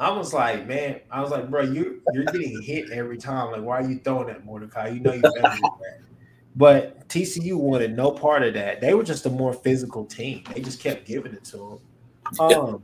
I 0.00 0.10
was 0.10 0.32
like, 0.32 0.66
man, 0.66 1.00
I 1.10 1.20
was 1.20 1.30
like, 1.30 1.50
bro, 1.50 1.60
you 1.60 2.00
you're 2.14 2.24
getting 2.24 2.62
hit 2.62 2.90
every 2.90 3.18
time. 3.18 3.52
Like, 3.52 3.62
why 3.62 3.80
are 3.80 3.88
you 3.88 3.98
throwing 3.98 4.28
that, 4.28 4.46
Mordecai? 4.46 4.88
You 4.88 5.00
know 5.00 5.12
you 5.12 5.20
better 5.20 5.42
than 5.42 5.60
that. 5.60 6.00
But 6.56 7.06
TCU 7.08 7.54
wanted 7.54 7.94
no 7.94 8.10
part 8.10 8.42
of 8.42 8.54
that. 8.54 8.80
They 8.80 8.94
were 8.94 9.04
just 9.04 9.26
a 9.26 9.30
more 9.30 9.52
physical 9.52 10.06
team. 10.06 10.42
They 10.54 10.62
just 10.62 10.80
kept 10.80 11.06
giving 11.06 11.34
it 11.34 11.44
to 11.44 11.78
them. 12.38 12.40
Um, 12.40 12.82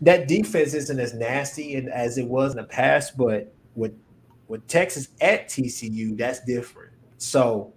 that 0.00 0.28
defense 0.28 0.74
isn't 0.74 1.00
as 1.00 1.12
nasty 1.12 1.74
and 1.74 1.88
as 1.88 2.18
it 2.18 2.26
was 2.26 2.52
in 2.52 2.58
the 2.58 2.64
past, 2.64 3.16
but 3.16 3.52
with 3.74 3.94
with 4.46 4.66
Texas 4.68 5.08
at 5.20 5.48
TCU, 5.48 6.16
that's 6.16 6.44
different. 6.44 6.92
So 7.18 7.74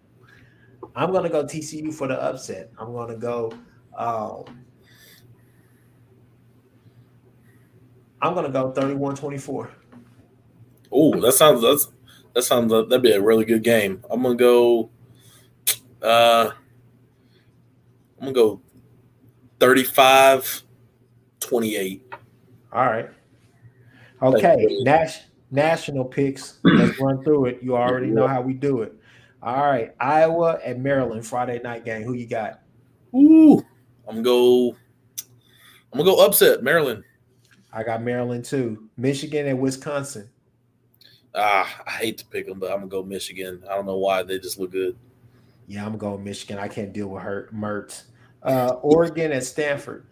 I'm 0.96 1.12
gonna 1.12 1.30
go 1.30 1.44
TCU 1.44 1.92
for 1.92 2.08
the 2.08 2.22
upset. 2.22 2.72
I'm 2.78 2.94
gonna 2.94 3.18
go. 3.18 3.52
Um, 3.98 4.46
I'm 8.22 8.34
gonna 8.34 8.50
go 8.50 8.72
31-24. 8.72 9.70
Oh, 10.92 11.20
that 11.22 11.32
sounds 11.34 11.62
that's 11.62 11.88
that 12.34 12.44
sounds 12.44 12.72
that'd 12.72 13.02
be 13.02 13.12
a 13.12 13.22
really 13.22 13.46
good 13.46 13.64
game. 13.64 14.04
I'm 14.10 14.22
gonna 14.22 14.36
go. 14.36 14.90
Uh, 16.02 16.52
I'm 18.20 18.26
gonna 18.26 18.34
go 18.34 18.62
35 19.60 20.64
28. 21.40 22.14
All 22.72 22.86
right. 22.86 23.10
Okay. 24.22 24.66
Nash, 24.82 25.22
national 25.50 26.06
picks. 26.06 26.60
Let's 26.64 27.00
run 27.00 27.24
through 27.24 27.48
it. 27.48 27.60
You 27.62 27.76
already 27.76 28.08
know 28.08 28.28
how 28.28 28.42
we 28.42 28.54
do 28.54 28.82
it. 28.82 28.94
All 29.42 29.66
right. 29.66 29.94
Iowa 30.00 30.60
and 30.64 30.82
Maryland 30.84 31.26
Friday 31.26 31.60
night 31.64 31.84
game. 31.84 32.04
Who 32.04 32.14
you 32.14 32.28
got? 32.28 32.62
Ooh, 33.16 33.60
I'm 34.08 34.16
gonna 34.16 34.22
go. 34.22 34.76
I'm 35.92 35.98
gonna 36.00 36.04
go 36.04 36.26
upset 36.26 36.64
Maryland. 36.64 37.04
I 37.74 37.84
got 37.84 38.02
Maryland 38.04 38.46
too. 38.46 38.90
Michigan 38.98 39.48
and 39.48 39.60
Wisconsin. 39.60 40.30
Ah, 41.34 41.82
I 41.88 41.92
hate 41.92 42.18
to 42.18 42.26
pick 42.26 42.48
them, 42.48 42.60
but 42.60 42.72
I'm 42.72 42.80
gonna 42.80 42.88
go 42.88 43.04
Michigan. 43.04 43.64
I 43.70 43.76
don't 43.76 43.86
know 43.86 43.98
why 43.98 44.24
they 44.24 44.40
just 44.40 44.60
look 44.60 44.72
good. 44.72 44.98
Yeah, 45.68 45.86
I'm 45.86 45.98
going 45.98 46.24
Michigan. 46.24 46.60
I 46.60 46.68
can't 46.68 46.92
deal 46.92 47.08
with 47.08 47.24
hurt 47.24 47.56
Mertz. 47.56 48.04
Uh, 48.44 48.76
Oregon 48.82 49.32
and 49.32 49.44
Stanford. 49.44 50.06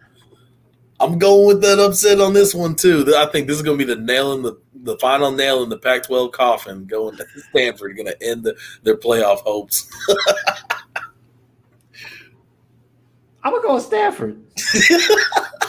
I'm 0.98 1.18
going 1.18 1.46
with 1.46 1.62
that 1.62 1.78
upset 1.78 2.20
on 2.20 2.32
this 2.32 2.54
one 2.54 2.74
too. 2.74 3.12
I 3.16 3.26
think 3.26 3.46
this 3.46 3.56
is 3.56 3.62
gonna 3.62 3.76
be 3.76 3.84
the 3.84 3.96
nail 3.96 4.32
in 4.32 4.42
the 4.42 4.58
the 4.82 4.96
final 4.98 5.30
nail 5.30 5.62
in 5.62 5.68
the 5.68 5.78
Pac-12 5.78 6.32
coffin. 6.32 6.86
Going 6.86 7.16
to 7.16 7.26
Stanford, 7.50 7.96
gonna 7.96 8.14
end 8.22 8.44
the, 8.44 8.56
their 8.82 8.96
playoff 8.96 9.40
hopes. 9.40 9.86
I'm 13.42 13.52
gonna 13.52 13.62
go 13.62 13.74
with 13.74 13.84
Stanford. 13.84 14.42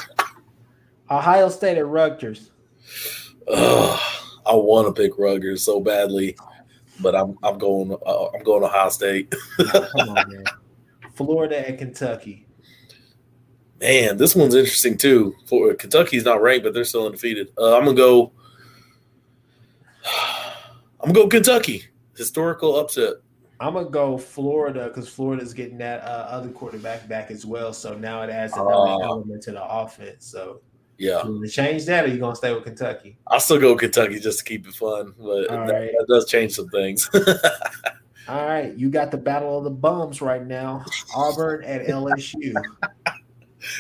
Ohio 1.11 1.49
State 1.49 1.77
at 1.77 1.85
Rutgers. 1.85 2.51
I 3.49 4.55
want 4.55 4.87
to 4.95 5.01
pick 5.01 5.17
Rutgers 5.17 5.61
so 5.61 5.79
badly, 5.79 6.35
but 7.01 7.15
I'm 7.15 7.37
I'm 7.43 7.57
going 7.57 7.91
uh, 8.05 8.25
I'm 8.33 8.43
going 8.43 8.63
Ohio 8.63 8.89
State. 8.89 9.33
Come 9.57 10.09
on, 10.09 10.29
man. 10.29 10.43
Florida 11.15 11.67
and 11.67 11.77
Kentucky. 11.77 12.47
Man, 13.79 14.17
this 14.17 14.35
one's 14.35 14.55
interesting 14.55 14.97
too. 14.97 15.35
For 15.47 15.73
Kentucky's 15.73 16.23
not 16.25 16.41
ranked, 16.41 16.63
but 16.63 16.73
they're 16.73 16.85
still 16.85 17.05
undefeated. 17.05 17.49
Uh, 17.57 17.77
I'm 17.77 17.83
gonna 17.85 17.97
go. 17.97 18.31
I'm 21.01 21.11
gonna 21.11 21.13
go 21.13 21.27
Kentucky. 21.27 21.85
Historical 22.15 22.79
upset. 22.79 23.15
I'm 23.59 23.73
gonna 23.73 23.89
go 23.89 24.17
Florida 24.17 24.87
because 24.87 25.09
Florida's 25.09 25.53
getting 25.53 25.77
that 25.79 26.03
uh, 26.03 26.27
other 26.29 26.49
quarterback 26.49 27.07
back 27.07 27.31
as 27.31 27.45
well. 27.45 27.73
So 27.73 27.95
now 27.97 28.21
it 28.21 28.29
adds 28.29 28.53
another 28.53 28.71
Oh. 28.73 29.01
element 29.03 29.43
to 29.43 29.51
the 29.51 29.63
offense. 29.63 30.25
So 30.25 30.61
Yeah, 31.01 31.25
you 31.25 31.47
change 31.47 31.85
that, 31.85 32.05
or 32.05 32.09
you 32.09 32.19
gonna 32.19 32.35
stay 32.35 32.53
with 32.53 32.63
Kentucky? 32.63 33.17
I'll 33.25 33.39
still 33.39 33.59
go 33.59 33.75
Kentucky 33.75 34.19
just 34.19 34.37
to 34.37 34.45
keep 34.45 34.67
it 34.67 34.75
fun, 34.75 35.15
but 35.17 35.49
that, 35.49 35.57
right. 35.57 35.91
that 35.97 36.05
does 36.07 36.29
change 36.29 36.53
some 36.53 36.69
things. 36.69 37.09
All 38.27 38.45
right, 38.45 38.71
you 38.75 38.91
got 38.91 39.09
the 39.09 39.17
battle 39.17 39.57
of 39.57 39.63
the 39.63 39.71
bums 39.71 40.21
right 40.21 40.45
now. 40.45 40.85
Auburn 41.15 41.63
at 41.63 41.87
LSU. 41.87 42.53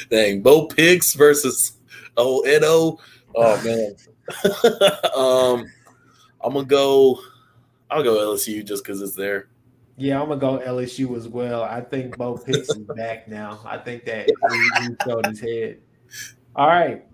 Dang, 0.09 0.41
Bo 0.41 0.65
Picks 0.65 1.13
versus 1.13 1.73
oh 2.17 2.43
Edo. 2.47 2.97
Oh 3.35 3.63
man. 3.63 3.95
um, 5.15 5.71
I'm 6.43 6.53
gonna 6.53 6.65
go. 6.65 7.19
I'll 7.91 8.01
go 8.01 8.15
LSU 8.15 8.65
just 8.65 8.83
because 8.83 8.99
it's 8.99 9.13
there. 9.13 9.49
Yeah, 9.95 10.19
I'm 10.19 10.29
gonna 10.29 10.39
go 10.41 10.57
LSU 10.57 11.15
as 11.15 11.27
well. 11.27 11.61
I 11.61 11.81
think 11.81 12.17
Bo 12.17 12.35
Pitts 12.35 12.69
is 12.69 12.79
back 12.79 13.27
now. 13.27 13.59
I 13.63 13.77
think 13.77 14.05
that 14.05 14.27
he, 14.51 14.87
he 14.87 14.95
showed 15.05 15.27
his 15.27 15.39
head. 15.39 15.81
All 16.55 16.67
right, 16.67 17.05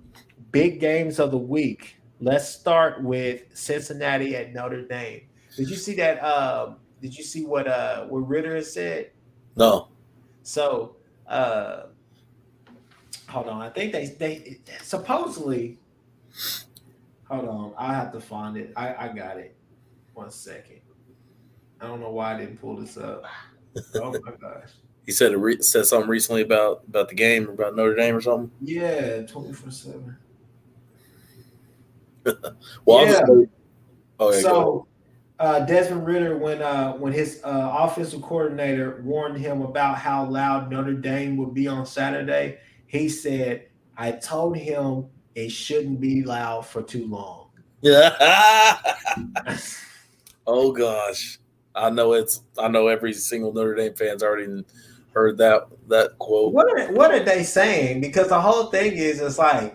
big 0.57 0.79
games 0.79 1.19
of 1.19 1.31
the 1.31 1.37
week. 1.37 1.97
Let's 2.19 2.47
start 2.49 3.03
with 3.03 3.43
Cincinnati 3.53 4.35
at 4.35 4.53
Notre 4.53 4.81
Dame. 4.87 5.21
Did 5.55 5.69
you 5.69 5.75
see 5.75 5.93
that? 5.95 6.19
Um, 6.23 6.77
did 7.01 7.15
you 7.15 7.23
see 7.23 7.45
what 7.45 7.67
uh 7.67 8.05
what 8.07 8.27
Ridder 8.27 8.55
has 8.55 8.73
said? 8.73 9.11
No, 9.55 9.89
So, 10.43 10.95
uh, 11.27 11.83
hold 13.27 13.47
on. 13.47 13.61
I 13.61 13.69
think 13.69 13.91
they 13.91 14.05
they 14.07 14.59
supposedly. 14.83 15.77
Hold 17.29 17.47
on, 17.49 17.73
I 17.77 17.93
have 17.93 18.11
to 18.13 18.19
find 18.21 18.55
it. 18.57 18.71
I 18.75 18.95
I 18.95 19.07
got 19.09 19.37
it. 19.37 19.55
One 20.13 20.31
second. 20.31 20.81
I 21.79 21.87
don't 21.87 21.99
know 21.99 22.09
why 22.11 22.33
I 22.33 22.37
didn't 22.39 22.57
pull 22.59 22.75
this 22.77 22.97
up. 22.97 23.23
Oh 23.93 24.11
my 24.11 24.31
gosh. 24.41 24.69
he 25.05 25.11
said 25.11 25.35
re- 25.35 25.61
said 25.61 25.85
something 25.85 26.09
recently 26.09 26.41
about 26.41 26.81
about 26.87 27.09
the 27.09 27.15
game 27.15 27.47
about 27.47 27.75
Notre 27.75 27.93
Dame 27.95 28.15
or 28.15 28.21
something. 28.21 28.49
Yeah, 28.59 29.21
twenty 29.27 29.53
four 29.53 29.69
seven. 29.69 30.17
Well, 32.85 33.05
Yeah. 33.05 33.21
go- 33.25 33.47
okay, 34.19 34.41
go 34.41 34.41
so 34.41 34.87
uh, 35.39 35.59
Desmond 35.61 36.05
Ridder, 36.05 36.37
when 36.37 36.61
uh, 36.61 36.93
when 36.93 37.13
his 37.13 37.41
uh, 37.43 37.69
offensive 37.79 38.21
coordinator 38.21 39.01
warned 39.03 39.37
him 39.37 39.61
about 39.61 39.97
how 39.97 40.25
loud 40.25 40.71
Notre 40.71 40.93
Dame 40.93 41.37
would 41.37 41.53
be 41.53 41.67
on 41.67 41.85
Saturday, 41.85 42.57
he 42.87 43.07
said, 43.07 43.67
"I 43.95 44.11
told 44.13 44.57
him 44.57 45.05
it 45.35 45.49
shouldn't 45.49 45.99
be 45.99 46.23
loud 46.23 46.65
for 46.65 46.81
too 46.81 47.05
long." 47.07 47.49
Yeah. 47.81 48.77
oh 50.47 50.71
gosh, 50.71 51.39
I 51.75 51.91
know 51.91 52.13
it's. 52.13 52.41
I 52.57 52.67
know 52.67 52.87
every 52.87 53.13
single 53.13 53.53
Notre 53.53 53.75
Dame 53.75 53.93
fan's 53.93 54.23
already 54.23 54.63
heard 55.17 55.37
that 55.39 55.67
that 55.87 56.17
quote. 56.19 56.53
What 56.53 56.71
are 56.71 56.93
what 56.93 57.11
are 57.11 57.23
they 57.23 57.43
saying? 57.43 58.01
Because 58.01 58.29
the 58.29 58.39
whole 58.39 58.67
thing 58.67 58.93
is, 58.93 59.19
it's 59.19 59.39
like 59.39 59.73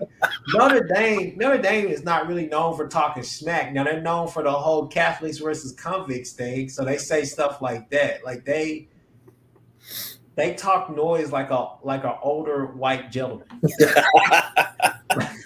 Notre 0.55 0.87
Dame. 0.95 1.37
Notre 1.37 1.61
Dame 1.61 1.89
is 1.89 2.05
not 2.05 2.29
really 2.29 2.47
known 2.47 2.77
for 2.77 2.87
talking 2.87 3.25
smack. 3.25 3.73
Now 3.73 3.85
they're 3.85 4.01
known 4.01 4.29
for 4.29 4.43
the 4.43 4.53
whole 4.53 4.87
Catholics 4.87 5.39
versus 5.39 5.73
convicts 5.73 6.33
thing, 6.33 6.69
so 6.69 6.85
they 6.85 6.97
say 6.97 7.25
stuff 7.25 7.61
like 7.61 7.91
that. 7.91 8.25
Like 8.25 8.45
they, 8.45 8.89
they 10.37 10.55
talk 10.55 10.95
noise 10.95 11.33
like 11.33 11.51
a 11.51 11.71
like 11.83 12.05
an 12.05 12.15
older 12.23 12.67
white 12.67 13.11
gentleman. 13.11 13.49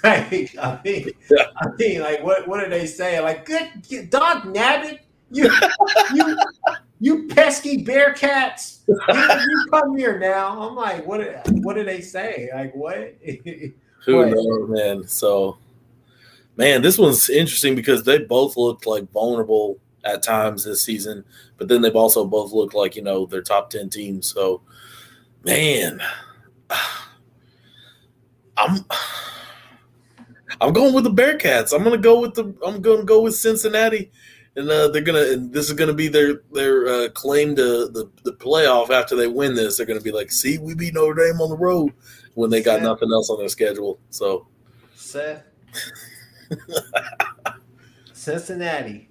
like, 0.04 0.54
I 0.58 0.78
mean, 0.84 1.10
I 1.56 1.68
mean, 1.78 2.00
like 2.00 2.22
what 2.22 2.46
what 2.46 2.62
are 2.62 2.68
they 2.68 2.86
saying? 2.86 3.22
Like, 3.22 3.46
good 3.46 4.10
dog 4.10 4.42
nabbit, 4.44 4.98
you 5.30 5.50
you 6.14 6.38
you 6.98 7.26
pesky 7.28 7.84
bearcats, 7.84 8.80
you, 8.88 8.96
you 9.08 9.66
come 9.70 9.96
here 9.96 10.18
now. 10.18 10.60
I'm 10.60 10.74
like, 10.74 11.06
what 11.06 11.46
what 11.62 11.74
do 11.74 11.84
they 11.84 12.00
say? 12.00 12.48
Like 12.54 12.74
what? 12.74 13.14
Who 14.06 14.30
knows, 14.30 14.70
man? 14.70 15.08
So, 15.08 15.58
man, 16.56 16.80
this 16.80 16.96
one's 16.96 17.28
interesting 17.28 17.74
because 17.74 18.04
they 18.04 18.18
both 18.18 18.56
looked 18.56 18.86
like 18.86 19.10
vulnerable 19.10 19.78
at 20.04 20.22
times 20.22 20.64
this 20.64 20.82
season, 20.82 21.24
but 21.58 21.68
then 21.68 21.82
they've 21.82 21.96
also 21.96 22.24
both 22.24 22.52
looked 22.52 22.74
like 22.74 22.96
you 22.96 23.02
know 23.02 23.26
they're 23.26 23.42
top 23.42 23.68
ten 23.70 23.90
teams. 23.90 24.32
So, 24.32 24.62
man, 25.44 26.00
I'm 28.56 28.84
I'm 30.60 30.72
going 30.72 30.94
with 30.94 31.04
the 31.04 31.10
Bearcats. 31.10 31.74
I'm 31.74 31.84
gonna 31.84 31.98
go 31.98 32.20
with 32.20 32.34
the 32.34 32.54
I'm 32.64 32.80
gonna 32.80 33.04
go 33.04 33.20
with 33.20 33.34
Cincinnati, 33.34 34.10
and 34.56 34.70
uh, 34.70 34.88
they're 34.88 35.02
gonna. 35.02 35.32
And 35.32 35.52
this 35.52 35.68
is 35.68 35.74
gonna 35.74 35.92
be 35.92 36.08
their 36.08 36.40
their 36.52 36.86
uh, 36.88 37.08
claim 37.10 37.54
to 37.56 37.88
the 37.88 38.10
the 38.24 38.32
playoff 38.32 38.90
after 38.90 39.14
they 39.14 39.28
win 39.28 39.54
this. 39.54 39.76
They're 39.76 39.86
gonna 39.86 40.00
be 40.00 40.12
like, 40.12 40.32
see, 40.32 40.58
we 40.58 40.74
beat 40.74 40.94
Notre 40.94 41.14
Dame 41.14 41.40
on 41.40 41.50
the 41.50 41.56
road 41.56 41.92
when 42.34 42.50
they 42.50 42.62
got 42.62 42.76
Seth, 42.76 42.84
nothing 42.84 43.12
else 43.12 43.28
on 43.30 43.38
their 43.38 43.48
schedule. 43.48 43.98
So, 44.10 44.48
Seth, 44.94 45.44
Cincinnati 48.14 49.10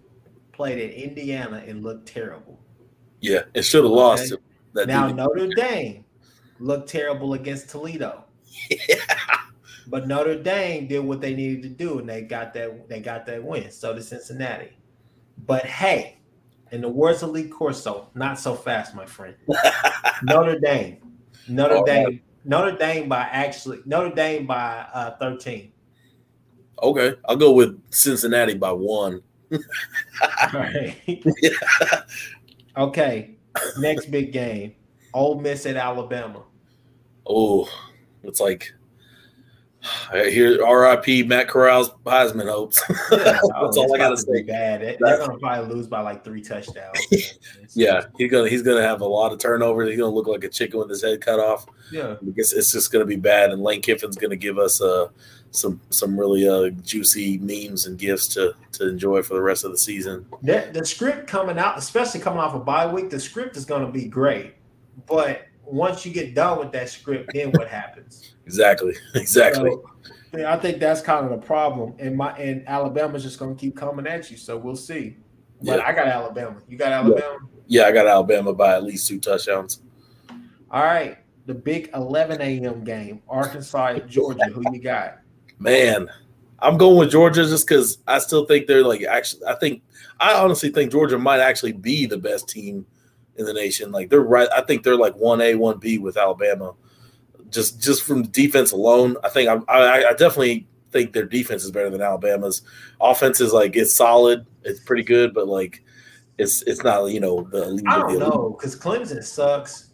played 0.52 0.80
at 0.80 0.96
Indiana 0.96 1.64
and 1.68 1.84
looked 1.84 2.08
terrible. 2.08 2.60
Yeah, 3.22 3.44
it 3.54 3.62
should 3.62 3.84
have 3.84 3.92
okay. 3.92 4.02
lost. 4.02 4.34
now 4.88 5.08
Notre 5.10 5.48
Dame 5.48 6.06
looked 6.60 6.90
terrible 6.90 7.34
against 7.34 7.70
Toledo. 7.70 8.26
Yeah. 8.70 8.96
But 9.88 10.08
Notre 10.08 10.42
Dame 10.42 10.88
did 10.88 11.02
what 11.02 11.22
they 11.22 11.36
needed 11.36 11.62
to 11.62 11.70
do, 11.70 12.00
and 12.00 12.10
they 12.10 12.24
got 12.24 12.56
that 12.56 12.90
they 12.90 13.00
got 13.00 13.28
that 13.28 13.44
win. 13.44 13.70
So 13.70 13.94
did 13.94 14.04
Cincinnati. 14.04 14.72
But 15.38 15.66
hey, 15.66 16.18
in 16.72 16.82
the 16.82 16.90
words 16.90 17.24
of 17.24 17.32
Lee 17.32 17.48
Corso, 17.48 18.10
not 18.16 18.40
so 18.40 18.56
fast, 18.56 18.96
my 18.96 19.06
friend. 19.06 19.36
Notre 20.24 20.60
Dame, 20.60 20.98
Notre 21.48 21.78
All 21.78 21.86
Dame, 21.86 22.06
right. 22.06 22.24
Notre 22.44 22.78
Dame 22.78 23.10
by 23.10 23.22
actually 23.22 23.80
Notre 23.86 24.14
Dame 24.14 24.46
by 24.46 24.86
uh, 24.94 25.18
thirteen. 25.18 25.72
Okay, 26.82 27.14
I'll 27.26 27.36
go 27.38 27.52
with 27.52 27.82
Cincinnati 27.92 28.54
by 28.54 28.72
one. 28.72 29.22
All 29.52 29.60
right. 30.54 31.24
okay, 32.78 33.36
next 33.78 34.12
big 34.12 34.32
game: 34.32 34.76
Ole 35.14 35.40
Miss 35.40 35.66
at 35.66 35.78
Alabama. 35.78 36.44
Oh, 37.26 37.70
it's 38.24 38.40
like 38.40 38.74
here, 40.12 40.64
R.I.P. 40.64 41.24
Matt 41.24 41.48
Corral's 41.48 41.90
Heisman 42.06 42.50
hopes. 42.50 42.82
Yeah, 42.90 43.18
That's 43.62 43.78
all 43.78 43.94
I 43.94 43.98
gotta 43.98 44.18
say. 44.18 44.44
Bad. 44.44 44.98
They're 45.00 45.18
gonna 45.20 45.38
probably 45.38 45.74
lose 45.74 45.88
by 45.88 46.02
like 46.02 46.24
three 46.24 46.42
touchdowns. 46.42 47.00
yeah, 47.74 48.06
he's 48.18 48.32
gonna 48.32 48.50
he's 48.50 48.62
gonna 48.62 48.82
have 48.82 49.02
a 49.02 49.08
lot 49.08 49.32
of 49.32 49.40
turnovers. 49.40 49.90
He's 49.90 49.98
gonna 49.98 50.14
look 50.14 50.28
like 50.28 50.44
a 50.44 50.50
chicken 50.50 50.80
with 50.80 50.90
his 50.90 51.02
head 51.02 51.22
cut 51.22 51.40
off. 51.40 51.66
Yeah, 51.92 52.16
I 52.22 52.32
guess 52.32 52.54
it's 52.54 52.72
just 52.72 52.92
gonna 52.92 53.06
be 53.06 53.16
bad. 53.16 53.52
And 53.52 53.62
Lane 53.62 53.82
Kiffin's 53.82 54.18
gonna 54.18 54.36
give 54.36 54.58
us 54.58 54.82
uh, 54.82 55.10
some 55.52 55.82
some 55.90 56.20
really 56.20 56.48
uh, 56.48 56.70
juicy 56.82 57.38
memes 57.40 57.86
and 57.86 57.98
gifts 57.98 58.28
to 58.30 58.54
to 58.74 58.90
enjoy 58.90 59.22
for 59.24 59.34
the 59.34 59.42
rest 59.42 59.64
of 59.64 59.72
the 59.72 59.78
season. 59.78 60.26
The, 60.44 60.70
the 60.74 60.86
script 60.86 61.28
coming 61.28 61.58
out, 61.58 61.78
especially 61.78 62.20
coming 62.20 62.40
off 62.40 62.54
a 62.54 62.58
of 62.58 62.66
bye 62.66 62.88
week, 62.92 63.10
the 63.10 63.20
script 63.20 63.58
is 63.58 63.66
gonna 63.66 63.92
be 63.92 64.06
great, 64.06 64.56
but 65.08 65.46
once 65.66 66.06
you 66.06 66.14
get 66.14 66.36
done 66.36 66.60
with 66.60 66.72
that 66.72 66.90
script, 66.90 67.32
then 67.34 67.52
what 67.52 67.68
happens? 67.68 68.36
Exactly. 68.46 68.96
Exactly. 69.16 69.72
So, 69.72 70.46
I 70.46 70.58
think 70.58 70.80
that's 70.80 71.02
kind 71.02 71.26
of 71.26 71.32
the 71.32 71.46
problem. 71.46 71.94
And 71.98 72.16
my 72.18 72.32
and 72.38 72.68
Alabama's 72.68 73.24
just 73.24 73.40
gonna 73.40 73.56
keep 73.56 73.76
coming 73.76 74.06
at 74.06 74.30
you. 74.30 74.38
So 74.38 74.58
we'll 74.58 74.76
see. 74.76 75.18
But 75.62 75.80
yeah. 75.80 75.86
I 75.86 75.94
got 75.94 76.08
Alabama. 76.08 76.58
You 76.68 76.78
got 76.78 76.92
Alabama? 76.92 77.38
Yeah. 77.68 77.84
yeah, 77.84 77.88
I 77.88 77.92
got 77.94 78.08
Alabama 78.08 78.54
by 78.54 78.76
at 78.76 78.84
least 78.84 79.08
two 79.08 79.20
touchdowns. 79.20 79.82
All 80.70 80.84
right. 80.84 81.18
The 81.46 81.54
big 81.54 81.90
11 81.94 82.42
a.m. 82.42 82.84
game, 82.84 83.22
Arkansas 83.30 84.00
Georgia. 84.00 84.46
Who 84.46 84.64
you 84.74 84.82
got? 84.82 85.20
Man, 85.60 86.10
I'm 86.60 86.78
going 86.78 86.98
with 86.98 87.12
Georgia 87.12 87.46
just 87.46 87.68
because 87.68 88.00
I 88.08 88.20
still 88.20 88.46
think 88.46 88.68
they're 88.68 88.84
like 88.84 89.04
actually. 89.04 89.46
I 89.48 89.56
think 89.56 89.84
I 90.20 90.34
honestly 90.34 90.70
think 90.70 90.92
Georgia 90.92 91.18
might 91.18 91.40
actually 91.40 91.74
be 91.74 92.06
the 92.06 92.18
best 92.18 92.50
team 92.50 92.86
in 93.38 93.46
the 93.46 93.54
nation. 93.54 93.92
Like 93.92 94.10
they're 94.10 94.22
right. 94.22 94.50
I 94.56 94.62
think 94.62 94.84
they're 94.84 94.96
like 94.96 95.16
one 95.16 95.42
A, 95.42 95.56
one 95.56 95.78
B 95.78 95.98
with 95.98 96.18
Alabama 96.18 96.74
just 97.56 97.82
just 97.82 98.04
from 98.04 98.24
defense 98.28 98.72
alone, 98.72 99.18
I 99.24 99.30
think 99.30 99.50
I, 99.50 99.56
I, 99.72 100.10
I 100.10 100.12
definitely 100.12 100.68
think 100.92 101.14
their 101.14 101.26
defense 101.26 101.64
is 101.64 101.72
better 101.72 101.90
than 101.90 102.02
Alabama's. 102.02 102.62
Offense 103.02 103.42
is 103.42 103.54
like 103.54 103.76
it's 103.76 103.96
solid, 103.96 104.46
it's 104.64 104.80
pretty 104.80 105.04
good, 105.04 105.34
but 105.34 105.48
like 105.48 105.84
it's 106.38 106.62
it's 106.64 106.84
not 106.84 107.06
you 107.06 107.20
know 107.20 107.48
the 107.52 107.64
elite. 107.64 107.86
I 107.88 108.00
don't 108.00 108.20
know 108.20 108.56
because 108.58 108.78
Clemson 108.78 109.24
sucks. 109.24 109.90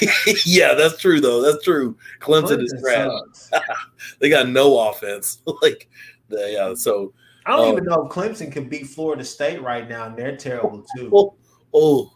yeah, 0.46 0.74
that's 0.74 0.98
true 0.98 1.20
though. 1.20 1.42
That's 1.42 1.62
true. 1.64 1.96
Clemson, 2.20 2.58
Clemson 2.58 2.62
is 2.62 2.74
trash. 2.80 3.62
they 4.20 4.28
got 4.28 4.48
no 4.48 4.88
offense. 4.88 5.40
like, 5.62 5.88
the, 6.28 6.50
yeah. 6.52 6.74
So 6.74 7.12
I 7.44 7.56
don't 7.56 7.68
um, 7.68 7.72
even 7.72 7.84
know 7.84 8.06
if 8.06 8.12
Clemson 8.12 8.50
can 8.50 8.68
beat 8.68 8.86
Florida 8.86 9.24
State 9.24 9.62
right 9.62 9.88
now, 9.88 10.06
and 10.06 10.16
they're 10.16 10.36
terrible 10.36 10.84
too. 10.96 11.10
Oh, 11.12 11.34
oh, 11.72 12.12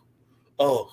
oh. 0.60 0.90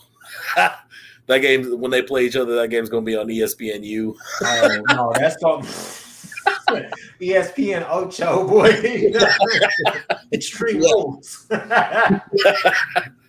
that 0.55 1.39
game 1.39 1.79
when 1.79 1.91
they 1.91 2.01
play 2.01 2.25
each 2.25 2.35
other, 2.35 2.55
that 2.55 2.69
game's 2.69 2.89
going 2.89 3.05
to 3.05 3.09
be 3.09 3.15
on 3.15 3.27
ESPNU. 3.27 4.15
oh 4.43 4.81
no, 4.89 5.13
that's 5.15 5.37
called 5.37 5.63
ESPN 7.21 7.85
Ocho 7.89 8.47
boy. 8.47 8.69
Extreme 10.33 10.79
rules. 10.79 11.47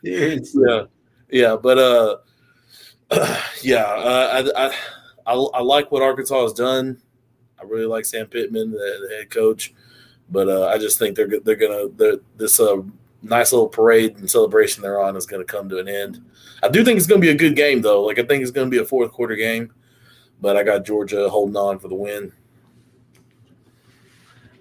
yeah, 0.03 0.83
yeah, 1.31 1.57
but 1.57 1.79
uh, 1.79 2.17
yeah, 3.63 3.85
uh, 3.85 4.51
I, 4.57 4.67
I, 4.67 4.73
I 5.27 5.35
I 5.35 5.61
like 5.61 5.91
what 5.91 6.03
Arkansas 6.03 6.43
has 6.43 6.53
done. 6.53 7.01
I 7.61 7.65
really 7.65 7.87
like 7.87 8.05
Sam 8.05 8.27
Pittman, 8.27 8.71
the, 8.71 9.07
the 9.09 9.17
head 9.17 9.31
coach, 9.31 9.75
but 10.31 10.49
uh, 10.49 10.67
I 10.67 10.79
just 10.79 10.99
think 10.99 11.17
they're 11.17 11.41
they're 11.41 11.57
gonna 11.57 11.89
they're, 11.89 12.17
this 12.37 12.61
uh, 12.61 12.83
nice 13.23 13.53
little 13.53 13.69
parade 13.69 14.17
and 14.19 14.31
celebration 14.31 14.83
they're 14.83 15.01
on 15.01 15.17
is 15.17 15.27
going 15.27 15.45
to 15.45 15.53
come 15.53 15.69
to 15.69 15.79
an 15.79 15.89
end. 15.89 16.25
I 16.63 16.69
do 16.69 16.85
think 16.85 16.97
it's 16.97 17.07
going 17.07 17.21
to 17.21 17.27
be 17.27 17.33
a 17.33 17.37
good 17.37 17.57
game, 17.57 17.83
though. 17.83 18.03
Like 18.05 18.19
I 18.19 18.25
think 18.25 18.43
it's 18.43 18.51
going 18.51 18.67
to 18.67 18.71
be 18.71 18.83
a 18.83 18.85
fourth 18.85 19.13
quarter 19.13 19.37
game, 19.37 19.73
but 20.41 20.57
I 20.57 20.63
got 20.63 20.85
Georgia 20.85 21.29
holding 21.29 21.57
on 21.57 21.79
for 21.79 21.89
the 21.89 21.95
win. 21.95 22.33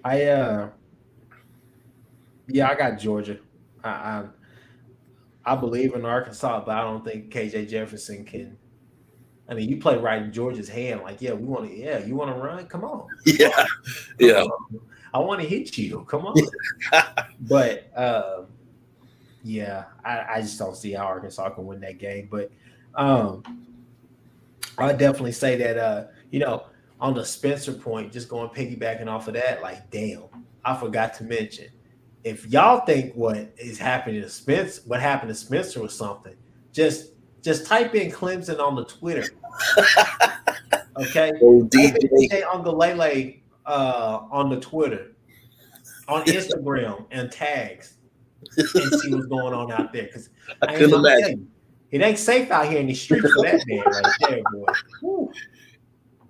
I 0.04 0.24
uh, 0.24 0.68
yeah, 2.46 2.70
I 2.70 2.74
got 2.74 2.98
Georgia. 2.98 3.38
I, 3.84 3.90
I 3.90 4.24
I 5.44 5.56
believe 5.56 5.94
in 5.94 6.04
Arkansas, 6.04 6.64
but 6.64 6.76
I 6.76 6.82
don't 6.82 7.04
think 7.04 7.32
KJ 7.32 7.68
Jefferson 7.68 8.24
can. 8.24 8.56
I 9.48 9.54
mean, 9.54 9.68
you 9.68 9.78
play 9.78 9.96
right 9.96 10.22
in 10.22 10.30
Georgia's 10.30 10.68
hand. 10.68 11.00
Like, 11.00 11.22
yeah, 11.22 11.32
we 11.32 11.44
want 11.44 11.70
to. 11.70 11.74
Yeah, 11.74 12.04
you 12.04 12.14
want 12.14 12.34
to 12.34 12.40
run? 12.40 12.66
Come 12.66 12.84
on. 12.84 13.06
Yeah, 13.24 13.64
yeah. 14.18 14.42
On. 14.42 14.80
I 15.12 15.18
want 15.18 15.40
to 15.40 15.46
hit 15.46 15.76
you. 15.78 16.04
Come 16.08 16.26
on. 16.26 16.34
but 17.40 17.90
um, 17.96 18.46
yeah, 19.42 19.84
I, 20.04 20.26
I, 20.34 20.40
just 20.40 20.58
don't 20.58 20.76
see 20.76 20.92
how 20.92 21.04
Arkansas 21.04 21.50
can 21.50 21.66
win 21.66 21.80
that 21.80 21.98
game. 21.98 22.28
But 22.30 22.50
um, 22.94 23.42
I 24.76 24.92
definitely 24.92 25.32
say 25.32 25.56
that 25.56 25.76
uh, 25.78 26.04
you 26.30 26.40
know, 26.40 26.64
on 27.00 27.14
the 27.14 27.24
Spencer 27.24 27.72
point, 27.72 28.12
just 28.12 28.28
going 28.28 28.48
piggybacking 28.50 29.06
off 29.06 29.28
of 29.28 29.34
that, 29.34 29.62
like, 29.62 29.90
damn, 29.90 30.24
I 30.64 30.76
forgot 30.76 31.14
to 31.14 31.24
mention. 31.24 31.66
If 32.24 32.46
y'all 32.46 32.84
think 32.84 33.14
what 33.14 33.54
is 33.56 33.78
happening 33.78 34.20
to 34.22 34.28
Spencer, 34.28 34.82
what 34.86 35.00
happened 35.00 35.30
to 35.30 35.34
Spencer 35.34 35.80
was 35.80 35.94
something, 35.94 36.34
just 36.72 37.12
just 37.42 37.66
type 37.66 37.94
in 37.94 38.10
Clemson 38.10 38.58
on 38.60 38.74
the 38.74 38.84
Twitter. 38.84 39.24
okay. 40.96 41.32
Oh, 41.40 41.62
DJ. 41.72 41.96
DJ 42.12 42.42
Uiagalelei 42.42 43.38
uh, 43.68 44.26
on 44.30 44.48
the 44.48 44.58
Twitter, 44.58 45.12
on 46.08 46.24
Instagram, 46.24 47.04
and 47.10 47.30
tags 47.30 47.98
and 48.56 48.66
see 48.66 49.14
what's 49.14 49.26
going 49.26 49.54
on 49.54 49.70
out 49.70 49.92
there. 49.92 50.04
Because 50.04 50.30
I, 50.62 50.72
I 50.72 50.76
couldn't 50.76 50.94
imagine. 50.94 51.50
it 51.90 52.00
ain't 52.00 52.18
safe 52.18 52.50
out 52.50 52.68
here 52.68 52.80
in 52.80 52.86
the 52.86 52.94
streets 52.94 53.32
for 53.32 53.42
that 53.42 53.62
man 53.66 53.84
right 53.86 54.16
there, 54.28 54.42
boy. 54.50 54.72
Woo. 55.02 55.32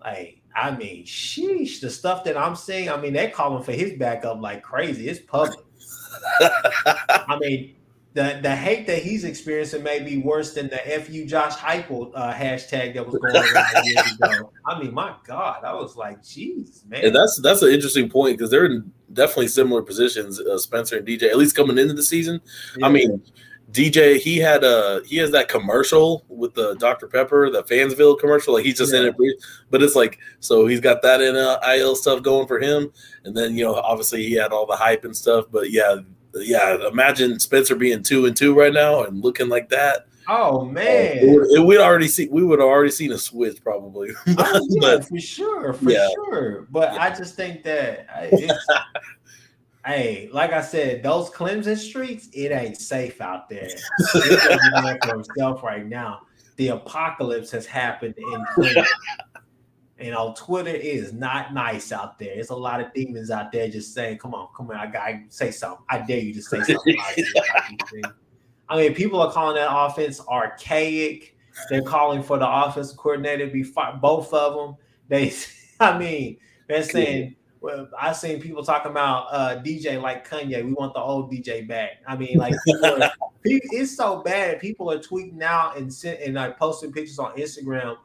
Like, 0.00 0.42
I 0.54 0.72
mean, 0.72 1.04
sheesh, 1.04 1.80
the 1.80 1.90
stuff 1.90 2.24
that 2.24 2.36
I'm 2.36 2.56
seeing, 2.56 2.90
I 2.90 3.00
mean, 3.00 3.12
they're 3.12 3.30
calling 3.30 3.62
for 3.62 3.72
his 3.72 3.92
backup 3.98 4.40
like 4.40 4.62
crazy. 4.62 5.08
It's 5.08 5.20
public. 5.20 5.58
I 6.40 7.36
mean, 7.40 7.76
the 8.14 8.40
the 8.42 8.54
hate 8.54 8.86
that 8.86 9.02
he's 9.02 9.24
experiencing 9.24 9.82
may 9.82 10.00
be 10.00 10.16
worse 10.16 10.54
than 10.54 10.68
the 10.68 10.78
"fu 10.78 11.24
Josh 11.26 11.54
Heupel" 11.56 12.10
uh, 12.14 12.32
hashtag 12.32 12.94
that 12.94 13.06
was 13.06 13.16
going 13.16 13.36
around 13.36 13.84
years 13.84 14.12
ago. 14.12 14.52
I 14.66 14.78
mean, 14.80 14.94
my 14.94 15.14
God, 15.26 15.64
I 15.64 15.74
was 15.74 15.96
like, 15.96 16.22
"Jeez, 16.22 16.86
man." 16.86 17.04
And 17.04 17.14
that's 17.14 17.40
that's 17.42 17.62
an 17.62 17.70
interesting 17.70 18.08
point 18.08 18.38
because 18.38 18.50
they're 18.50 18.66
in 18.66 18.92
definitely 19.12 19.48
similar 19.48 19.82
positions, 19.82 20.40
uh, 20.40 20.58
Spencer 20.58 20.96
and 20.96 21.06
DJ. 21.06 21.24
At 21.24 21.36
least 21.36 21.54
coming 21.54 21.78
into 21.78 21.94
the 21.94 22.02
season, 22.02 22.40
yeah. 22.78 22.86
I 22.86 22.88
mean, 22.88 23.22
DJ, 23.70 24.18
he 24.18 24.38
had 24.38 24.64
a 24.64 25.02
he 25.04 25.18
has 25.18 25.30
that 25.32 25.48
commercial 25.48 26.24
with 26.28 26.54
the 26.54 26.74
Dr 26.76 27.06
Pepper, 27.08 27.50
the 27.50 27.62
Fansville 27.62 28.18
commercial. 28.18 28.54
Like 28.54 28.64
he's 28.64 28.78
just 28.78 28.94
yeah. 28.94 29.00
in 29.00 29.06
it, 29.08 29.16
but 29.70 29.82
it's 29.82 29.94
like 29.94 30.18
so 30.40 30.66
he's 30.66 30.80
got 30.80 31.02
that 31.02 31.20
in 31.20 31.36
uh, 31.36 31.60
IL 31.74 31.94
stuff 31.94 32.22
going 32.22 32.46
for 32.46 32.58
him, 32.58 32.90
and 33.24 33.36
then 33.36 33.54
you 33.54 33.64
know 33.64 33.74
obviously 33.74 34.22
he 34.22 34.32
had 34.32 34.52
all 34.52 34.64
the 34.64 34.76
hype 34.76 35.04
and 35.04 35.14
stuff. 35.14 35.44
But 35.50 35.70
yeah, 35.70 35.96
yeah, 36.44 36.88
imagine 36.88 37.38
Spencer 37.38 37.74
being 37.74 38.02
two 38.02 38.26
and 38.26 38.36
two 38.36 38.58
right 38.58 38.72
now 38.72 39.04
and 39.04 39.22
looking 39.22 39.48
like 39.48 39.68
that. 39.70 40.06
Oh 40.30 40.66
man, 40.66 41.46
uh, 41.56 41.62
we'd 41.62 41.80
already 41.80 42.06
see 42.06 42.28
we 42.28 42.44
would 42.44 42.58
have 42.58 42.68
already 42.68 42.90
seen 42.90 43.12
a 43.12 43.18
switch 43.18 43.62
probably. 43.62 44.10
oh, 44.26 44.66
yeah, 44.68 44.80
but, 44.80 45.08
for 45.08 45.18
sure, 45.18 45.72
for 45.72 45.90
yeah. 45.90 46.08
sure. 46.14 46.66
But 46.70 46.92
yeah. 46.92 47.02
I 47.02 47.10
just 47.10 47.34
think 47.34 47.62
that 47.64 48.06
hey, 49.86 50.28
like 50.30 50.52
I 50.52 50.60
said, 50.60 51.02
those 51.02 51.30
Clemson 51.30 51.78
streets, 51.78 52.28
it 52.34 52.52
ain't 52.52 52.76
safe 52.76 53.22
out 53.22 53.48
there. 53.48 53.70
for 54.12 55.14
himself 55.14 55.62
right 55.62 55.86
now. 55.86 56.20
The 56.56 56.68
apocalypse 56.68 57.50
has 57.52 57.64
happened 57.64 58.14
in 58.18 58.44
Clemson. 58.56 58.84
You 60.00 60.12
know, 60.12 60.34
Twitter 60.36 60.70
is 60.70 61.12
not 61.12 61.52
nice 61.52 61.90
out 61.90 62.18
there. 62.18 62.34
There's 62.34 62.50
a 62.50 62.56
lot 62.56 62.80
of 62.80 62.92
demons 62.94 63.30
out 63.30 63.50
there 63.50 63.68
just 63.68 63.92
saying, 63.92 64.18
"Come 64.18 64.34
on, 64.34 64.48
come 64.56 64.70
on, 64.70 64.76
I 64.76 64.86
gotta 64.86 65.22
say 65.28 65.50
something. 65.50 65.84
I 65.88 65.98
dare 65.98 66.20
you 66.20 66.34
to 66.34 66.42
say 66.42 66.62
something." 66.62 66.96
I 68.68 68.76
mean, 68.76 68.94
people 68.94 69.20
are 69.20 69.32
calling 69.32 69.56
that 69.56 69.74
offense 69.74 70.20
archaic. 70.28 71.36
They're 71.68 71.82
calling 71.82 72.22
for 72.22 72.38
the 72.38 72.48
offense 72.48 72.92
coordinator 72.92 73.46
to 73.46 73.52
be 73.52 73.64
fired. 73.64 74.00
Both 74.00 74.32
of 74.32 74.54
them. 74.54 74.76
They, 75.08 75.32
I 75.80 75.98
mean, 75.98 76.36
they're 76.68 76.84
saying 76.84 77.34
well, 77.60 77.88
I've 77.98 78.16
seen 78.16 78.40
people 78.40 78.62
talking 78.64 78.90
about 78.90 79.26
uh, 79.30 79.62
DJ 79.62 80.00
like 80.00 80.28
Kanye. 80.28 80.64
We 80.64 80.72
want 80.72 80.94
the 80.94 81.00
old 81.00 81.32
DJ 81.32 81.66
back. 81.66 82.02
I 82.06 82.16
mean, 82.16 82.38
like 82.38 82.54
it's 83.44 83.96
so 83.96 84.22
bad. 84.22 84.60
People 84.60 84.90
are 84.90 84.98
tweeting 84.98 85.42
out 85.42 85.76
and 85.76 85.92
sent, 85.92 86.20
and 86.20 86.34
like 86.34 86.58
posting 86.58 86.92
pictures 86.92 87.18
on 87.18 87.36
Instagram 87.36 87.96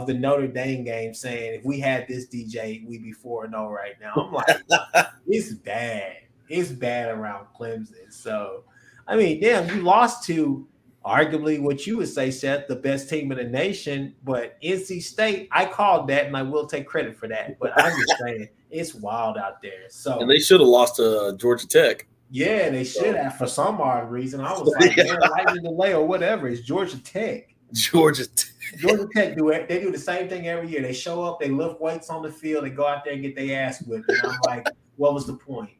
of 0.00 0.06
the 0.06 0.14
Notre 0.14 0.48
Dame 0.48 0.84
game, 0.84 1.14
saying 1.14 1.54
if 1.54 1.64
we 1.64 1.78
had 1.78 2.06
this 2.08 2.26
DJ, 2.26 2.86
we'd 2.86 3.02
be 3.02 3.12
four 3.12 3.44
and 3.44 3.52
zero 3.52 3.66
oh 3.66 3.70
right 3.70 3.94
now. 4.00 4.12
I'm 4.16 4.32
like, 4.32 5.06
it's 5.26 5.52
bad. 5.52 6.16
It's 6.48 6.70
bad 6.70 7.10
around 7.10 7.46
Clemson. 7.58 8.10
So, 8.10 8.64
I 9.06 9.16
mean, 9.16 9.40
damn, 9.40 9.68
you 9.68 9.82
lost 9.82 10.24
to 10.24 10.66
arguably 11.04 11.60
what 11.60 11.86
you 11.86 11.96
would 11.98 12.08
say, 12.08 12.30
Seth, 12.30 12.68
the 12.68 12.76
best 12.76 13.08
team 13.08 13.32
in 13.32 13.38
the 13.38 13.44
nation. 13.44 14.14
But 14.24 14.60
NC 14.62 15.02
State, 15.02 15.48
I 15.52 15.66
called 15.66 16.08
that, 16.08 16.26
and 16.26 16.36
I 16.36 16.42
will 16.42 16.66
take 16.66 16.86
credit 16.86 17.16
for 17.16 17.28
that. 17.28 17.58
But 17.58 17.72
I'm 17.76 17.92
just 17.98 18.18
saying, 18.24 18.48
it's 18.70 18.94
wild 18.94 19.36
out 19.36 19.62
there. 19.62 19.88
So 19.90 20.20
and 20.20 20.30
they 20.30 20.38
should 20.38 20.60
have 20.60 20.68
lost 20.68 20.96
to 20.96 21.20
uh, 21.20 21.36
Georgia 21.36 21.68
Tech. 21.68 22.06
Yeah, 22.30 22.70
they 22.70 22.84
should 22.84 23.14
have 23.14 23.36
for 23.36 23.46
some 23.46 23.80
odd 23.80 24.10
reason. 24.10 24.40
I 24.40 24.52
was 24.52 24.74
like, 24.80 24.96
man, 24.96 25.18
lightning 25.30 25.64
delay 25.64 25.94
or 25.94 26.06
whatever. 26.06 26.48
It's 26.48 26.62
Georgia 26.62 27.02
Tech. 27.02 27.54
Georgia 27.72 28.26
Tech. 28.26 28.51
Georgia 28.78 29.08
Tech 29.14 29.36
do 29.36 29.50
it. 29.50 29.68
They 29.68 29.80
do 29.80 29.90
the 29.90 29.98
same 29.98 30.28
thing 30.28 30.48
every 30.48 30.68
year. 30.68 30.82
They 30.82 30.92
show 30.92 31.22
up, 31.22 31.40
they 31.40 31.48
lift 31.48 31.80
weights 31.80 32.10
on 32.10 32.22
the 32.22 32.30
field, 32.30 32.64
they 32.64 32.70
go 32.70 32.86
out 32.86 33.04
there 33.04 33.14
and 33.14 33.22
get 33.22 33.36
their 33.36 33.62
ass 33.62 33.82
whipped. 33.82 34.08
And 34.08 34.18
I'm 34.24 34.38
like, 34.46 34.66
what 34.96 35.14
was 35.14 35.26
the 35.26 35.34
point? 35.34 35.70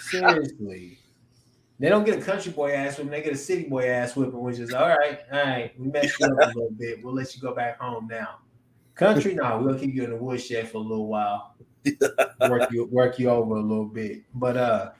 Seriously. 0.00 0.98
They 1.78 1.88
don't 1.90 2.04
get 2.04 2.18
a 2.18 2.22
country 2.22 2.52
boy 2.52 2.72
ass 2.72 2.96
whipping, 2.96 3.10
they 3.10 3.22
get 3.22 3.34
a 3.34 3.38
city 3.38 3.64
boy 3.64 3.88
ass 3.88 4.16
whipping, 4.16 4.40
which 4.40 4.58
is 4.58 4.72
all 4.72 4.88
right, 4.88 5.20
all 5.30 5.38
right, 5.38 5.78
we 5.78 5.88
messed 5.88 6.18
you 6.18 6.26
up 6.26 6.32
a 6.32 6.46
little 6.46 6.70
bit. 6.70 7.04
We'll 7.04 7.14
let 7.14 7.34
you 7.34 7.42
go 7.42 7.54
back 7.54 7.78
home 7.78 8.08
now. 8.10 8.38
Country, 8.94 9.34
no, 9.34 9.60
we'll 9.62 9.78
keep 9.78 9.94
you 9.94 10.04
in 10.04 10.10
the 10.10 10.16
woodshed 10.16 10.70
for 10.70 10.78
a 10.78 10.80
little 10.80 11.06
while. 11.06 11.54
work 12.48 12.70
you 12.72 12.86
work 12.86 13.18
you 13.18 13.28
over 13.28 13.56
a 13.56 13.60
little 13.60 13.84
bit. 13.84 14.22
But 14.34 14.56
uh, 14.56 14.90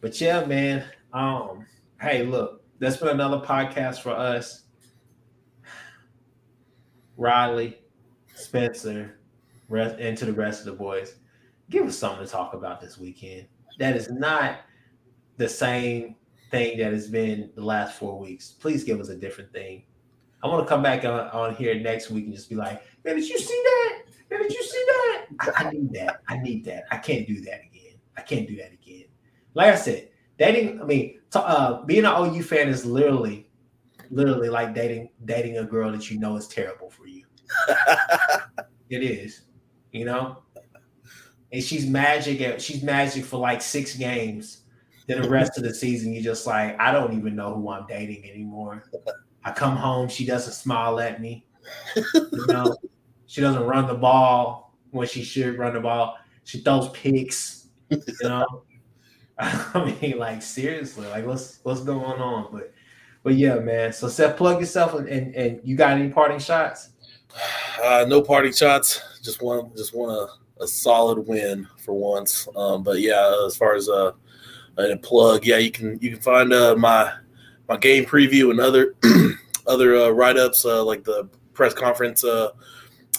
but 0.00 0.20
yeah, 0.20 0.44
man. 0.44 0.84
Um, 1.12 1.64
hey, 2.00 2.24
look, 2.26 2.62
that's 2.80 2.96
been 2.96 3.08
another 3.08 3.38
podcast 3.38 4.00
for 4.00 4.10
us. 4.10 4.64
Riley, 7.18 7.76
Spencer, 8.34 9.18
rest, 9.68 9.96
and 9.98 10.16
to 10.16 10.24
the 10.24 10.32
rest 10.32 10.60
of 10.60 10.66
the 10.66 10.72
boys. 10.72 11.16
Give 11.68 11.84
us 11.84 11.98
something 11.98 12.24
to 12.24 12.30
talk 12.30 12.54
about 12.54 12.80
this 12.80 12.96
weekend. 12.96 13.46
That 13.78 13.96
is 13.96 14.08
not 14.08 14.60
the 15.36 15.48
same 15.48 16.14
thing 16.50 16.78
that 16.78 16.92
has 16.92 17.08
been 17.08 17.50
the 17.54 17.64
last 17.64 17.98
four 17.98 18.18
weeks. 18.18 18.52
Please 18.52 18.84
give 18.84 19.00
us 19.00 19.08
a 19.10 19.16
different 19.16 19.52
thing. 19.52 19.82
I 20.42 20.46
want 20.46 20.64
to 20.64 20.68
come 20.68 20.82
back 20.82 21.04
on, 21.04 21.28
on 21.30 21.56
here 21.56 21.74
next 21.78 22.10
week 22.10 22.24
and 22.24 22.34
just 22.34 22.48
be 22.48 22.54
like, 22.54 22.82
man, 23.04 23.16
did 23.16 23.28
you 23.28 23.38
see 23.38 23.62
that? 23.64 24.02
Man, 24.30 24.42
did 24.42 24.52
you 24.52 24.62
see 24.62 24.84
that? 24.86 25.26
I, 25.40 25.64
I 25.64 25.70
need 25.70 25.92
that. 25.94 26.22
I 26.28 26.38
need 26.38 26.64
that. 26.66 26.84
I 26.90 26.98
can't 26.98 27.26
do 27.26 27.40
that 27.42 27.60
again. 27.64 27.96
I 28.16 28.22
can't 28.22 28.46
do 28.46 28.56
that 28.56 28.72
again. 28.72 29.04
Like 29.54 29.72
I 29.72 29.76
said, 29.76 30.08
dating, 30.38 30.80
I 30.80 30.84
mean, 30.84 31.20
uh, 31.34 31.82
being 31.82 32.04
an 32.04 32.12
OU 32.14 32.42
fan 32.44 32.68
is 32.68 32.86
literally, 32.86 33.47
literally 34.10 34.48
like 34.48 34.74
dating 34.74 35.10
dating 35.24 35.58
a 35.58 35.64
girl 35.64 35.92
that 35.92 36.10
you 36.10 36.18
know 36.18 36.36
is 36.36 36.48
terrible 36.48 36.90
for 36.90 37.06
you. 37.06 37.24
it 38.90 39.02
is, 39.02 39.42
you 39.92 40.04
know? 40.04 40.38
And 41.52 41.62
she's 41.62 41.86
magic 41.86 42.40
at 42.40 42.60
she's 42.60 42.82
magic 42.82 43.24
for 43.24 43.38
like 43.38 43.62
six 43.62 43.96
games. 43.96 44.62
Then 45.06 45.22
the 45.22 45.28
rest 45.30 45.56
of 45.56 45.64
the 45.64 45.72
season, 45.72 46.12
you 46.12 46.22
just 46.22 46.46
like, 46.46 46.78
I 46.78 46.92
don't 46.92 47.14
even 47.14 47.34
know 47.34 47.54
who 47.54 47.70
I'm 47.70 47.86
dating 47.86 48.28
anymore. 48.28 48.84
I 49.42 49.52
come 49.52 49.74
home, 49.74 50.08
she 50.08 50.26
doesn't 50.26 50.52
smile 50.52 51.00
at 51.00 51.22
me. 51.22 51.46
You 51.96 52.46
know, 52.48 52.76
she 53.26 53.40
doesn't 53.40 53.62
run 53.62 53.86
the 53.86 53.94
ball 53.94 54.74
when 54.90 55.08
she 55.08 55.22
should 55.22 55.56
run 55.56 55.72
the 55.72 55.80
ball. 55.80 56.18
She 56.44 56.60
throws 56.60 56.90
picks. 56.90 57.68
You 57.88 57.98
know, 58.22 58.64
I 59.38 59.96
mean, 60.00 60.18
like 60.18 60.42
seriously, 60.42 61.06
like 61.06 61.24
what's 61.24 61.60
what's 61.62 61.80
going 61.80 62.20
on? 62.20 62.48
But 62.52 62.72
but 63.22 63.34
yeah, 63.34 63.56
man. 63.56 63.92
So 63.92 64.08
Seth, 64.08 64.36
plug 64.36 64.60
yourself 64.60 64.94
and 64.94 65.08
and, 65.08 65.34
and 65.34 65.60
you 65.64 65.76
got 65.76 65.98
any 65.98 66.08
parting 66.08 66.38
shots? 66.38 66.90
Uh, 67.82 68.04
no 68.08 68.22
parting 68.22 68.52
shots. 68.52 69.02
Just 69.22 69.42
want 69.42 69.76
just 69.76 69.94
want 69.94 70.12
a, 70.12 70.62
a 70.62 70.66
solid 70.66 71.26
win 71.26 71.66
for 71.78 71.92
once. 71.92 72.48
Um, 72.56 72.82
but 72.82 73.00
yeah, 73.00 73.44
as 73.46 73.56
far 73.56 73.74
as 73.74 73.88
uh, 73.88 74.12
a 74.76 74.96
plug, 74.96 75.44
yeah, 75.44 75.58
you 75.58 75.70
can 75.70 75.98
you 76.00 76.10
can 76.10 76.20
find 76.20 76.52
uh, 76.52 76.76
my 76.76 77.12
my 77.68 77.76
game 77.76 78.04
preview 78.04 78.50
and 78.50 78.60
other 78.60 78.94
other 79.66 79.96
uh, 79.96 80.08
write 80.10 80.36
ups 80.36 80.64
uh, 80.64 80.82
like 80.84 81.04
the 81.04 81.28
press 81.52 81.74
conference 81.74 82.24
uh, 82.24 82.50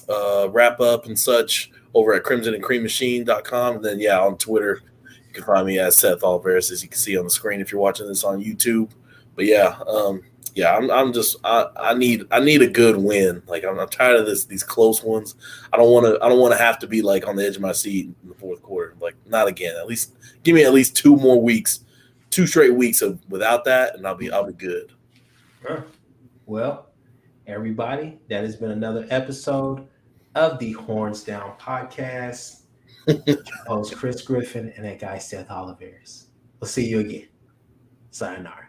uh, 0.09 0.49
wrap 0.49 0.79
up 0.79 1.05
and 1.05 1.17
such 1.17 1.71
over 1.93 2.13
at 2.13 2.23
crimson 2.23 2.53
and 2.53 2.63
then, 3.83 3.99
yeah, 3.99 4.19
on 4.19 4.37
Twitter, 4.37 4.81
you 5.27 5.33
can 5.33 5.43
find 5.43 5.65
me 5.65 5.79
as 5.79 5.95
Seth 5.95 6.21
Oliveras, 6.21 6.71
as 6.71 6.83
you 6.83 6.89
can 6.89 6.97
see 6.97 7.17
on 7.17 7.23
the 7.23 7.29
screen 7.29 7.61
if 7.61 7.71
you're 7.71 7.81
watching 7.81 8.07
this 8.07 8.23
on 8.23 8.43
YouTube. 8.43 8.89
But 9.39 9.45
yeah, 9.45 9.79
um, 9.87 10.21
yeah, 10.53 10.75
I'm, 10.75 10.91
I'm 10.91 11.13
just 11.13 11.37
I, 11.45 11.67
I 11.77 11.93
need 11.93 12.27
I 12.29 12.41
need 12.41 12.61
a 12.61 12.67
good 12.67 12.97
win. 12.97 13.41
Like 13.47 13.63
I'm, 13.63 13.79
I'm 13.79 13.87
tired 13.87 14.17
of 14.19 14.25
this 14.25 14.43
these 14.43 14.63
close 14.63 15.01
ones. 15.01 15.35
I 15.71 15.77
don't 15.77 15.89
want 15.89 16.07
to 16.07 16.21
I 16.21 16.27
don't 16.27 16.41
want 16.41 16.51
to 16.51 16.57
have 16.61 16.77
to 16.79 16.87
be 16.87 17.01
like 17.01 17.25
on 17.25 17.37
the 17.37 17.47
edge 17.47 17.55
of 17.55 17.61
my 17.61 17.71
seat 17.71 18.07
in 18.21 18.27
the 18.27 18.35
fourth 18.35 18.61
quarter. 18.61 18.95
Like 18.99 19.15
not 19.25 19.47
again. 19.47 19.77
At 19.77 19.87
least 19.87 20.17
give 20.43 20.55
me 20.55 20.65
at 20.65 20.73
least 20.73 20.97
two 20.97 21.15
more 21.15 21.41
weeks 21.41 21.85
two 22.31 22.45
straight 22.45 22.73
weeks 22.73 23.01
of 23.01 23.17
without 23.29 23.63
that, 23.63 23.95
and 23.95 24.05
I'll 24.05 24.13
be 24.13 24.29
I'll 24.29 24.45
be 24.45 24.51
good. 24.51 24.91
Well, 26.45 26.89
everybody, 27.47 28.19
that 28.27 28.43
has 28.43 28.57
been 28.57 28.71
another 28.71 29.07
episode 29.09 29.87
of 30.35 30.59
the 30.59 30.73
Horns 30.73 31.23
Down 31.23 31.53
podcast. 31.57 32.63
host 33.67 33.95
Chris 33.95 34.21
Griffin 34.21 34.73
and 34.75 34.83
that 34.83 34.99
guy 34.99 35.17
Seth 35.17 35.47
Oliveras. 35.47 36.25
We'll 36.59 36.67
see 36.67 36.89
you 36.89 36.99
again. 36.99 37.29
Sayonara. 38.11 38.68